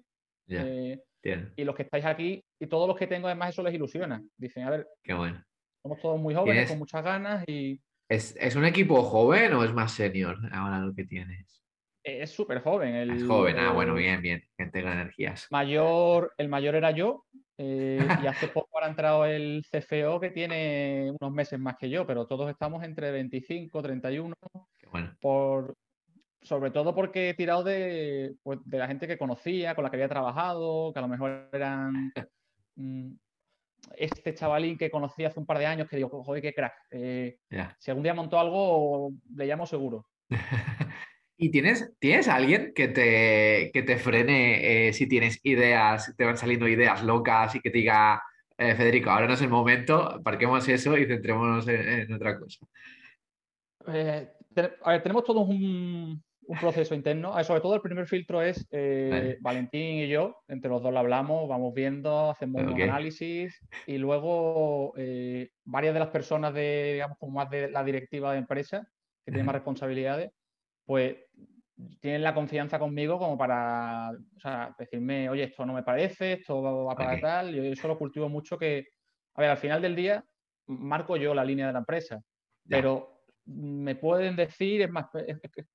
Y 1.57 1.63
los 1.63 1.75
que 1.75 1.83
estáis 1.83 2.05
aquí, 2.05 2.43
y 2.59 2.67
todos 2.67 2.87
los 2.87 2.97
que 2.97 3.07
tengo, 3.07 3.27
además, 3.27 3.49
eso 3.49 3.63
les 3.63 3.73
ilusiona. 3.73 4.21
Dicen, 4.37 4.63
a 4.63 4.71
ver, 4.71 4.87
Qué 5.03 5.13
bueno. 5.13 5.43
Somos 5.85 6.01
todos 6.01 6.19
muy 6.19 6.33
jóvenes, 6.33 6.55
Tienes- 6.63 6.69
con 6.69 6.79
muchas 6.79 7.03
ganas 7.03 7.43
y 7.47 7.79
¿Es, 8.09 8.35
es 8.39 8.55
un 8.55 8.65
equipo 8.65 9.03
joven 9.03 9.53
o 9.53 9.63
es 9.63 9.71
más 9.71 9.91
senior 9.91 10.37
ahora 10.51 10.79
lo 10.79 10.93
que 10.95 11.05
tienes? 11.05 11.63
es 12.03 12.31
súper 12.31 12.61
joven. 12.61 12.93
El, 12.95 13.09
Es 13.11 13.23
joven, 13.23 13.57
ah, 13.59 13.71
bueno, 13.71 13.93
bien, 13.95 14.21
bien. 14.21 14.43
Gente 14.57 14.81
con 14.83 14.91
energías. 14.91 15.47
Mayor, 15.51 16.33
el 16.37 16.49
mayor 16.49 16.75
era 16.75 16.91
yo, 16.91 17.25
eh, 17.57 17.99
y 18.23 18.27
hace 18.27 18.47
poco 18.47 18.79
ha 18.79 18.87
entrado 18.87 19.25
el 19.25 19.63
CFO 19.71 20.19
que 20.19 20.29
tiene 20.29 21.11
unos 21.19 21.33
meses 21.33 21.59
más 21.59 21.77
que 21.77 21.89
yo, 21.89 22.05
pero 22.05 22.27
todos 22.27 22.49
estamos 22.49 22.83
entre 22.83 23.11
25, 23.11 23.81
31, 23.81 24.35
Qué 24.79 24.87
bueno. 24.87 25.15
por, 25.19 25.75
sobre 26.43 26.69
todo 26.69 26.93
porque 26.93 27.29
he 27.29 27.33
tirado 27.33 27.63
de, 27.63 28.35
pues, 28.43 28.59
de 28.65 28.77
la 28.77 28.87
gente 28.87 29.07
que 29.07 29.17
conocía, 29.17 29.73
con 29.73 29.83
la 29.83 29.89
que 29.89 29.97
había 29.97 30.09
trabajado, 30.09 30.93
que 30.93 30.99
a 30.99 31.01
lo 31.03 31.07
mejor 31.07 31.49
eran 31.53 32.11
mm, 32.75 33.13
este 33.97 34.33
chavalín 34.33 34.77
que 34.77 34.91
conocí 34.91 35.23
hace 35.23 35.39
un 35.39 35.45
par 35.45 35.59
de 35.59 35.65
años 35.65 35.87
que 35.89 35.95
digo, 35.95 36.23
joder, 36.23 36.41
qué 36.41 36.53
crack. 36.53 36.73
eh, 36.91 37.37
si 37.79 37.91
algún 37.91 38.03
día 38.03 38.13
montó 38.13 38.39
algo, 38.39 39.11
le 39.35 39.45
llamo 39.45 39.65
seguro. 39.65 40.05
¿Y 41.37 41.51
tienes, 41.51 41.93
tienes 41.99 42.29
alguien 42.29 42.71
que 42.73 42.87
te, 42.87 43.71
que 43.73 43.83
te 43.83 43.97
frene 43.97 44.87
eh, 44.87 44.93
si 44.93 45.05
tienes 45.07 45.39
ideas, 45.43 46.13
te 46.15 46.23
van 46.23 46.37
saliendo 46.37 46.67
ideas 46.67 47.03
locas 47.03 47.55
y 47.55 47.59
que 47.59 47.71
te 47.71 47.79
diga, 47.79 48.23
eh, 48.57 48.73
Federico, 48.75 49.09
ahora 49.09 49.27
no 49.27 49.33
es 49.33 49.41
el 49.41 49.49
momento, 49.49 50.21
parquemos 50.23 50.67
eso 50.69 50.97
y 50.97 51.05
centrémonos 51.05 51.67
en, 51.67 52.11
otra 52.13 52.39
cosa? 52.39 52.65
A 53.85 53.91
ver, 53.91 55.03
tenemos 55.03 55.25
todos 55.25 55.47
un, 55.47 56.23
un 56.47 56.57
proceso 56.57 56.95
interno. 56.95 57.41
Sobre 57.43 57.61
todo 57.61 57.75
el 57.75 57.81
primer 57.81 58.07
filtro 58.07 58.41
es 58.41 58.67
eh, 58.71 59.37
Valentín 59.41 59.97
y 59.97 60.07
yo, 60.07 60.37
entre 60.47 60.69
los 60.69 60.81
dos 60.81 60.93
lo 60.93 60.99
hablamos, 60.99 61.47
vamos 61.47 61.73
viendo, 61.73 62.29
hacemos 62.29 62.63
un 62.63 62.81
análisis 62.81 63.59
y 63.85 63.97
luego 63.97 64.93
eh, 64.97 65.49
varias 65.63 65.93
de 65.93 65.99
las 65.99 66.09
personas 66.09 66.53
de, 66.53 66.91
digamos, 66.93 67.17
como 67.17 67.33
más 67.33 67.49
de 67.49 67.69
la 67.69 67.83
directiva 67.83 68.31
de 68.31 68.39
empresa, 68.39 68.87
que 69.25 69.31
tienen 69.31 69.45
más 69.45 69.55
responsabilidades, 69.55 70.31
pues 70.85 71.17
tienen 71.99 72.23
la 72.23 72.33
confianza 72.33 72.79
conmigo 72.79 73.19
como 73.19 73.37
para 73.37 74.11
decirme, 74.77 75.29
oye, 75.29 75.43
esto 75.43 75.65
no 75.65 75.73
me 75.73 75.83
parece, 75.83 76.33
esto 76.33 76.61
va 76.61 76.95
para 76.95 77.19
tal. 77.19 77.53
Yo 77.53 77.63
eso 77.63 77.87
lo 77.87 77.97
cultivo 77.97 78.29
mucho 78.29 78.57
que, 78.57 78.87
a 79.33 79.41
ver, 79.41 79.49
al 79.49 79.57
final 79.57 79.81
del 79.81 79.95
día 79.95 80.23
marco 80.67 81.17
yo 81.17 81.33
la 81.33 81.45
línea 81.45 81.67
de 81.67 81.73
la 81.73 81.79
empresa, 81.79 82.21
pero 82.67 83.14
me 83.45 83.95
pueden 83.95 84.35
decir, 84.35 84.81
es 84.81 84.89
más, 84.89 85.05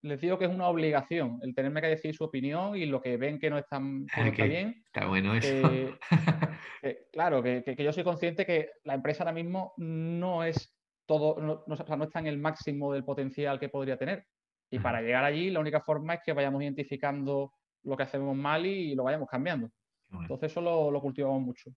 les 0.02 0.20
digo 0.20 0.38
que 0.38 0.46
es 0.46 0.50
una 0.50 0.68
obligación 0.68 1.38
el 1.42 1.54
tenerme 1.54 1.80
que 1.80 1.87
decir 1.87 2.14
su 2.14 2.24
opinión 2.24 2.76
y 2.76 2.87
lo 2.87 3.00
que 3.00 3.16
ven 3.16 3.38
que 3.38 3.48
no, 3.48 3.59
están, 3.59 4.06
está 4.16 4.44
bien. 4.44 4.83
Está 4.87 5.06
bueno 5.06 5.35
eso. 5.35 5.70
claro, 7.12 7.42
que, 7.42 7.76
yo 7.78 7.92
soy 7.92 8.02
consciente 8.02 8.44
que 8.44 8.70
la 8.85 8.94
empresa 8.94 9.22
ahora 9.22 9.33
mismo 9.33 9.72
no 9.76 10.42
es 10.42 10.76
todo, 11.06 11.40
no, 11.40 11.64
no 11.66 12.04
está 12.04 12.18
en 12.18 12.26
el 12.26 12.38
máximo 12.38 12.92
del 12.92 13.04
potencial 13.04 13.61
que 13.61 13.68
podría 13.68 13.96
tener. 13.96 14.26
Y 14.70 14.78
para 14.78 15.02
llegar 15.02 15.24
allí, 15.24 15.50
la 15.50 15.61
única 15.61 15.80
forma 15.80 16.14
es 16.14 16.20
que 16.24 16.33
vayamos 16.33 16.62
identificando 16.62 17.54
lo 17.83 17.96
que 17.96 18.02
hacemos 18.04 18.37
mal 18.37 18.66
y, 18.66 18.94
lo 18.94 19.04
vayamos 19.04 19.28
cambiando. 19.28 19.68
Entonces, 20.12 20.52
eso 20.52 20.61
lo 20.90 21.00
cultivamos 21.00 21.40
mucho. 21.42 21.70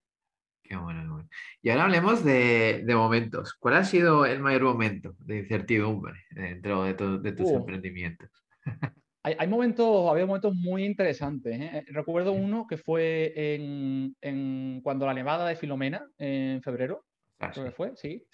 Qué 0.64 0.76
bueno, 0.76 1.28
Y 1.60 1.68
ahora 1.68 1.84
hablemos 1.84 2.24
de, 2.24 2.82
momentos. 2.88 3.52
¿Cuál 3.54 3.74
ha 3.74 3.84
sido 3.84 4.24
el 4.24 4.40
mayor 4.40 4.62
momento 4.62 5.14
de 5.18 5.40
incertidumbre 5.40 6.14
dentro 6.30 6.84
de, 6.84 7.32
tus 7.32 7.50
uh. 7.50 7.56
emprendimientos? 7.56 8.30
hay, 9.22 9.46
momentos, 9.46 10.10
había 10.10 10.24
momentos 10.24 10.54
muy 10.54 10.84
interesantes. 10.84 11.60
¿eh? 11.60 11.84
Recuerdo 11.88 12.32
uno 12.32 12.66
que 12.66 12.78
fue 12.78 13.34
en, 13.36 14.80
cuando 14.82 15.04
la 15.04 15.12
nevada 15.12 15.46
de 15.46 15.56
Filomena, 15.56 16.08
en 16.16 16.62
febrero, 16.62 17.04
ah, 17.40 17.50
creo 17.52 17.66
que 17.66 17.70
fue, 17.70 17.92
sí. 17.96 18.26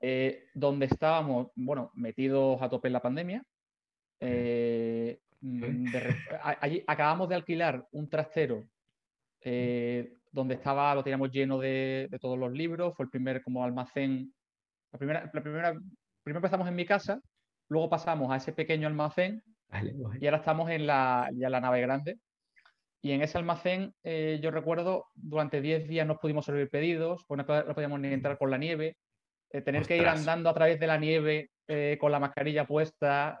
Eh, 0.00 0.46
donde 0.54 0.86
estábamos, 0.86 1.48
bueno, 1.54 1.90
metidos 1.94 2.62
a 2.62 2.70
tope 2.70 2.88
en 2.88 2.94
la 2.94 3.02
pandemia. 3.02 3.44
Eh, 4.20 5.20
mm, 5.42 5.86
allí 6.62 6.82
acabamos 6.86 7.28
de 7.28 7.34
alquilar 7.34 7.86
un 7.92 8.08
trastero 8.08 8.66
donde 10.32 10.54
estaba, 10.54 10.94
lo 10.94 11.02
teníamos 11.02 11.30
lleno 11.30 11.58
de, 11.58 12.08
todos 12.20 12.38
los 12.38 12.52
libros, 12.52 12.94
fue 12.96 13.04
el 13.04 13.10
primer 13.10 13.42
como 13.42 13.64
almacén. 13.64 14.32
La 14.92 14.98
primera, 14.98 15.30
la 15.32 15.42
primera, 15.42 15.72
primero 16.22 16.38
empezamos 16.38 16.68
en 16.68 16.74
mi 16.74 16.86
casa, 16.86 17.20
luego 17.68 17.88
pasamos 17.90 18.30
a 18.30 18.36
ese 18.36 18.52
pequeño 18.52 18.86
almacén 18.86 19.42
y 20.20 20.26
ahora 20.26 20.38
estamos 20.38 20.70
en 20.70 20.86
la, 20.86 21.28
ya 21.34 21.50
la 21.50 21.60
nave 21.60 21.80
grande. 21.80 22.18
Y 23.00 23.12
en 23.12 23.22
ese 23.22 23.38
almacén, 23.38 23.94
eh, 24.02 24.40
yo 24.42 24.50
recuerdo, 24.50 25.06
durante 25.14 25.60
10 25.60 25.86
días 25.86 26.06
no 26.06 26.18
pudimos 26.18 26.46
servir 26.46 26.68
pedidos, 26.68 27.24
pues 27.28 27.38
no, 27.38 27.46
podíamos 27.46 28.00
ni 28.00 28.08
entrar 28.08 28.38
por 28.38 28.50
la 28.50 28.58
nieve, 28.58 28.96
eh, 29.50 29.60
tener 29.60 29.86
que 29.86 29.96
ir 29.96 30.08
andando 30.08 30.50
a 30.50 30.54
través 30.54 30.80
de 30.80 30.86
la 30.86 30.98
nieve 30.98 31.50
eh, 31.68 31.96
con 32.00 32.10
la 32.10 32.18
mascarilla 32.18 32.66
puesta, 32.66 33.40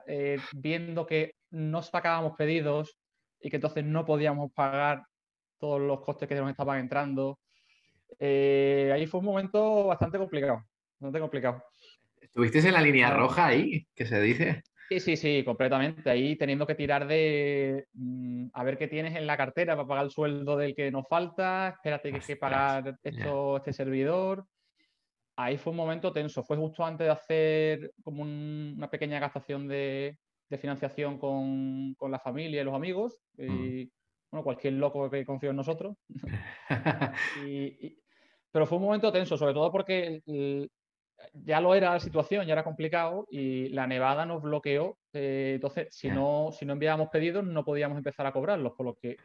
viendo 0.52 1.06
que 1.06 1.34
no 1.50 1.82
sacábamos 1.82 2.36
pedidos 2.36 2.96
y 3.40 3.50
que 3.50 3.56
entonces 3.56 3.84
no 3.84 4.04
podíamos 4.04 4.52
pagar 4.52 5.02
todos 5.58 5.80
los 5.80 6.00
costes 6.00 6.28
que 6.28 6.34
nos 6.34 6.50
estaban 6.50 6.78
entrando. 6.78 7.38
Eh, 8.18 8.90
ahí 8.92 9.06
fue 9.06 9.20
un 9.20 9.26
momento 9.26 9.86
bastante 9.86 10.18
complicado, 10.18 10.64
bastante 10.98 11.20
complicado. 11.20 11.62
¿Estuviste 12.20 12.58
en 12.60 12.72
la 12.72 12.80
línea 12.80 13.10
roja 13.10 13.46
ahí, 13.46 13.86
que 13.94 14.06
se 14.06 14.20
dice? 14.20 14.62
Sí, 14.88 15.00
sí, 15.00 15.16
sí, 15.16 15.42
completamente. 15.44 16.08
Ahí 16.08 16.36
teniendo 16.36 16.66
que 16.66 16.74
tirar 16.74 17.06
de 17.06 17.86
mm, 17.92 18.46
a 18.54 18.64
ver 18.64 18.78
qué 18.78 18.88
tienes 18.88 19.14
en 19.16 19.26
la 19.26 19.36
cartera 19.36 19.76
para 19.76 19.86
pagar 19.86 20.04
el 20.06 20.10
sueldo 20.10 20.56
del 20.56 20.74
que 20.74 20.90
nos 20.90 21.06
falta, 21.06 21.68
espérate 21.76 22.10
que 22.10 22.16
hay 22.16 22.22
que 22.22 22.36
pagar 22.36 22.98
esto, 23.02 23.58
este 23.58 23.72
servidor. 23.74 24.46
Ahí 25.36 25.58
fue 25.58 25.72
un 25.72 25.76
momento 25.76 26.12
tenso. 26.12 26.42
Fue 26.42 26.56
justo 26.56 26.84
antes 26.84 27.06
de 27.06 27.12
hacer 27.12 27.92
como 28.02 28.22
una 28.22 28.88
pequeña 28.90 29.20
gastación 29.20 29.68
de, 29.68 30.18
financiación 30.58 31.18
con, 31.18 31.94
la 32.10 32.18
familia 32.18 32.62
y 32.62 32.64
los 32.64 32.74
amigos. 32.74 33.20
Y, 33.36 33.90
bueno, 34.30 34.44
cualquier 34.44 34.74
loco 34.74 35.08
que 35.10 35.24
confíe 35.24 35.50
en 35.50 35.56
nosotros. 35.56 35.96
pero 38.50 38.66
fue 38.66 38.78
un 38.78 38.84
momento 38.84 39.12
tenso, 39.12 39.36
sobre 39.36 39.54
todo 39.54 39.70
porque 39.70 40.22
ya 41.32 41.60
lo 41.60 41.74
era 41.74 41.92
la 41.92 42.00
situación, 42.00 42.46
ya 42.46 42.52
era 42.52 42.64
complicado 42.64 43.26
y 43.30 43.68
la 43.70 43.86
nevada 43.86 44.26
nos 44.26 44.42
bloqueó. 44.42 44.98
Eh, 45.12 45.52
entonces, 45.56 45.88
si, 45.90 46.08
no, 46.08 46.50
si 46.52 46.64
no 46.64 46.74
enviábamos 46.74 47.08
pedidos, 47.08 47.44
no 47.44 47.64
podíamos 47.64 47.98
empezar 47.98 48.26
a 48.26 48.32
cobrarlos, 48.32 48.72
por 48.74 48.86
lo 48.86 48.94
que 48.94 49.16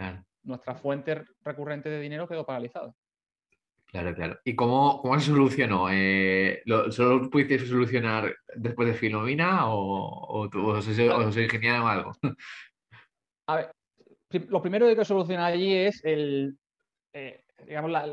nuestra 0.44 0.76
fuente 0.76 1.24
recurrente 1.42 1.90
de 1.90 2.00
dinero 2.00 2.28
quedó 2.28 2.46
paralizada. 2.46 2.94
Claro, 3.86 4.16
claro. 4.16 4.40
¿Y 4.44 4.56
cómo, 4.56 5.00
cómo 5.02 5.20
se 5.20 5.28
solucionó? 5.28 5.88
Eh, 5.92 6.64
¿Solo 6.90 7.30
pudiste 7.30 7.60
solucionar 7.60 8.36
después 8.56 8.88
de 8.88 8.96
Filomina 8.96 9.68
o, 9.72 10.50
o, 10.50 10.82
se 10.82 11.44
ingeniaron 11.44 11.88
algo? 11.88 12.12
A 13.46 13.56
ver, 13.58 13.72
lo 14.40 14.62
primero 14.62 14.86
que 14.86 14.92
hay 14.92 14.98
que 14.98 15.06
solucionar 15.06 15.54
allí 15.54 15.74
es 15.74 16.04
el, 16.04 16.58
eh, 17.14 17.44
digamos, 17.68 17.92
la, 17.92 18.06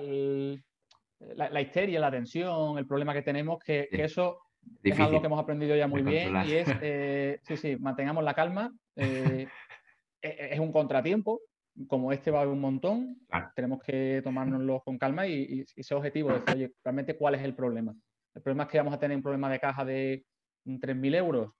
la, 1.35 1.61
histeria, 1.61 2.01
la 2.01 2.11
tensión, 2.11 2.79
el 2.79 2.87
problema 2.87 3.13
que 3.13 3.23
tenemos, 3.23 3.59
que, 3.59 3.89
eso 3.91 4.39
es 4.83 4.99
algo 4.99 5.21
que 5.21 5.27
hemos 5.27 5.41
aprendido 5.41 5.77
ya 5.77 5.87
muy 5.87 6.03
bien 6.03 6.35
y 6.47 6.53
es, 6.53 6.69
eh, 6.83 7.41
sí, 7.43 7.57
sí, 7.57 7.77
mantengamos 7.77 8.25
la 8.25 8.35
calma. 8.35 8.73
Eh, 8.97 9.47
e, 10.23 10.29
e, 10.29 10.55
es 10.55 10.61
un 10.61 10.73
contratiempo, 10.73 11.41
como 11.89 12.13
este 12.13 12.31
va 12.31 12.39
a 12.39 12.43
haber 12.43 12.53
un 12.53 12.61
montón, 12.61 13.17
tenemos 13.55 13.83
que 13.83 14.21
tomárnoslo 14.23 14.81
con 14.81 14.99
calma 14.99 15.27
y, 15.27 15.65
y, 15.75 15.83
ser 15.83 15.97
objetivos, 15.97 16.35
decir, 16.35 16.55
oye, 16.55 16.73
realmente 16.85 17.17
cuál 17.17 17.35
es 17.35 17.43
el 17.43 17.55
problema. 17.55 17.95
El 18.35 18.43
problema 18.43 18.65
es 18.65 18.69
que 18.71 18.79
vamos 18.79 18.95
a 18.95 18.99
tener 18.99 19.17
un 19.17 19.23
problema 19.23 19.51
de 19.51 19.61
caja 19.61 19.85
de 19.85 20.25
3.000 20.65 21.17
euros. 21.17 21.53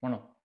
Bueno, 0.00 0.35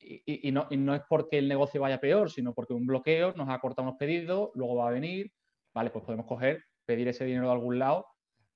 y, 0.00 0.52
no, 0.52 0.68
es 0.70 1.02
porque 1.08 1.38
el 1.38 1.48
negocio 1.48 1.80
vaya 1.80 2.00
peor, 2.00 2.30
sino 2.30 2.54
porque 2.54 2.72
un 2.72 2.86
bloqueo 2.86 3.32
nos 3.34 3.48
ha 3.48 3.58
cortado 3.58 3.88
unos 3.88 3.98
pedidos, 3.98 4.50
luego 4.54 4.76
va 4.76 4.88
a 4.88 4.92
venir, 4.92 5.30
vale, 5.74 5.90
pues 5.90 6.04
podemos 6.04 6.26
coger, 6.26 6.64
pedir 6.84 7.08
ese 7.08 7.24
dinero 7.24 7.46
de 7.46 7.52
algún 7.52 7.78
lado, 7.78 8.06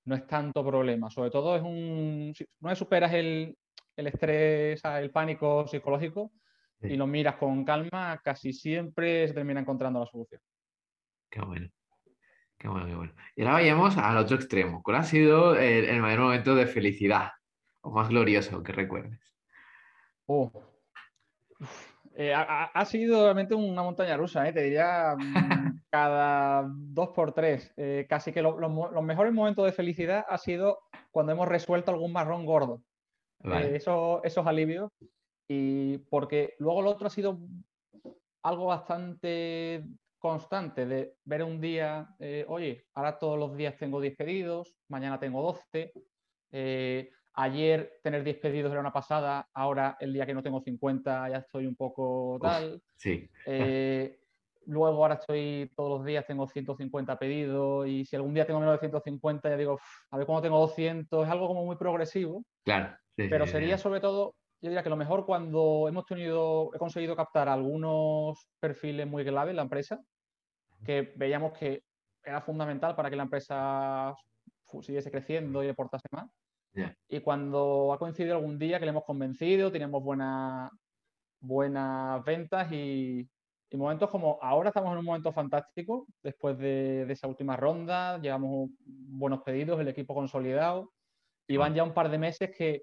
no 0.04 0.14
es 0.14 0.26
tanto 0.26 0.64
problema. 0.64 1.10
Sobre 1.10 1.30
todo 1.30 1.56
es 1.56 1.62
un, 1.62 2.32
si 2.34 2.46
no 2.60 2.74
superas 2.74 3.12
el, 3.12 3.56
estrés, 3.96 4.80
el 4.84 5.10
pánico 5.10 5.66
psicológico 5.66 6.32
y 6.80 6.96
lo 6.96 7.06
miras 7.06 7.36
con 7.36 7.64
calma, 7.64 8.20
casi 8.24 8.52
siempre 8.52 9.28
se 9.28 9.34
termina 9.34 9.60
encontrando 9.60 10.00
la 10.00 10.06
solución. 10.06 10.40
Qué 11.30 11.40
bueno. 11.40 11.68
Qué 12.58 12.68
bueno, 12.68 12.86
qué 12.86 12.94
bueno. 12.94 13.12
Y 13.34 13.42
ahora 13.42 13.54
vayamos 13.54 13.96
al 13.96 14.16
otro 14.16 14.36
extremo. 14.36 14.82
¿Cuál 14.84 14.98
ha 14.98 15.02
sido 15.02 15.56
el, 15.56 16.00
mayor 16.00 16.20
momento 16.20 16.54
de 16.54 16.66
felicidad 16.66 17.30
o 17.80 17.90
más 17.90 18.08
glorioso 18.08 18.62
que 18.62 18.72
recuerdes? 18.72 19.34
Oh, 20.26 20.52
eh, 22.14 22.34
ha, 22.34 22.84
sido 22.84 23.22
realmente 23.22 23.54
una 23.54 23.82
montaña 23.82 24.16
rusa, 24.16 24.46
¿eh? 24.46 24.52
te 24.52 24.62
diría 24.62 25.16
mm, 25.16 25.82
cada 25.90 26.68
dos 26.68 27.10
por 27.10 27.32
tres. 27.32 27.72
Eh, 27.76 28.06
casi 28.08 28.32
que 28.32 28.42
los 28.42 29.02
mejores 29.02 29.32
momentos 29.32 29.64
de 29.64 29.72
felicidad 29.72 30.24
ha 30.28 30.38
sido 30.38 30.80
cuando 31.10 31.32
hemos 31.32 31.48
resuelto 31.48 31.90
algún 31.90 32.12
marrón 32.12 32.44
gordo. 32.44 32.82
Eso, 33.44 34.22
esos 34.24 34.46
alivios. 34.46 34.90
Y 35.48 35.98
porque 36.10 36.54
luego 36.58 36.82
lo 36.82 36.90
otro 36.90 37.08
ha 37.08 37.10
sido 37.10 37.40
algo 38.44 38.66
bastante 38.66 39.84
constante 40.18 40.86
de 40.86 41.14
ver 41.24 41.42
un 41.42 41.60
día, 41.60 42.14
oye, 42.46 42.86
ahora 42.94 43.18
todos 43.18 43.38
los 43.38 43.56
días 43.56 43.76
tengo 43.76 44.00
10 44.00 44.16
pedidos, 44.16 44.72
mañana 44.88 45.18
tengo 45.18 45.42
12. 45.42 45.92
Ayer 47.34 47.98
tener 48.02 48.24
10 48.24 48.38
pedidos 48.38 48.70
era 48.72 48.80
una 48.80 48.92
pasada, 48.92 49.48
ahora 49.54 49.96
el 50.00 50.12
día 50.12 50.26
que 50.26 50.34
no 50.34 50.42
tengo 50.42 50.60
50 50.60 51.30
ya 51.30 51.38
estoy 51.38 51.66
un 51.66 51.76
poco 51.76 52.38
tal. 52.42 52.82
sí. 52.96 53.28
Eh, 53.46 54.18
luego 54.66 55.02
ahora 55.02 55.14
estoy 55.14 55.72
todos 55.74 55.98
los 55.98 56.06
días, 56.06 56.26
tengo 56.26 56.46
150 56.46 57.18
pedidos 57.18 57.86
y 57.86 58.04
si 58.04 58.16
algún 58.16 58.34
día 58.34 58.46
tengo 58.46 58.60
menos 58.60 58.74
de 58.74 58.80
150 58.80 59.48
ya 59.48 59.56
digo, 59.56 59.78
a 60.10 60.16
ver 60.16 60.26
cuando 60.26 60.42
tengo 60.42 60.58
200, 60.58 61.24
es 61.24 61.30
algo 61.30 61.48
como 61.48 61.64
muy 61.64 61.76
progresivo. 61.76 62.44
Claro. 62.64 62.96
pero 63.16 63.46
sería 63.46 63.78
sobre 63.78 64.00
todo, 64.00 64.34
yo 64.60 64.68
diría 64.68 64.82
que 64.82 64.90
lo 64.90 64.96
mejor 64.96 65.26
cuando 65.26 65.86
hemos 65.88 66.04
tenido, 66.04 66.70
he 66.74 66.78
conseguido 66.78 67.16
captar 67.16 67.48
algunos 67.48 68.46
perfiles 68.60 69.06
muy 69.06 69.24
clave 69.24 69.50
en 69.50 69.56
la 69.56 69.62
empresa, 69.62 70.00
que 70.84 71.12
veíamos 71.16 71.52
que 71.52 71.82
era 72.24 72.40
fundamental 72.40 72.94
para 72.94 73.10
que 73.10 73.16
la 73.16 73.24
empresa 73.24 74.14
siguiese 74.80 75.10
creciendo 75.10 75.62
y 75.62 75.68
aportase 75.68 76.08
más. 76.12 76.30
Y 77.08 77.20
cuando 77.20 77.92
ha 77.92 77.98
coincidido 77.98 78.36
algún 78.36 78.58
día 78.58 78.78
que 78.78 78.86
le 78.86 78.90
hemos 78.90 79.04
convencido, 79.04 79.70
teníamos 79.70 80.02
buena, 80.02 80.70
buenas 81.40 82.24
ventas 82.24 82.70
y, 82.72 83.28
momentos 83.74 84.10
como 84.10 84.38
ahora 84.42 84.68
estamos 84.68 84.92
en 84.92 84.98
un 84.98 85.04
momento 85.06 85.32
fantástico 85.32 86.06
después 86.22 86.58
de, 86.58 87.10
esa 87.10 87.26
última 87.26 87.56
ronda, 87.56 88.18
llevamos 88.18 88.68
buenos 88.84 89.42
pedidos, 89.42 89.80
el 89.80 89.88
equipo 89.88 90.14
consolidado 90.14 90.92
y 91.48 91.56
van 91.56 91.74
ya 91.74 91.82
un 91.82 91.94
par 91.94 92.10
de 92.10 92.18
meses 92.18 92.50
que 92.54 92.82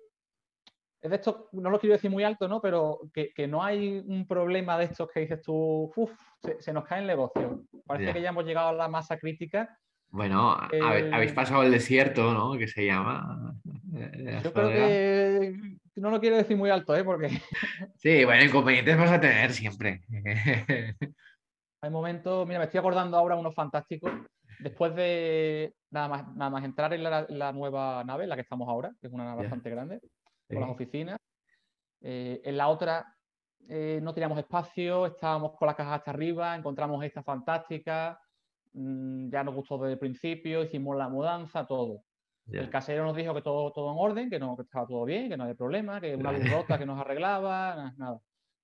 es 1.01 1.09
de 1.09 1.15
esto, 1.15 1.47
no 1.53 1.69
lo 1.69 1.79
quiero 1.79 1.93
decir 1.93 2.11
muy 2.11 2.23
alto, 2.23 2.47
¿no? 2.47 2.59
Pero 2.59 3.01
que, 3.13 3.47
no 3.47 3.63
hay 3.63 4.03
un 4.05 4.27
problema 4.27 4.77
de 4.77 4.85
estos 4.85 5.07
que 5.09 5.21
dices 5.21 5.41
tú, 5.41 5.91
uff, 5.95 6.11
se, 6.59 6.73
nos 6.73 6.85
cae 6.85 7.01
el 7.01 7.07
negocio. 7.07 7.63
Parece 7.85 8.11
que 8.11 8.21
ya 8.21 8.29
hemos 8.29 8.43
llegado 8.43 8.69
a 8.69 8.73
la 8.73 8.89
masa 8.89 9.17
crítica. 9.17 9.77
Bueno, 10.11 10.57
habéis 11.11 11.33
pasado 11.33 11.63
el 11.63 11.71
desierto, 11.71 12.33
¿no? 12.33 12.57
Que 12.57 12.67
se 12.67 12.85
llama. 12.85 13.55
Eh, 13.95 14.39
yo 14.43 14.53
creo 14.53 14.69
que 14.69 15.55
no 15.95 16.09
lo 16.09 16.19
quiero 16.19 16.37
decir 16.37 16.57
muy 16.57 16.69
alto, 16.69 16.95
¿eh? 16.95 17.03
Porque. 17.03 17.29
Sí, 17.97 18.23
bueno, 18.25 18.43
inconvenientes 18.43 18.97
vas 18.97 19.11
a 19.11 19.19
tener 19.19 19.51
siempre. 19.51 20.01
Hay 21.81 21.89
momentos, 21.89 22.47
mira, 22.47 22.59
me 22.59 22.65
estoy 22.65 22.79
acordando 22.79 23.17
ahora 23.17 23.35
unos 23.35 23.53
fantásticos. 23.53 24.11
Después 24.59 24.93
de 24.95 25.73
nada 25.91 26.07
más, 26.09 26.35
nada 26.35 26.51
más 26.51 26.65
entrar 26.65 26.93
en 26.93 27.03
la, 27.03 27.51
nueva 27.53 28.03
nave, 28.03 28.27
la 28.27 28.35
que 28.35 28.41
estamos 28.41 28.67
ahora, 28.67 28.91
que 28.99 29.07
es 29.07 29.13
una 29.13 29.23
nave 29.23 29.43
bastante 29.43 29.69
grande, 29.69 30.01
con 30.49 30.59
las 30.59 30.69
oficinas. 30.69 31.17
Eh, 32.01 32.41
en 32.43 32.57
la 32.57 32.67
otra 32.67 33.05
eh, 33.67 33.99
no 34.01 34.13
teníamos 34.13 34.39
espacio, 34.39 35.05
estábamos 35.05 35.53
con 35.57 35.67
la 35.67 35.75
caja 35.75 35.95
hasta 35.95 36.11
arriba, 36.11 36.55
encontramos 36.55 37.03
esta 37.03 37.23
fantástica, 37.23 38.19
mm, 38.73 39.29
ya 39.29 39.43
nos 39.43 39.55
gustó 39.55 39.77
desde 39.77 39.93
el 39.93 39.99
principio, 39.99 40.63
hicimos 40.63 40.97
la 40.97 41.09
mudanza, 41.09 41.65
todo. 41.65 42.03
El 42.51 42.69
casero 42.71 43.03
nos 43.03 43.15
dijo 43.15 43.35
que 43.35 43.43
todo, 43.43 43.71
todo 43.71 43.91
en 43.91 43.97
orden, 43.99 44.29
que, 44.29 44.39
no, 44.39 44.55
que 44.55 44.63
estaba 44.63 44.87
todo 44.87 45.05
bien, 45.05 45.29
que 45.29 45.37
no 45.37 45.43
había 45.43 45.55
problema, 45.55 46.01
que 46.01 46.15
una 46.15 46.31
luz 46.31 46.41
rota 46.51 46.79
que 46.79 46.85
nos 46.85 46.99
arreglaba, 46.99 47.93
nada. 47.95 48.19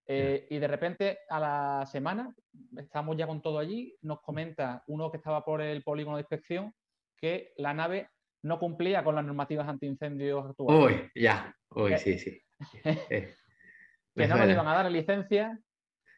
Eh, 0.08 0.48
y 0.50 0.60
de 0.60 0.68
repente 0.68 1.20
a 1.30 1.40
la 1.40 1.86
semana, 1.86 2.34
estamos 2.78 3.18
ya 3.18 3.28
con 3.28 3.42
todo 3.42 3.60
allí, 3.60 3.96
nos 4.02 4.22
comenta 4.22 4.84
uno 4.88 5.12
que 5.12 5.18
estaba 5.18 5.44
por 5.44 5.62
el 5.62 5.84
polígono 5.84 6.18
de 6.18 6.22
inspección 6.22 6.74
que 7.18 7.54
la 7.58 7.74
nave 7.74 8.10
no 8.44 8.60
cumplía 8.60 9.04
con 9.04 9.16
las 9.16 9.26
normativas 9.26 9.68
antiincendios 9.68 10.46
actuales. 10.46 11.12
Uy, 11.16 11.22
ya, 11.22 11.56
uy, 11.72 11.98
sí, 11.98 12.20
sí. 12.20 12.42
Eh, 13.10 13.34
que 14.16 14.28
no 14.28 14.38
nos 14.38 14.50
iban 14.50 14.68
a 14.68 14.76
dar 14.76 14.90
licencia, 14.92 15.60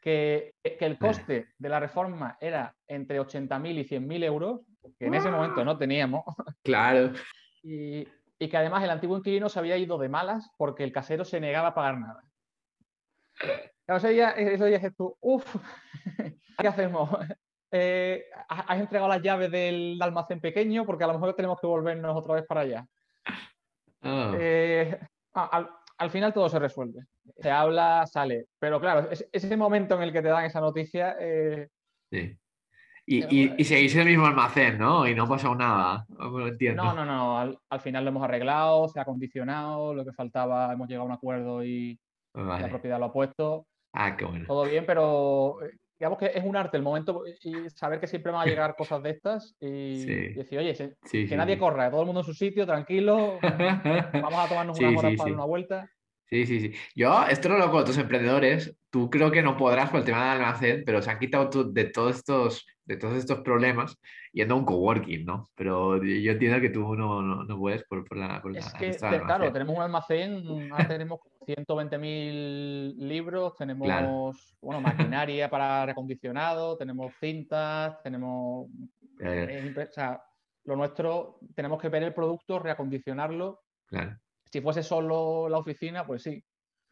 que, 0.02 0.56
que 0.64 0.86
el 0.86 0.98
coste 0.98 1.50
de 1.58 1.70
la 1.70 1.80
reforma 1.80 2.38
era 2.39 2.76
entre 2.88 3.20
80.000 3.20 3.80
y 3.80 3.84
100.000 3.84 4.24
euros, 4.24 4.62
que 4.98 5.06
en 5.06 5.14
ese 5.14 5.30
momento 5.30 5.64
no 5.64 5.78
teníamos. 5.78 6.24
Claro. 6.64 7.12
Y, 7.64 8.08
y, 8.39 8.48
que 8.48 8.58
además 8.58 8.84
el 8.84 8.89
antiguo 8.89 9.18
inquilino 9.18 9.50
se 9.50 9.60
había 9.60 9.78
ido 9.78 9.98
de 9.98 10.10
malas 10.10 10.50
porque 10.58 10.84
el 10.84 10.91
casero 10.91 11.26
se 11.26 11.39
negaba 11.39 11.70
a 11.70 11.76
pagar 11.76 12.00
nada. 12.00 12.24
Claro, 13.86 13.98
ese 13.98 14.10
día, 14.10 14.32
ese 14.32 14.66
día 14.66 14.78
dices 14.78 14.95
tú, 14.95 15.16
uff, 15.22 15.56
¿qué 16.58 16.68
hacemos? 16.68 17.10
Eh, 17.70 18.24
has 18.48 18.80
entregado 18.80 19.10
las 19.10 19.22
llaves 19.22 19.52
del 19.52 20.02
almacén 20.02 20.39
pequeño 20.39 20.86
porque 20.86 21.04
a 21.04 21.08
lo 21.08 21.14
mejor 21.16 21.36
tenemos 21.36 21.60
que 21.60 21.68
volvernos 21.68 22.16
otra 22.16 22.36
vez 22.36 22.45
para 22.48 22.62
allá. 22.62 22.88
Eh, 24.02 24.98
al, 25.34 25.70
final 26.12 26.34
todo 26.34 26.50
se 26.50 26.60
resuelve. 26.60 27.02
Se 27.38 27.50
habla, 27.50 28.06
sale. 28.06 28.45
Pero 28.60 28.80
claro, 28.80 29.10
es, 29.10 29.28
ese 29.32 29.58
momento 29.58 29.95
en 29.95 30.04
el 30.04 30.14
que 30.14 30.22
te 30.22 30.30
dan 30.30 30.45
esa 30.45 30.62
noticia. 30.62 31.16
Eh, 31.20 31.68
sí. 32.12 32.38
Y, 33.10 33.62
y, 33.62 33.64
seguís 33.64 33.95
en 33.95 34.02
el 34.02 34.08
mismo 34.08 34.26
almacén, 34.26 34.78
¿no? 34.78 35.08
Y 35.08 35.16
no 35.16 35.24
ha 35.24 35.30
pasado 35.30 35.56
nada. 35.56 36.06
No, 36.10 36.93
no, 36.93 37.06
no. 37.06 37.39
Al, 37.39 37.80
final 37.80 38.04
lo 38.04 38.10
hemos 38.10 38.24
arreglado, 38.24 38.89
se 38.89 39.00
ha 39.00 39.06
condicionado, 39.06 39.93
lo 39.93 40.04
que 40.04 40.12
faltaba, 40.12 40.74
hemos 40.74 40.89
llegado 40.89 41.04
a 41.04 41.08
un 41.08 41.14
acuerdo 41.14 41.64
y 41.64 41.98
la 42.34 42.68
propiedad 42.68 43.00
lo 43.00 43.06
ha 43.06 43.14
puesto. 43.14 43.66
Ah, 43.93 44.18
qué 44.18 44.26
bueno. 44.26 44.45
Todo 44.45 44.66
bien, 44.66 44.86
pero 44.86 45.58
digamos 46.00 46.20
que 46.20 46.32
es 46.34 46.43
un 46.43 46.56
arte 46.56 46.78
el 46.78 46.84
momento 46.84 47.24
y 47.41 47.70
saber 47.70 48.00
que 48.00 48.08
siempre 48.08 48.32
van 48.32 48.48
a 48.48 48.50
llegar 48.50 48.76
cosas 48.76 49.02
de 49.02 49.10
estas 49.10 49.56
y, 49.60 50.06
decir, 50.34 50.60
oye, 50.60 50.76
que 51.12 51.38
nadie 51.38 51.58
corra, 51.58 51.89
todo 51.89 52.02
el 52.02 52.06
mundo 52.06 52.22
en 52.22 52.26
su 52.26 52.34
sitio, 52.34 52.66
tranquilo, 52.66 53.39
vamos 53.41 54.36
a 54.36 54.48
tomarnos 54.48 54.80
una 54.80 55.00
hora 55.00 55.10
para 55.18 55.34
una 55.34 55.45
vuelta. 55.45 55.89
Sí, 56.30 56.46
sí, 56.46 56.60
sí. 56.60 56.74
Yo, 56.94 57.26
esto 57.30 57.48
no 57.48 57.58
lo 57.58 57.72
con 57.72 57.82
otros 57.82 57.98
emprendedores, 57.98 58.76
tú 58.90 59.10
creo 59.10 59.32
que 59.32 59.42
no 59.42 59.56
podrás 59.56 59.90
por 59.90 60.02
el 60.02 60.06
tema 60.06 60.34
del 60.34 60.42
almacén, 60.42 60.84
pero 60.86 61.02
se 61.02 61.10
han 61.10 61.20
quitado 61.20 61.64
de 61.64 61.86
todos 61.86 62.18
estos, 62.18 62.66
de 62.84 62.98
todos 62.98 63.18
estos 63.18 63.40
problemas 63.40 63.98
yendo 64.34 64.56
a 64.56 64.58
un 64.58 64.66
coworking, 64.66 65.24
¿no? 65.24 65.48
Pero 65.56 66.04
yo 66.04 66.32
entiendo 66.34 66.60
que 66.60 66.70
tú 66.70 66.96
no, 66.96 67.22
no, 67.22 67.58
puedes 67.58 67.86
por, 67.86 68.04
por, 68.04 68.18
la... 68.18 68.42
Por 68.42 68.58
es 68.58 68.74
que, 68.74 68.92
claro, 68.92 69.54
tenemos 69.54 69.78
un 69.78 69.84
almacén, 69.84 70.44
ahora 70.72 70.88
tenemos 70.88 71.22
120.000 71.46 72.96
libros, 72.98 73.56
tenemos, 73.56 74.58
bueno, 74.60 74.82
maquinaria 75.16 75.50
para 75.50 75.86
recondicionado, 75.86 76.76
tenemos 76.76 77.14
cintas, 77.22 78.04
tenemos... 78.04 78.68
o 78.68 79.92
sea, 79.92 80.22
lo 80.66 80.76
nuestro, 80.76 81.40
tenemos 81.56 81.82
que 81.82 81.88
ver 81.88 82.04
el 82.04 82.14
producto, 82.14 82.60
reacondicionarlo. 82.60 83.62
Claro 83.86 84.20
si 84.52 84.62
fuese 84.62 84.84
solo 84.84 85.50
la 85.50 85.58
oficina, 85.58 86.06
pues 86.06 86.24
sí. 86.24 86.43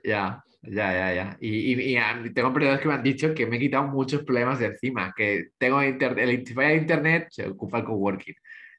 Ya, 0.03 0.43
ya, 0.61 0.93
ya, 0.93 1.13
ya. 1.13 1.37
Y, 1.39 1.95
tengo 2.33 2.49
emprendedores 2.49 2.81
que 2.81 2.87
me 2.87 2.93
han 2.93 3.03
dicho 3.03 3.33
que 3.33 3.47
me 3.47 3.57
he 3.57 3.59
quitado 3.59 3.87
muchos 3.87 4.23
problemas 4.23 4.59
de 4.59 4.67
encima, 4.67 5.13
que 5.15 5.49
tengo 5.57 5.83
internet, 5.83 6.45
si 6.45 6.53
falla 6.53 6.73
internet, 6.73 7.27
se 7.31 7.47
ocupa 7.47 7.79
el 7.79 7.85
coworking. 7.85 8.35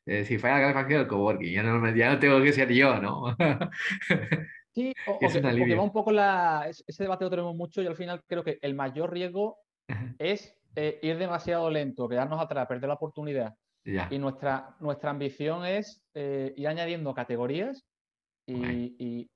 Eh, 0.06 0.24
si 0.24 0.38
falla 0.38 0.54
la 0.54 0.60
calefacción, 0.60 1.00
el 1.00 1.06
coworking. 1.08 1.52
Ya 1.52 1.62
no, 1.64 1.94
ya 1.96 2.12
no 2.12 2.18
tengo 2.18 2.40
que 2.40 2.52
ser 2.52 2.72
yo, 2.72 3.00
¿no? 3.00 3.36
sí, 4.72 4.94
o, 5.06 5.18
que, 5.18 5.74
va 5.74 5.82
un 5.82 5.92
poco 5.92 6.12
la... 6.12 6.68
Ese 6.68 7.02
debate 7.02 7.24
lo 7.24 7.30
tenemos 7.30 7.56
mucho 7.56 7.82
y 7.82 7.86
al 7.86 7.96
final 7.96 8.22
creo 8.26 8.44
que 8.44 8.58
el 8.62 8.74
mayor 8.74 9.12
riesgo 9.12 9.58
es 10.18 10.56
eh, 10.76 11.00
ir 11.02 11.18
demasiado 11.18 11.70
lento, 11.70 12.08
quedarnos 12.08 12.40
atrás, 12.40 12.68
perder 12.68 12.88
la 12.88 12.94
oportunidad. 12.94 13.54
Y 14.10 14.18
nuestra, 14.18 14.74
nuestra 14.80 15.10
ambición 15.10 15.64
es 15.64 16.04
eh, 16.12 16.52
ir 16.56 16.66
añadiendo 16.66 17.14
categorías 17.14 17.86
y, 18.46 19.28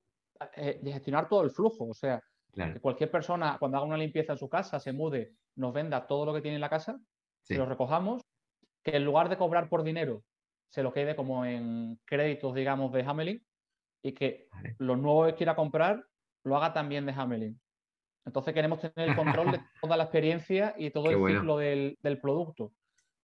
eh, 0.55 0.79
gestionar 0.83 1.27
todo 1.27 1.43
el 1.43 1.51
flujo. 1.51 1.87
O 1.87 1.93
sea, 1.93 2.21
que 2.53 2.79
cualquier 2.79 3.11
persona 3.11 3.57
cuando 3.59 3.77
haga 3.77 3.85
una 3.85 3.97
limpieza 3.97 4.33
en 4.33 4.39
su 4.39 4.49
casa, 4.49 4.79
se 4.79 4.93
mude, 4.93 5.33
nos 5.55 5.73
venda 5.73 6.07
todo 6.07 6.25
lo 6.25 6.33
que 6.33 6.41
tiene 6.41 6.55
en 6.55 6.61
la 6.61 6.69
casa, 6.69 6.99
que 7.47 7.57
lo 7.57 7.65
recojamos, 7.65 8.21
que 8.83 8.97
en 8.97 9.05
lugar 9.05 9.29
de 9.29 9.37
cobrar 9.37 9.69
por 9.69 9.83
dinero, 9.83 10.23
se 10.69 10.83
lo 10.83 10.93
quede 10.93 11.15
como 11.15 11.45
en 11.45 11.99
créditos, 12.05 12.55
digamos, 12.55 12.91
de 12.93 13.03
Hamelin 13.03 13.45
y 14.03 14.13
que 14.13 14.47
los 14.77 14.97
nuevos 14.97 15.27
que 15.27 15.35
quiera 15.35 15.55
comprar 15.55 16.05
lo 16.43 16.57
haga 16.57 16.73
también 16.73 17.05
de 17.05 17.11
Hamelin. 17.11 17.59
Entonces 18.25 18.53
queremos 18.53 18.79
tener 18.79 19.09
el 19.09 19.15
control 19.15 19.51
de 19.51 19.59
toda 19.81 19.97
la 19.97 20.03
experiencia 20.03 20.73
y 20.77 20.91
todo 20.91 21.09
el 21.09 21.35
ciclo 21.35 21.57
del, 21.57 21.97
producto. 22.21 22.71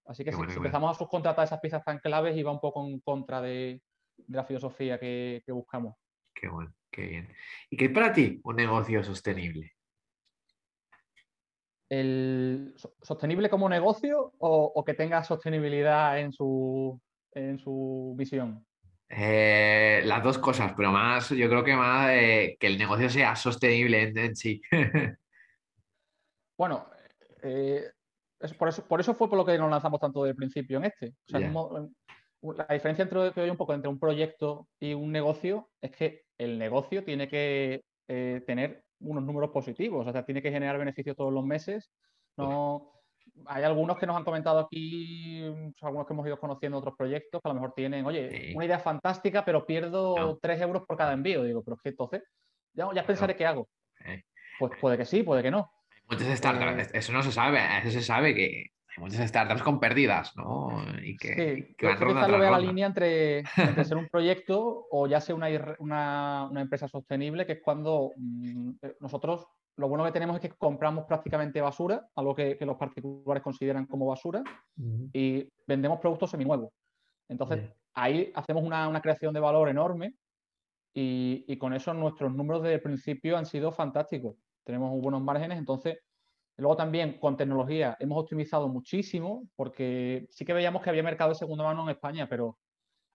Así 0.05 0.23
que 0.23 0.31
si, 0.31 0.41
empezamos 0.41 0.95
a 0.95 0.99
subcontratar 0.99 1.45
esas 1.45 1.59
piezas 1.59 1.83
tan 1.83 1.99
claves 1.99 2.35
y 2.37 2.43
va 2.43 2.51
un 2.51 2.59
poco 2.59 2.85
en 2.85 2.99
contra 2.99 3.41
de, 3.41 3.81
de 4.17 4.37
la 4.37 4.43
filosofía 4.43 4.99
que, 4.99 5.43
buscamos. 5.47 5.95
Qué 6.33 6.47
bueno, 6.47 6.73
qué 6.91 7.01
bien. 7.03 7.33
¿Y 7.69 7.77
qué 7.77 7.85
es 7.85 7.91
para 7.91 8.13
ti 8.13 8.39
un 8.43 8.55
negocio 8.55 9.03
sostenible? 9.03 9.73
El, 11.89 12.73
¿Sostenible 13.01 13.49
como 13.49 13.69
negocio 13.69 14.33
o, 14.39 14.83
que 14.85 14.93
tenga 14.93 15.23
sostenibilidad 15.23 16.19
en 16.19 16.33
su, 16.33 16.99
en 17.31 17.59
su 17.59 18.13
visión? 18.17 18.65
Eh, 19.09 20.01
las 20.03 20.21
dos 20.21 20.37
cosas, 20.37 20.73
pero 20.75 20.91
más, 20.91 21.29
yo 21.29 21.47
creo 21.47 21.63
que 21.63 21.75
más 21.75 22.09
que 22.09 22.57
el 22.59 22.77
negocio 22.77 23.09
sea 23.09 23.35
sostenible 23.37 24.01
en, 24.13 24.35
sí. 24.35 24.61
bueno, 26.57 26.89
eh, 27.41 27.89
por, 28.57 28.69
eso, 28.69 28.85
por 28.87 28.99
eso 28.99 29.13
fue 29.13 29.29
por 29.29 29.37
lo 29.37 29.45
que 29.45 29.57
nos 29.57 29.69
lanzamos 29.69 29.99
tanto 29.99 30.23
desde 30.23 30.31
el 30.31 30.35
principio 30.35 30.77
en 30.77 30.85
este. 30.85 31.15
O 31.25 31.29
sea, 31.29 31.51
la 32.41 32.67
diferencia 32.69 33.03
entre, 33.03 33.49
un 33.49 33.57
poco 33.57 33.73
entre 33.73 33.89
un 33.89 33.99
proyecto 33.99 34.67
y 34.79 34.93
un 34.93 35.11
negocio 35.11 35.69
es 35.81 35.91
que 35.91 36.23
el 36.37 36.57
negocio 36.59 37.03
tiene 37.03 37.27
que 37.27 37.83
eh, 38.07 38.43
tener 38.45 38.83
unos 38.99 39.23
números 39.23 39.51
positivos, 39.51 40.07
o 40.07 40.11
sea, 40.11 40.25
tiene 40.25 40.41
que 40.41 40.51
generar 40.51 40.77
beneficios 40.77 41.15
todos 41.15 41.33
los 41.33 41.45
meses. 41.45 41.91
No, 42.35 42.93
hay 43.45 43.63
algunos 43.63 43.97
que 43.97 44.05
nos 44.05 44.15
han 44.15 44.23
comentado 44.23 44.59
aquí, 44.59 45.43
algunos 45.81 46.07
que 46.07 46.13
hemos 46.13 46.27
ido 46.27 46.39
conociendo 46.39 46.77
otros 46.77 46.95
proyectos 46.97 47.41
que 47.41 47.49
a 47.49 47.53
lo 47.53 47.59
mejor 47.59 47.73
tienen, 47.75 48.05
oye, 48.05 48.53
una 48.55 48.65
idea 48.65 48.79
fantástica, 48.79 49.43
pero 49.43 49.65
pierdo 49.65 50.37
3 50.41 50.61
euros 50.61 50.83
por 50.87 50.97
cada 50.97 51.13
envío. 51.13 51.43
Digo, 51.43 51.63
pero 51.63 51.75
es 51.75 51.81
que 51.81 51.89
entonces, 51.89 52.23
ya, 52.73 52.87
ya 52.93 53.05
pensaré 53.05 53.35
qué 53.35 53.45
hago. 53.45 53.67
Pues 54.59 54.71
puede 54.79 54.97
que 54.97 55.05
sí, 55.05 55.23
puede 55.23 55.43
que 55.43 55.51
no. 55.51 55.71
Muchas 56.09 56.37
startups, 56.37 56.87
eh, 56.87 56.89
eso 56.93 57.11
no 57.11 57.21
se 57.21 57.31
sabe, 57.31 57.59
eso 57.79 57.91
se 57.91 58.01
sabe 58.01 58.33
que 58.33 58.67
muchas 58.97 59.29
startups 59.29 59.63
con 59.63 59.79
pérdidas, 59.79 60.35
¿no? 60.35 60.69
Y 61.03 61.17
que, 61.17 61.75
que 61.77 61.85
van 61.85 62.31
lo 62.31 62.39
vea 62.39 62.51
la 62.51 62.59
línea 62.59 62.87
entre, 62.87 63.45
ser 63.45 63.97
un 63.97 64.07
proyecto 64.07 64.87
o 64.91 65.07
ya 65.07 65.21
sea 65.21 65.35
una, 65.35 66.49
empresa 66.55 66.87
sostenible, 66.87 67.45
que 67.45 67.53
es 67.53 67.61
cuando 67.63 68.11
mm, 68.17 68.69
eh, 68.81 68.95
nosotros 68.99 69.47
lo 69.77 69.87
bueno 69.87 70.03
que 70.05 70.11
tenemos 70.11 70.35
es 70.35 70.41
que 70.41 70.57
compramos 70.57 71.05
prácticamente 71.05 71.61
basura, 71.61 72.07
algo 72.15 72.33
que, 72.33 72.57
que 72.57 72.65
los 72.65 72.77
particulares 72.77 73.43
consideran 73.43 73.85
como 73.85 74.07
basura, 74.07 74.43
y 75.13 75.47
vendemos 75.67 75.99
productos 75.99 76.31
seminuevos. 76.31 76.73
Entonces, 77.29 77.69
ahí 77.93 78.31
hacemos 78.33 78.63
una, 78.63 78.99
creación 79.01 79.35
de 79.35 79.39
valor 79.39 79.69
enorme 79.69 80.15
y, 80.95 81.45
y, 81.47 81.57
con 81.57 81.73
eso 81.73 81.93
nuestros 81.93 82.33
números 82.33 82.63
de 82.63 82.79
principio 82.79 83.37
han 83.37 83.45
sido 83.45 83.71
fantásticos 83.71 84.35
tenemos 84.67 85.01
buenos 85.01 85.21
márgenes, 85.21 85.57
entonces 85.57 85.97
Luego 86.57 86.75
también 86.75 87.19
con 87.19 87.37
tecnología 87.37 87.95
hemos 87.99 88.17
optimizado 88.17 88.67
muchísimo 88.67 89.47
porque 89.55 90.25
sí 90.29 90.43
que 90.43 90.53
veíamos 90.53 90.81
que 90.81 90.89
había 90.89 91.03
mercado 91.03 91.29
de 91.29 91.35
segunda 91.35 91.63
mano 91.63 91.83
en 91.83 91.89
España, 91.89 92.27
pero 92.27 92.57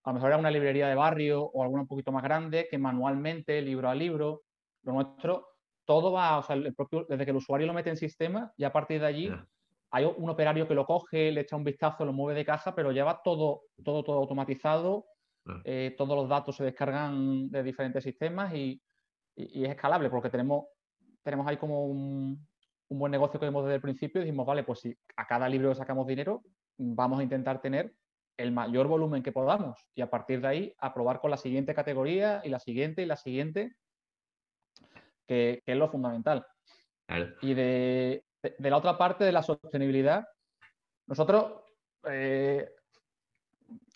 a 0.05 0.11
lo 0.11 0.15
mejor 0.15 0.31
era 0.31 0.39
una 0.39 0.51
librería 0.51 0.89
de 0.89 0.95
barrio 0.95 1.43
o 1.43 1.63
alguna 1.63 1.83
un 1.83 1.89
poquito 1.89 2.13
más 2.13 2.23
grande 2.23 2.69
que 2.71 2.79
manualmente, 2.79 3.61
libro 3.61 3.89
a 3.89 3.95
libro, 3.95 4.43
lo 4.85 4.93
nuestro, 4.93 5.49
todo 5.85 6.13
va, 6.13 6.39
o 6.39 6.43
sea, 6.43 6.55
el 6.55 6.75
propio, 6.75 7.05
desde 7.09 7.25
que 7.25 7.31
el 7.33 7.37
usuario 7.37 7.67
lo 7.67 7.75
mete 7.75 7.91
en 7.91 7.97
sistema 7.97 8.53
y 8.57 8.65
a 8.65 8.73
partir 8.73 9.01
de 9.01 9.07
allí 9.07 9.33
hay 9.91 10.05
un 10.05 10.31
operario 10.31 10.67
que 10.67 10.75
lo 10.75 10.87
coge, 10.87 11.33
le 11.33 11.43
echa 11.43 11.57
un 11.57 11.65
vistazo, 11.65 12.05
lo 12.05 12.13
mueve 12.13 12.39
de 12.39 12.47
casa, 12.47 12.75
pero 12.75 12.93
lleva 12.93 13.21
todo, 13.23 13.63
todo, 13.85 14.03
todo 14.03 14.19
automatizado, 14.19 15.05
eh, 15.65 15.95
todos 15.99 16.17
los 16.17 16.29
datos 16.29 16.57
se 16.57 16.65
descargan 16.65 17.51
de 17.51 17.63
diferentes 17.63 18.05
sistemas 18.05 18.55
y, 18.55 18.81
y, 19.35 19.65
es 19.65 19.71
escalable 19.71 20.09
porque 20.09 20.31
tenemos, 20.31 20.67
tenemos 21.23 21.47
ahí 21.47 21.57
como 21.57 21.85
un, 21.85 22.47
un 22.89 22.99
buen 22.99 23.13
negocio 23.13 23.41
que 23.41 23.47
vemos 23.47 23.65
desde 23.65 23.77
el 23.77 23.81
principio 23.81 24.21
y 24.21 24.25
dijimos, 24.25 24.47
vale, 24.47 24.65
pues 24.65 24.81
si 24.81 24.97
a 25.17 25.27
cada 25.27 25.49
libro 25.49 25.75
sacamos 25.75 26.07
dinero, 26.07 26.43
vamos 26.77 27.21
a 27.21 27.23
intentar 27.23 27.61
tener 27.61 27.95
el 28.37 28.53
mayor 28.53 28.87
volumen 28.87 29.23
que 29.23 29.33
podamos 29.33 29.79
y 29.95 30.01
a 30.01 30.11
partir 30.11 30.41
de 30.41 30.49
ahí 30.49 30.75
aprobar 30.79 31.21
con 31.21 31.31
la 31.31 31.37
siguiente 31.37 31.75
categoría 31.75 32.41
y 32.45 32.49
la 32.49 32.59
siguiente 32.59 33.03
y 33.03 33.07
la 33.07 33.17
siguiente, 33.17 33.77
que, 35.27 35.63
es 35.65 35.77
lo 35.77 35.91
fundamental. 35.91 36.47
Y 37.43 37.55
de, 37.55 38.25
la 38.59 38.77
otra 38.77 38.97
parte 38.97 39.25
de 39.25 39.33
la 39.33 39.43
sostenibilidad, 39.43 40.27
nosotros, 41.07 41.63
eh, 42.09 42.71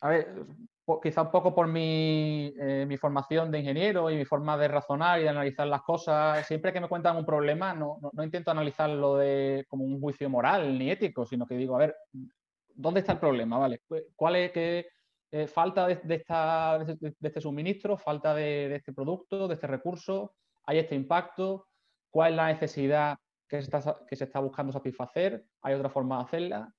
a 0.01 0.09
ver, 0.09 0.47
quizá 1.03 1.23
un 1.23 1.31
poco 1.31 1.55
por 1.55 1.69
eh, 1.75 2.87
mi, 2.89 2.97
formación 2.97 3.51
de 3.51 3.59
ingeniero 3.59 4.11
y 4.11 4.17
mi 4.17 4.25
forma 4.25 4.57
de 4.57 4.69
razonar 4.69 5.19
y 5.19 5.25
de 5.25 5.29
analizar 5.29 5.67
las 5.67 5.83
cosas, 5.83 6.47
siempre 6.47 6.73
que 6.73 6.81
me 6.81 6.89
cuentan 6.89 7.17
un 7.17 7.27
problema 7.27 7.75
no, 7.75 7.99
intento 8.23 8.53
analizarlo 8.53 9.17
de, 9.17 9.65
como 9.69 9.85
un 9.85 10.01
juicio 10.01 10.31
moral 10.31 10.79
ni 10.79 10.91
ético, 10.91 11.27
sino 11.27 11.47
que 11.47 11.57
digo, 11.57 11.75
a 11.75 11.79
ver, 11.79 11.97
¿dónde 12.75 13.01
está 13.01 13.13
el 13.13 13.19
problema? 13.19 13.59
¿Vale? 13.59 13.83
¿Cuál 14.15 14.37
es 14.37 14.53
que 14.53 14.87
eh, 15.33 15.49
falta 15.49 15.89
de, 15.89 16.15
esta, 16.15 16.79
de, 16.79 17.15
este 17.21 17.41
suministro, 17.41 17.97
falta 17.97 18.33
de, 18.33 18.75
este 18.77 18.93
producto, 18.93 19.49
de 19.49 19.55
este 19.55 19.67
recurso? 19.67 20.35
¿Hay 20.65 20.79
este 20.79 20.95
impacto? 20.95 21.67
¿Cuál 22.11 22.33
es 22.33 22.37
la 22.37 22.47
necesidad 22.47 23.19
que 23.49 23.61
se 23.61 24.25
está 24.25 24.41
buscando 24.41 24.73
satisfacer? 24.73 25.45
¿Hay 25.63 25.75
otra 25.75 25.91
forma 25.91 26.19
de 26.19 26.25
hacerla? 26.25 26.73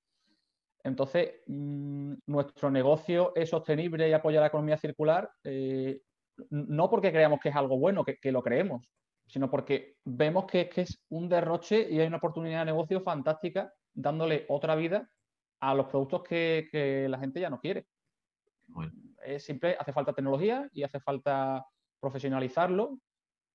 Entonces, 0.88 1.42
mm, 1.48 2.14
nuestro 2.28 2.72
negocio 2.72 3.34
es 3.36 3.50
sostenible 3.50 4.08
y 4.08 4.14
apoya 4.14 4.40
la 4.40 4.48
economía 4.48 4.78
circular, 4.78 5.30
eh, 5.44 6.02
no 6.50 6.90
porque 6.90 7.12
creamos 7.12 7.42
que 7.42 7.50
es 7.50 7.56
algo 7.56 7.78
bueno, 7.78 8.06
que, 8.06 8.32
lo 8.32 8.42
creemos, 8.42 8.88
sino 9.28 9.50
porque 9.50 9.98
vemos 10.06 10.46
que, 10.46 10.70
es 10.74 11.04
un 11.10 11.28
derroche 11.28 11.88
y 11.90 12.00
hay 12.00 12.08
una 12.08 12.18
oportunidad 12.18 12.60
de 12.60 12.66
negocio 12.72 13.02
fantástica 13.02 13.74
dándole 13.94 14.46
otra 14.48 14.76
vida 14.76 15.10
a 15.60 15.74
los 15.76 15.88
productos 15.88 16.24
que, 16.24 17.08
la 17.10 17.20
gente 17.20 17.42
ya 17.42 17.50
no 17.50 17.60
quiere. 17.60 17.88
Es 19.26 19.44
simple, 19.44 19.76
hace 19.78 19.92
falta 19.92 20.14
tecnología 20.14 20.70
y 20.72 20.84
hace 20.84 21.02
falta 21.02 21.66
profesionalizarlo, 22.00 22.98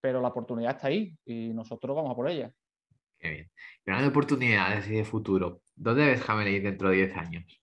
pero 0.03 0.21
la 0.21 0.29
oportunidad 0.29 0.73
está 0.77 0.89
ahí 0.89 1.17
y 1.25 1.55
nosotros 1.55 1.97
vamos 1.97 2.13
a 2.13 2.15
por 2.15 2.29
ella. 2.29 2.53
Qué 3.23 3.31
bien. 3.87 4.03
de 4.03 4.09
oportunidades 4.09 4.89
y 4.89 4.97
de 4.97 5.05
futuro, 5.05 5.61
¿dónde 5.77 6.07
ves 6.07 6.23
Jameley 6.23 6.59
dentro 6.59 6.91
de 6.91 6.97
10 6.97 7.17
años? 7.17 7.63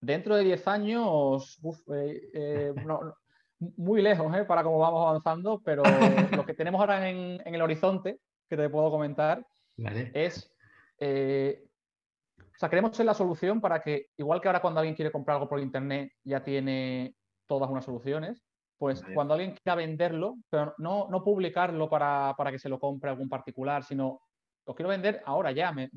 Dentro 0.00 0.36
de 0.36 0.44
10 0.44 0.68
años, 0.68 1.58
eh, 1.92 2.30
eh, 2.32 2.74
muy 3.58 4.02
lejos 4.02 4.32
¿eh? 4.36 4.44
para 4.44 4.62
cómo 4.62 4.78
vamos 4.78 5.08
avanzando, 5.08 5.60
pero 5.64 5.82
lo 6.36 6.46
que 6.46 6.54
tenemos 6.54 6.80
ahora 6.80 7.10
en, 7.10 7.42
el 7.44 7.60
horizonte, 7.60 8.20
que 8.48 8.56
te 8.56 8.70
puedo 8.70 8.92
comentar, 8.92 9.44
es, 9.76 10.52
o 11.00 12.58
sea, 12.58 12.70
queremos 12.70 12.96
ser 12.96 13.06
la 13.06 13.14
solución 13.14 13.60
para 13.60 13.80
que, 13.80 14.10
igual 14.16 14.40
que 14.40 14.46
ahora 14.46 14.62
cuando 14.62 14.78
alguien 14.78 14.94
quiere 14.94 15.10
comprar 15.10 15.34
algo 15.34 15.48
por 15.48 15.58
internet, 15.58 16.12
ya 16.22 16.44
tiene 16.44 17.16
todas 17.48 17.68
unas 17.68 17.84
soluciones, 17.84 18.45
pues 18.78 19.02
cuando 19.14 19.34
alguien 19.34 19.52
quiera 19.52 19.74
venderlo, 19.74 20.36
pero 20.50 20.74
no, 20.78 21.08
no 21.10 21.24
publicarlo 21.24 21.88
para, 21.88 22.34
que 22.50 22.58
se 22.58 22.68
lo 22.68 22.78
compre 22.78 23.10
algún 23.10 23.28
particular, 23.28 23.82
sino 23.84 24.20
lo 24.66 24.74
quiero 24.74 24.90
vender 24.90 25.22
ahora 25.24 25.52
ya, 25.52 25.72
me, 25.72 25.88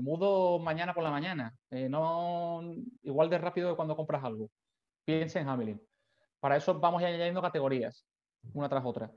mudo 0.00 0.58
mañana 0.58 0.94
por 0.94 1.02
la 1.02 1.10
mañana, 1.10 1.54
eh, 1.70 1.88
no 1.88 2.62
igual 3.02 3.28
de 3.28 3.38
rápido 3.38 3.70
que 3.70 3.76
cuando 3.76 3.96
compras 3.96 4.24
algo. 4.24 4.48
Piensa 5.04 5.40
en 5.40 5.48
Hamelin. 5.48 5.82
Para 6.40 6.56
eso 6.56 6.78
vamos 6.78 7.02
añadiendo 7.02 7.42
categorías, 7.42 8.06
una 8.54 8.68
tras 8.68 8.84
otra. 8.84 9.10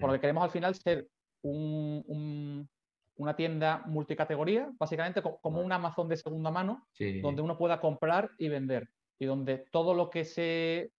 Porque 0.00 0.20
queremos 0.20 0.42
al 0.42 0.50
final 0.50 0.74
ser 0.74 1.06
una 1.42 3.36
tienda 3.36 3.82
multicategoría, 3.86 4.72
básicamente 4.76 5.22
como 5.22 5.60
un 5.60 5.70
Amazon 5.70 6.08
de 6.08 6.16
segunda 6.16 6.50
mano, 6.50 6.88
donde 7.22 7.42
uno 7.42 7.56
pueda 7.56 7.80
comprar 7.80 8.30
y 8.38 8.48
vender. 8.48 8.88
Y 9.20 9.26
donde 9.26 9.66
todo 9.70 9.94
lo 9.94 10.10
que 10.10 10.24
se, 10.24 10.90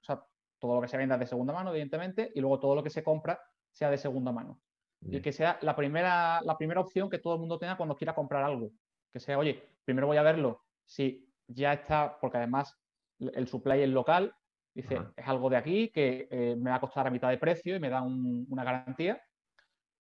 todo 0.68 0.76
lo 0.76 0.82
que 0.82 0.88
se 0.88 0.98
venda 0.98 1.18
de 1.18 1.26
segunda 1.26 1.54
mano, 1.54 1.72
evidentemente, 1.72 2.32
y 2.34 2.42
luego 2.42 2.60
todo 2.60 2.76
lo 2.76 2.84
que 2.84 2.90
se 2.90 3.04
compra 3.04 3.40
sea 3.72 3.90
de 3.90 3.98
segunda 3.98 4.32
mano. 4.32 4.60
Y 5.02 5.22
que 5.22 5.32
sea 5.32 5.60
la 5.62 5.76
primera, 5.76 6.42
la 6.42 6.58
primera 6.58 6.82
opción 6.82 7.10
que 7.10 7.20
todo 7.20 7.36
el 7.36 7.40
mundo 7.40 7.60
tenga 7.60 7.78
cuando 7.78 7.96
quiera 7.96 8.16
comprar 8.16 8.44
algo. 8.44 8.72
Que 9.14 9.20
sea, 9.20 9.38
oye, 9.38 9.62
primero 9.84 10.08
voy 10.08 10.18
a 10.18 10.24
verlo 10.24 10.64
si 10.86 11.30
ya 11.48 11.74
está, 11.74 12.18
porque 12.20 12.38
además 12.38 12.76
el 13.20 13.48
supply 13.48 13.82
es 13.82 13.90
local, 13.90 14.34
dice, 14.74 15.00
es 15.16 15.28
algo 15.28 15.50
de 15.50 15.58
aquí 15.58 15.90
que 15.90 16.28
eh, 16.30 16.56
me 16.58 16.70
va 16.70 16.78
a 16.78 16.82
costar 16.82 17.08
a 17.08 17.12
mitad 17.12 17.30
de 17.30 17.38
precio 17.38 17.76
y 17.76 17.80
me 17.80 17.90
da 17.90 18.02
una 18.02 18.64
garantía. 18.64 19.22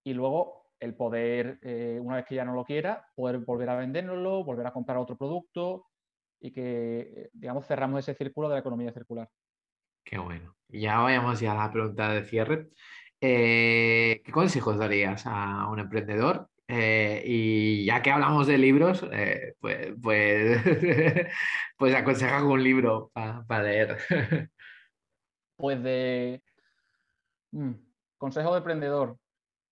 Y 0.03 0.13
luego 0.13 0.69
el 0.79 0.95
poder, 0.95 1.59
eh, 1.61 1.99
una 2.01 2.17
vez 2.17 2.25
que 2.25 2.35
ya 2.35 2.45
no 2.45 2.53
lo 2.53 2.65
quiera, 2.65 3.07
poder 3.15 3.39
volver 3.39 3.69
a 3.69 3.75
venderlo, 3.75 4.43
volver 4.43 4.67
a 4.67 4.73
comprar 4.73 4.97
otro 4.97 5.17
producto 5.17 5.87
y 6.39 6.51
que, 6.51 6.99
eh, 6.99 7.29
digamos, 7.33 7.65
cerramos 7.65 7.99
ese 7.99 8.13
círculo 8.13 8.49
de 8.49 8.55
la 8.55 8.59
economía 8.59 8.91
circular. 8.91 9.29
Qué 10.05 10.19
bueno. 10.19 10.55
Ya 10.69 10.99
vayamos 10.99 11.39
ya 11.39 11.53
a 11.53 11.55
la 11.55 11.71
pregunta 11.71 12.09
de 12.13 12.23
cierre. 12.23 12.69
Eh, 13.19 14.21
¿Qué 14.23 14.31
consejos 14.31 14.77
darías 14.77 15.23
a 15.25 15.67
un 15.69 15.79
emprendedor? 15.79 16.49
Eh, 16.67 17.23
y 17.25 17.85
ya 17.85 18.01
que 18.01 18.11
hablamos 18.11 18.47
de 18.47 18.57
libros, 18.59 19.03
eh, 19.11 19.55
pues, 19.59 19.93
pues, 20.01 20.61
pues, 21.77 21.95
aconseja 21.95 22.43
un 22.43 22.63
libro 22.63 23.11
para 23.13 23.63
leer. 23.63 23.97
Pues 25.57 25.81
de 25.81 26.43
mm, 27.51 27.71
consejo 28.17 28.51
de 28.51 28.57
emprendedor. 28.57 29.17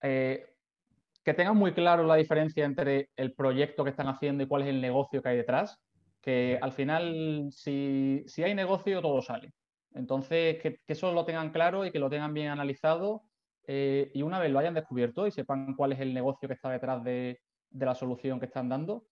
que 0.01 1.33
tengan 1.35 1.57
muy 1.57 1.73
claro 1.73 2.03
la 2.03 2.15
diferencia 2.15 2.63
entre 2.65 3.09
el 3.17 3.33
proyecto 3.33 3.83
que 3.83 3.89
están 3.89 4.07
haciendo 4.07 4.43
y 4.43 4.47
cuál 4.47 4.63
es 4.63 4.69
el 4.69 4.79
negocio 4.81 5.21
que 5.21 5.29
hay 5.29 5.37
detrás. 5.37 5.79
Que 6.21 6.57
al 6.61 6.71
final, 6.71 7.49
si, 7.51 8.23
si 8.27 8.43
hay 8.43 8.55
negocio, 8.55 9.01
todo 9.01 9.21
sale. 9.21 9.53
Entonces, 9.95 10.61
que, 10.61 10.79
eso 10.87 11.11
lo 11.11 11.25
tengan 11.25 11.51
claro 11.51 11.85
y 11.85 11.91
que 11.91 11.99
lo 11.99 12.09
tengan 12.09 12.33
bien 12.33 12.47
analizado 12.47 13.23
eh, 13.67 14.11
y 14.13 14.21
una 14.23 14.39
vez 14.39 14.51
lo 14.51 14.59
hayan 14.59 14.73
descubierto 14.73 15.27
y 15.27 15.31
sepan 15.31 15.75
cuál 15.75 15.93
es 15.93 15.99
el 15.99 16.13
negocio 16.13 16.47
que 16.47 16.55
está 16.55 16.69
detrás 16.69 17.03
de, 17.03 17.39
la 17.71 17.95
solución 17.95 18.39
que 18.39 18.45
están 18.45 18.69
dando, 18.69 19.05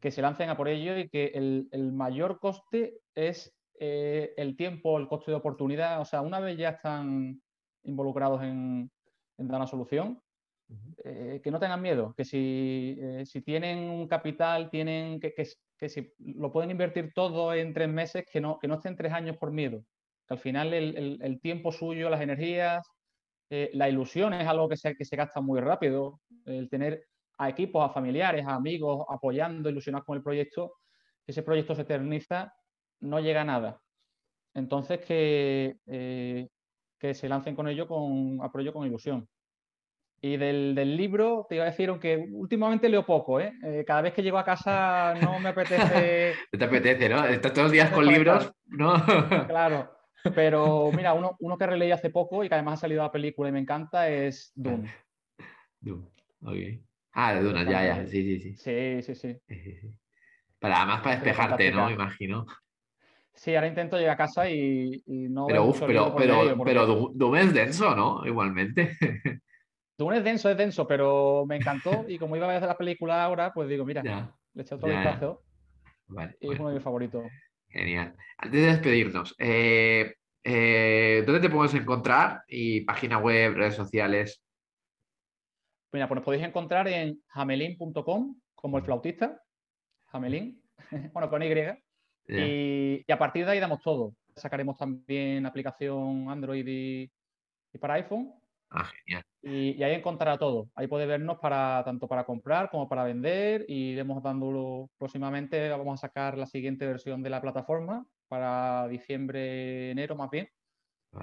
que 0.00 0.10
se 0.10 0.22
lancen 0.22 0.48
a 0.48 0.56
por 0.56 0.68
ello 0.68 0.96
y 0.96 1.08
que 1.08 1.32
el, 1.34 1.92
mayor 1.92 2.38
coste 2.38 3.00
es 3.14 3.52
eh, 3.80 4.34
el 4.36 4.56
tiempo, 4.56 4.98
el 4.98 5.08
coste 5.08 5.30
de 5.30 5.36
oportunidad. 5.36 6.00
O 6.00 6.04
sea, 6.04 6.20
una 6.20 6.40
vez 6.40 6.56
ya 6.56 6.70
están 6.70 7.40
involucrados 7.82 8.42
en, 8.42 8.90
dar 9.36 9.56
una 9.56 9.66
solución, 9.66 10.20
eh, 11.04 11.40
que 11.42 11.50
no 11.50 11.60
tengan 11.60 11.82
miedo, 11.82 12.14
que 12.16 12.24
si, 12.24 13.42
tienen 13.44 13.90
un 13.90 14.06
capital, 14.08 14.70
tienen 14.70 15.20
que, 15.20 15.34
que, 15.34 15.88
si 15.88 16.12
lo 16.18 16.52
pueden 16.52 16.70
invertir 16.70 17.12
todo 17.14 17.52
en 17.52 17.74
tres 17.74 17.88
meses, 17.88 18.24
que 18.30 18.40
no, 18.40 18.58
que 18.58 18.68
no 18.68 18.74
estén 18.74 18.96
tres 18.96 19.12
años 19.12 19.36
por 19.36 19.50
miedo 19.50 19.84
al 20.28 20.38
final 20.38 20.72
el, 20.72 21.40
tiempo 21.40 21.70
suyo, 21.70 22.08
las 22.08 22.20
energías, 22.20 22.86
eh, 23.50 23.70
la 23.74 23.88
ilusión 23.88 24.32
es 24.34 24.46
algo 24.46 24.68
que 24.68 24.76
se, 24.76 24.94
que 24.94 25.04
se 25.04 25.16
gasta 25.16 25.40
muy 25.40 25.60
rápido. 25.60 26.20
El 26.46 26.68
tener 26.68 27.06
a 27.38 27.48
equipos, 27.48 27.84
a 27.84 27.92
familiares, 27.92 28.46
a 28.46 28.54
amigos 28.54 29.04
apoyando, 29.08 29.68
ilusionados 29.68 30.06
con 30.06 30.16
el 30.16 30.22
proyecto, 30.22 30.74
ese 31.26 31.42
proyecto 31.42 31.74
se 31.74 31.82
eterniza, 31.82 32.52
no 33.00 33.20
llega 33.20 33.42
a 33.42 33.44
nada. 33.44 33.80
Entonces, 34.54 35.04
que, 35.04 35.76
eh, 35.86 36.48
que 36.98 37.14
se 37.14 37.28
lancen 37.28 37.56
con 37.56 37.68
ello 37.68 37.88
con 37.88 38.38
apoyo 38.42 38.72
con 38.72 38.86
ilusión. 38.86 39.28
Y 40.20 40.38
del, 40.38 40.96
libro, 40.96 41.44
te 41.46 41.56
iba 41.56 41.64
a 41.64 41.70
decir, 41.70 41.90
aunque 41.90 42.16
últimamente 42.32 42.88
leo 42.88 43.04
poco, 43.04 43.40
¿eh? 43.40 43.52
¿eh? 43.62 43.84
cada 43.86 44.00
vez 44.00 44.14
que 44.14 44.22
llego 44.22 44.38
a 44.38 44.44
casa 44.44 45.14
no 45.20 45.38
me 45.38 45.48
apetece. 45.50 46.34
te 46.50 46.64
apetece, 46.64 47.10
¿no? 47.10 47.26
Estás 47.26 47.52
todos 47.52 47.64
los 47.64 47.72
días 47.72 47.90
con 47.94 48.06
libros, 48.06 48.50
¿no? 48.68 48.94
claro. 49.46 49.93
Pero 50.34 50.90
mira, 50.96 51.12
uno, 51.14 51.36
uno 51.40 51.58
que 51.58 51.66
releí 51.66 51.90
hace 51.90 52.10
poco 52.10 52.44
y 52.44 52.48
que 52.48 52.54
además 52.54 52.74
ha 52.74 52.82
salido 52.82 53.02
a 53.02 53.06
la 53.06 53.12
película 53.12 53.48
y 53.48 53.52
me 53.52 53.60
encanta 53.60 54.08
es. 54.08 54.52
Dune, 55.80 56.08
ok. 56.42 56.56
Ah, 57.12 57.34
de 57.34 57.42
Dune, 57.42 57.64
ya, 57.64 57.84
ya, 57.84 58.06
sí, 58.06 58.22
sí, 58.22 58.40
sí. 58.40 58.56
Sí, 58.56 59.02
sí, 59.02 59.14
sí. 59.14 59.40
Para, 60.58 60.78
además 60.78 61.02
para 61.02 61.16
despejarte, 61.16 61.70
¿no? 61.72 61.90
Imagino. 61.90 62.46
Sí, 63.34 63.54
ahora 63.54 63.66
intento 63.66 63.98
llegar 63.98 64.14
a 64.14 64.16
casa 64.16 64.48
y, 64.48 65.02
no. 65.06 65.46
Pero, 65.46 65.64
uf, 65.64 65.80
pero, 65.80 66.14
pero, 66.16 66.56
pero 66.64 66.86
Dune 67.12 67.42
es 67.42 67.52
denso, 67.52 67.94
¿no? 67.94 68.26
Igualmente. 68.26 68.96
Dune 69.98 70.18
es 70.18 70.24
denso, 70.24 70.50
es 70.50 70.56
denso, 70.56 70.86
pero 70.86 71.44
me 71.46 71.56
encantó 71.56 72.04
y 72.08 72.18
como 72.18 72.36
iba 72.36 72.46
a 72.46 72.52
ver 72.52 72.62
la 72.62 72.76
película 72.76 73.22
ahora, 73.22 73.52
pues 73.52 73.68
digo, 73.68 73.84
mira, 73.84 74.02
le 74.54 74.62
eché 74.62 74.74
otro 74.74 74.88
vistazo 74.88 75.42
y 76.40 76.52
es 76.52 76.58
uno 76.58 76.68
de 76.68 76.74
mis 76.74 76.82
favoritos. 76.82 77.30
Genial. 77.74 78.14
Antes 78.38 78.60
de 78.60 78.66
despedirnos, 78.68 79.34
eh, 79.36 80.14
eh, 80.44 81.24
¿dónde 81.26 81.40
te 81.40 81.50
podemos 81.50 81.74
encontrar? 81.74 82.44
Y 82.46 82.82
página 82.82 83.18
web, 83.18 83.54
redes 83.54 83.74
sociales. 83.74 84.40
Mira, 85.92 86.06
pues 86.06 86.16
nos 86.16 86.24
podéis 86.24 86.44
encontrar 86.44 86.86
en 86.86 87.20
jamelin.com, 87.26 88.40
como 88.54 88.78
el 88.78 88.84
flautista, 88.84 89.42
Jamelin, 90.06 90.62
bueno, 91.12 91.28
con 91.28 91.42
Y. 91.42 91.52
Y, 92.28 93.12
a 93.12 93.18
partir 93.18 93.44
de 93.44 93.50
ahí 93.50 93.58
damos 93.58 93.82
todo. 93.82 94.14
Sacaremos 94.36 94.78
también 94.78 95.44
aplicación 95.44 96.30
Android 96.30 96.64
y, 96.68 97.10
para 97.80 97.94
iPhone. 97.94 98.34
Ah, 98.70 98.90
genial. 99.04 99.22
Y, 99.42 99.82
ahí 99.82 99.94
encontrará 99.94 100.38
todo. 100.38 100.68
Ahí 100.74 100.86
puede 100.86 101.06
vernos 101.06 101.38
para 101.38 101.82
tanto 101.84 102.08
para 102.08 102.24
comprar 102.24 102.70
como 102.70 102.88
para 102.88 103.04
vender. 103.04 103.64
Y 103.68 103.92
iremos 103.92 104.22
dándolo 104.22 104.90
próximamente. 104.98 105.68
Vamos 105.68 106.02
a 106.02 106.06
sacar 106.08 106.36
la 106.36 106.46
siguiente 106.46 106.86
versión 106.86 107.22
de 107.22 107.30
la 107.30 107.40
plataforma 107.40 108.04
para 108.28 108.88
diciembre, 108.88 109.90
enero 109.90 110.16
más 110.16 110.30
bien. 110.30 110.48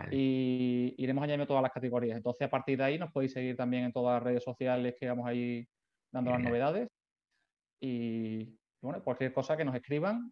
Y 0.09 0.95
iremos 0.97 1.23
añadiendo 1.23 1.47
todas 1.47 1.63
las 1.63 1.73
categorías. 1.73 2.15
Entonces, 2.15 2.47
a 2.47 2.49
partir 2.49 2.77
de 2.77 2.85
ahí 2.85 2.97
nos 2.97 3.11
podéis 3.11 3.33
seguir 3.33 3.57
también 3.57 3.83
en 3.83 3.91
todas 3.91 4.15
las 4.15 4.23
redes 4.23 4.43
sociales 4.43 4.95
que 4.97 5.09
vamos 5.09 5.27
ahí 5.27 5.67
dando 6.11 6.31
las 6.31 6.39
novedades. 6.39 6.87
Y 7.81 8.57
bueno, 8.81 9.03
cualquier 9.03 9.33
cosa 9.33 9.57
que 9.57 9.65
nos 9.65 9.75
escriban 9.75 10.31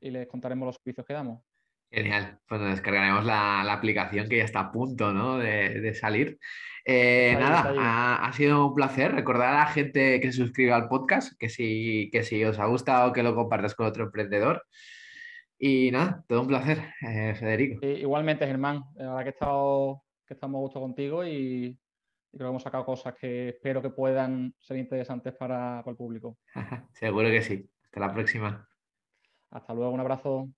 y 0.00 0.10
les 0.10 0.26
contaremos 0.28 0.66
los 0.66 0.76
servicios 0.76 1.06
que 1.06 1.14
damos. 1.14 1.47
Genial, 1.90 2.38
pues 2.46 2.60
nos 2.60 2.70
descargaremos 2.70 3.24
la, 3.24 3.72
aplicación 3.72 4.28
que 4.28 4.36
ya 4.38 4.44
está 4.44 4.60
a 4.60 4.72
punto 4.72 5.12
¿no? 5.12 5.38
de, 5.38 5.94
salir. 5.94 6.38
Eh, 6.84 7.34
nada, 7.38 8.16
ha, 8.16 8.32
sido 8.32 8.66
un 8.66 8.74
placer 8.74 9.12
recordar 9.12 9.54
a 9.54 9.58
la 9.60 9.66
gente 9.66 10.20
que 10.20 10.32
se 10.32 10.38
suscriba 10.38 10.76
al 10.76 10.88
podcast, 10.88 11.32
que 11.38 11.48
si, 11.48 12.10
que 12.12 12.22
si 12.22 12.44
os 12.44 12.58
ha 12.58 12.66
gustado 12.66 13.12
que 13.12 13.22
lo 13.22 13.34
compartas 13.34 13.74
con 13.74 13.86
otro 13.86 14.04
emprendedor. 14.04 14.64
Y 15.58 15.90
nada, 15.90 16.24
todo 16.28 16.42
un 16.42 16.46
placer, 16.46 16.78
eh, 17.08 17.34
Federico. 17.34 17.84
igualmente, 17.84 18.46
Germán, 18.46 18.84
la 18.94 19.08
verdad 19.08 19.22
que, 19.22 19.28
he 19.28 19.32
estado, 19.32 20.02
que 20.26 20.34
estamos 20.34 20.58
a 20.58 20.62
gusto 20.62 20.80
contigo 20.80 21.26
y, 21.26 21.76
creo 22.30 22.46
que 22.46 22.50
hemos 22.50 22.62
sacado 22.62 22.84
cosas 22.84 23.14
que 23.14 23.48
espero 23.48 23.82
que 23.82 23.90
puedan 23.90 24.54
ser 24.58 24.76
interesantes 24.76 25.34
para, 25.34 25.82
para 25.82 25.90
el 25.90 25.96
público. 25.96 26.36
Seguro 26.92 27.28
que 27.28 27.42
sí. 27.42 27.68
Hasta 27.84 28.00
la 28.00 28.12
próxima. 28.12 28.68
Hasta 29.50 29.74
luego, 29.74 29.92
un 29.92 30.00
abrazo. 30.00 30.48